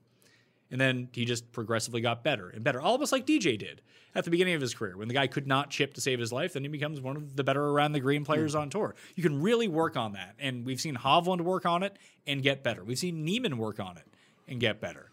[0.73, 3.83] And then he just progressively got better and better, almost like DJ did
[4.15, 4.97] at the beginning of his career.
[4.97, 7.37] When the guy could not chip to save his life, then he becomes one of
[7.37, 8.95] the better around the green players on tour.
[9.15, 10.35] You can really work on that.
[10.39, 12.83] And we've seen Hovland work on it and get better.
[12.83, 14.07] We've seen Niemann work on it
[14.49, 15.11] and get better.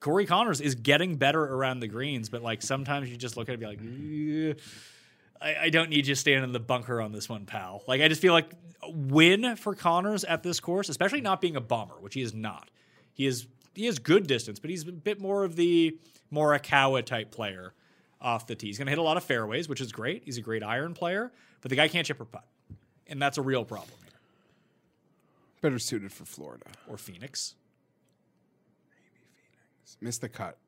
[0.00, 3.52] Corey Conners is getting better around the greens, but like sometimes you just look at
[3.52, 4.60] it and be like, "Eh,
[5.40, 7.84] I, I don't need you standing in the bunker on this one, pal.
[7.86, 8.50] Like I just feel like
[8.88, 12.70] win for Conners at this course, especially not being a bomber, which he is not.
[13.14, 13.46] He is
[13.76, 15.96] he has good distance, but he's a bit more of the
[16.32, 17.72] Morikawa type player
[18.20, 18.68] off the tee.
[18.68, 20.22] He's going to hit a lot of fairways, which is great.
[20.24, 21.30] He's a great iron player,
[21.60, 22.44] but the guy can't chip or putt,
[23.06, 23.98] and that's a real problem.
[24.02, 24.12] Here.
[25.60, 26.66] Better suited for Florida.
[26.88, 27.54] Or Phoenix.
[30.00, 30.58] Missed the cut.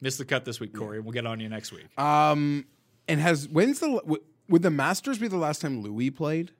[0.00, 1.00] Missed the cut this week, Corey.
[1.00, 1.86] We'll get on you next week.
[1.98, 2.66] Um,
[3.08, 6.50] and has when's the w- would the Masters be the last time Louis played?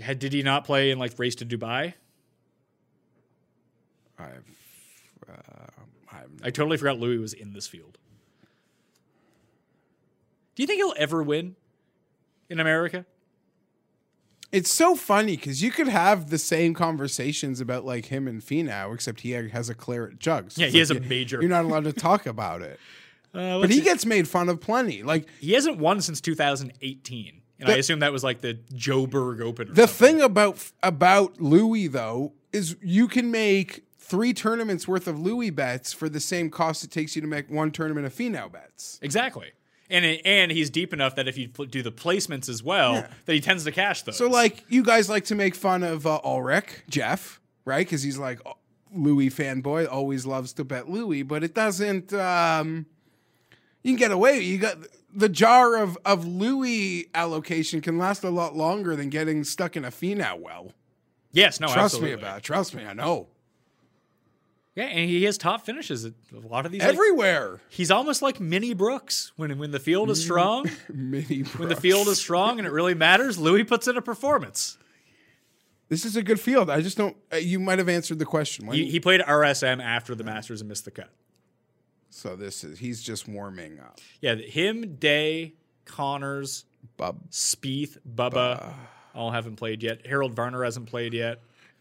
[0.00, 1.94] Had, did he not play in like race to Dubai?
[4.20, 5.82] I've, uh,
[6.12, 7.98] I've I totally forgot Louis was in this field.
[10.54, 11.56] Do you think he'll ever win
[12.48, 13.06] in America?
[14.52, 18.92] It's so funny because you could have the same conversations about like him and Finau,
[18.92, 20.50] except he has a claret jug.
[20.50, 22.78] So Yeah, it's he like has a major- You're not allowed to talk about it,
[23.32, 25.04] Uh, but he gets made fun of plenty.
[25.04, 29.40] Like he hasn't won since 2018, and The- I assume that was like the Joburg
[29.40, 29.68] Open.
[29.70, 30.16] Or the something.
[30.16, 35.92] thing about about Louis though is you can make three tournaments worth of Louis bets
[35.92, 38.98] for the same cost it takes you to make one tournament of Finau bets.
[39.02, 39.52] exactly,
[39.88, 42.94] and it, and he's deep enough that if you pl- do the placements as well,
[42.94, 43.08] Yeah.
[43.26, 44.16] that he tends to cash those.
[44.16, 47.86] So like you guys like to make fun of uh, Ulrich, Jeff, right?
[47.86, 48.54] Because he's like oh,
[48.92, 52.12] Louis fanboy, always loves to bet Louis, but it doesn't.
[52.12, 52.86] Um,
[53.82, 54.40] you can get away.
[54.40, 54.76] You got
[55.14, 59.84] the jar of of Louis allocation can last a lot longer than getting stuck in
[59.84, 60.72] a Finau well.
[61.32, 62.08] yes, no, Trust absolutely.
[62.16, 62.42] me about it.
[62.42, 63.28] Trust me, I know.
[64.76, 66.80] Yeah, and he has top finishes at a lot of these.
[66.80, 70.70] like- Everywhere, he's almost like Mini Brooks when when the field is strong.
[70.94, 71.42] mini.
[71.42, 71.58] Brooks.
[71.58, 74.78] When the field is strong and it really matters, Louis puts in a performance.
[75.88, 76.70] This is a good field.
[76.70, 77.16] I just don't.
[77.32, 78.70] Uh, you might have answered the question.
[78.70, 81.10] He, he played RSM after the Masters and missed the cut.
[82.10, 83.98] so this is he's just warming up.
[84.20, 86.64] Yeah, him, Day, Conners,
[86.96, 87.28] Bub.
[87.32, 88.72] Spieth, Bubba,
[89.16, 90.06] all haven't played yet.
[90.06, 91.40] Harold Varner hasn't played yet.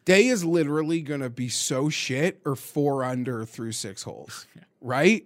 [0.09, 4.47] Day is literally going to be so shit or four under through six holes,
[4.81, 5.23] right?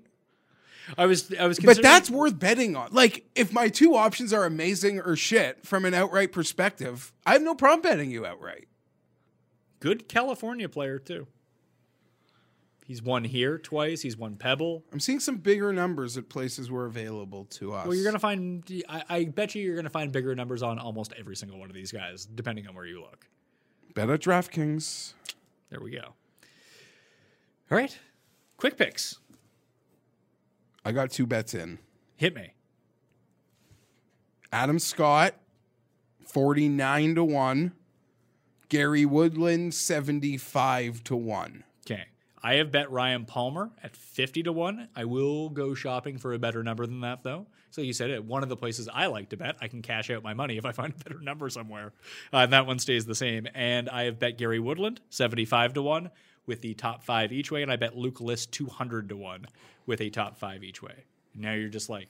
[0.98, 2.90] I was I was But that's worth betting on.
[2.92, 7.42] Like, if my two options are amazing or shit from an outright perspective, I have
[7.42, 8.68] no problem betting you outright.
[9.80, 11.28] good California player too.
[12.86, 14.02] He's won here twice.
[14.02, 14.84] He's won Pebble.
[14.92, 17.88] I'm seeing some bigger numbers at places where available to us.
[17.88, 18.70] Well, you're gonna find.
[18.90, 21.74] I, I bet you you're gonna find bigger numbers on almost every single one of
[21.74, 23.30] these guys, depending on where you look.
[23.94, 25.14] Bet at DraftKings.
[25.70, 26.14] There we go.
[27.72, 27.98] All right,
[28.58, 29.20] quick picks.
[30.86, 31.80] I got two bets in.
[32.16, 32.54] Hit me.
[34.52, 35.36] Adam Scott,
[36.28, 37.72] 49 to 1.
[38.70, 41.64] Gary Woodland, 75 to 1.
[41.86, 42.06] Okay.
[42.42, 44.90] I have bet Ryan Palmer at 50 to 1.
[44.96, 47.48] I will go shopping for a better number than that, though.
[47.74, 48.24] So you said it.
[48.24, 50.66] One of the places I like to bet, I can cash out my money if
[50.66, 51.92] I find a better number somewhere.
[52.32, 53.48] Uh, and that one stays the same.
[53.56, 56.12] And I have bet Gary Woodland 75 to 1
[56.46, 57.64] with the top five each way.
[57.64, 59.48] And I bet Luke List 200 to 1
[59.88, 61.06] with a top five each way.
[61.34, 62.10] Now you're just like,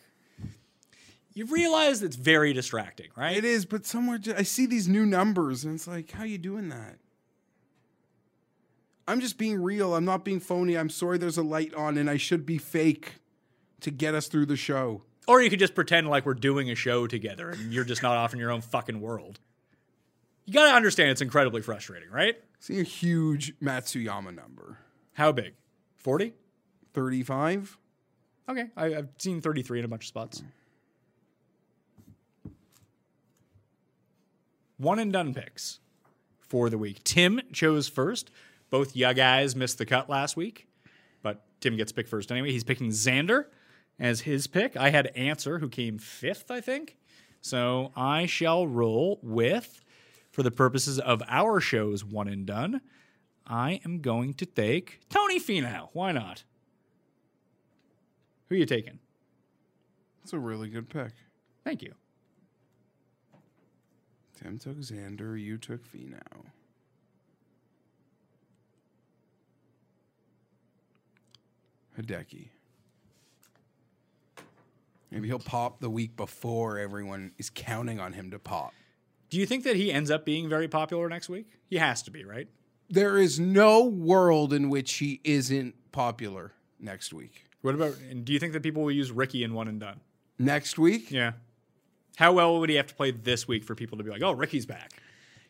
[1.34, 3.38] you realize it's very distracting, right?
[3.38, 6.38] It is, but somewhere ju- I see these new numbers and it's like, how you
[6.38, 6.98] doing that?
[9.08, 9.96] I'm just being real.
[9.96, 10.78] I'm not being phony.
[10.78, 13.14] I'm sorry there's a light on and I should be fake
[13.80, 15.04] to get us through the show.
[15.28, 18.18] Or you could just pretend like we're doing a show together and you're just not
[18.18, 19.40] off in your own fucking world.
[20.46, 22.36] You got to understand it's incredibly frustrating, right?
[22.60, 24.80] See a huge Matsuyama number.
[25.14, 25.54] How big?
[25.98, 26.34] 40?
[26.94, 27.78] 35?
[28.50, 28.66] Okay.
[28.76, 30.44] I, I've seen 33 in a bunch of spots.
[34.78, 35.80] One and done picks
[36.42, 37.04] for the week.
[37.04, 38.30] Tim chose first.
[38.70, 40.68] Both ya guys missed the cut last week,
[41.22, 42.52] but Tim gets picked first anyway.
[42.52, 43.46] He's picking Xander
[44.04, 44.76] as his pick.
[44.76, 46.98] I had Answer, who came fifth, I think.
[47.42, 49.82] So I shall roll with,
[50.30, 52.82] for the purposes of our show's one and done,
[53.48, 55.88] I am going to take Tony Finau.
[55.94, 56.44] Why not?
[58.50, 59.00] Who are you taking?
[60.22, 61.14] That's a really good pick.
[61.64, 61.94] Thank you.
[64.42, 65.42] Tim took Xander.
[65.42, 66.46] You took Finau.
[71.98, 72.50] Hideki.
[75.14, 78.74] Maybe he'll pop the week before everyone is counting on him to pop.
[79.30, 81.46] Do you think that he ends up being very popular next week?
[81.70, 82.48] He has to be, right?
[82.90, 87.46] There is no world in which he isn't popular next week.
[87.62, 90.00] What about and do you think that people will use Ricky in one and done?
[90.40, 91.34] Next week, Yeah.
[92.16, 94.32] How well would he have to play this week for people to be like, "Oh,
[94.34, 94.92] Ricky's back"?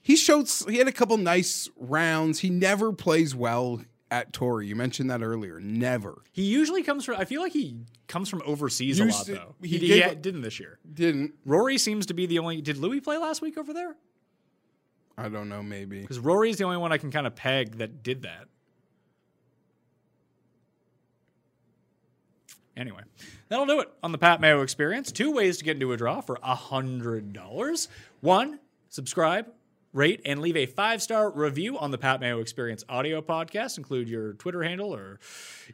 [0.02, 2.40] he showed he had a couple nice rounds.
[2.40, 3.82] He never plays well
[4.14, 4.68] at Torrey.
[4.68, 5.60] You mentioned that earlier.
[5.60, 6.22] Never.
[6.32, 7.16] He usually comes from.
[7.18, 7.78] I feel like he
[8.08, 9.56] comes from overseas a lot to- though.
[9.62, 10.78] he He, he, gave- didn't this year.
[10.94, 11.34] Didn't.
[11.46, 12.62] Rory seems to be the only.
[12.62, 13.96] Did Louis play last week over there?
[15.18, 16.02] I don't know, maybe.
[16.02, 18.46] Because Rory's the only one I can kind of peg that did that.
[22.76, 23.02] Anyway,
[23.50, 25.12] that'll do it on the Pat Mayo experience.
[25.12, 27.88] Two ways to get into a draw for $100.
[28.22, 28.60] One,
[28.90, 29.48] subscribe,
[29.94, 33.78] rate, and leave a five star review on the Pat Mayo experience audio podcast.
[33.78, 35.20] Include your Twitter handle or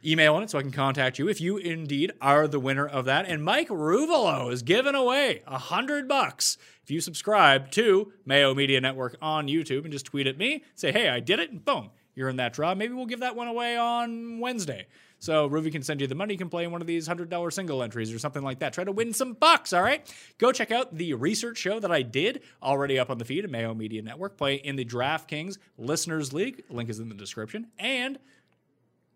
[0.04, 3.06] email in it so I can contact you if you indeed are the winner of
[3.06, 3.26] that.
[3.26, 6.58] And Mike Ruvalo is giving away a hundred bucks
[6.90, 10.90] if you subscribe to Mayo Media Network on YouTube and just tweet at me, say,
[10.90, 12.74] hey, I did it, and boom, you're in that draw.
[12.74, 14.86] Maybe we'll give that one away on Wednesday.
[15.20, 16.34] So Ruby can send you the money.
[16.34, 18.72] You can play in one of these $100 single entries or something like that.
[18.72, 20.12] Try to win some bucks, all right?
[20.38, 23.50] Go check out the research show that I did already up on the feed at
[23.50, 24.38] Mayo Media Network.
[24.38, 26.64] Play in the DraftKings Listeners League.
[26.70, 27.66] Link is in the description.
[27.78, 28.18] And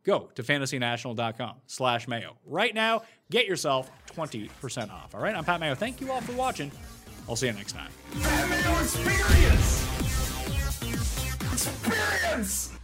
[0.05, 2.37] go to fantasynational.com slash mayo.
[2.45, 5.15] Right now, get yourself 20% off.
[5.15, 5.75] All right, I'm Pat Mayo.
[5.75, 6.71] Thank you all for watching.
[7.27, 7.91] I'll see you next time.
[8.83, 9.89] Experience!
[11.51, 12.84] Experience!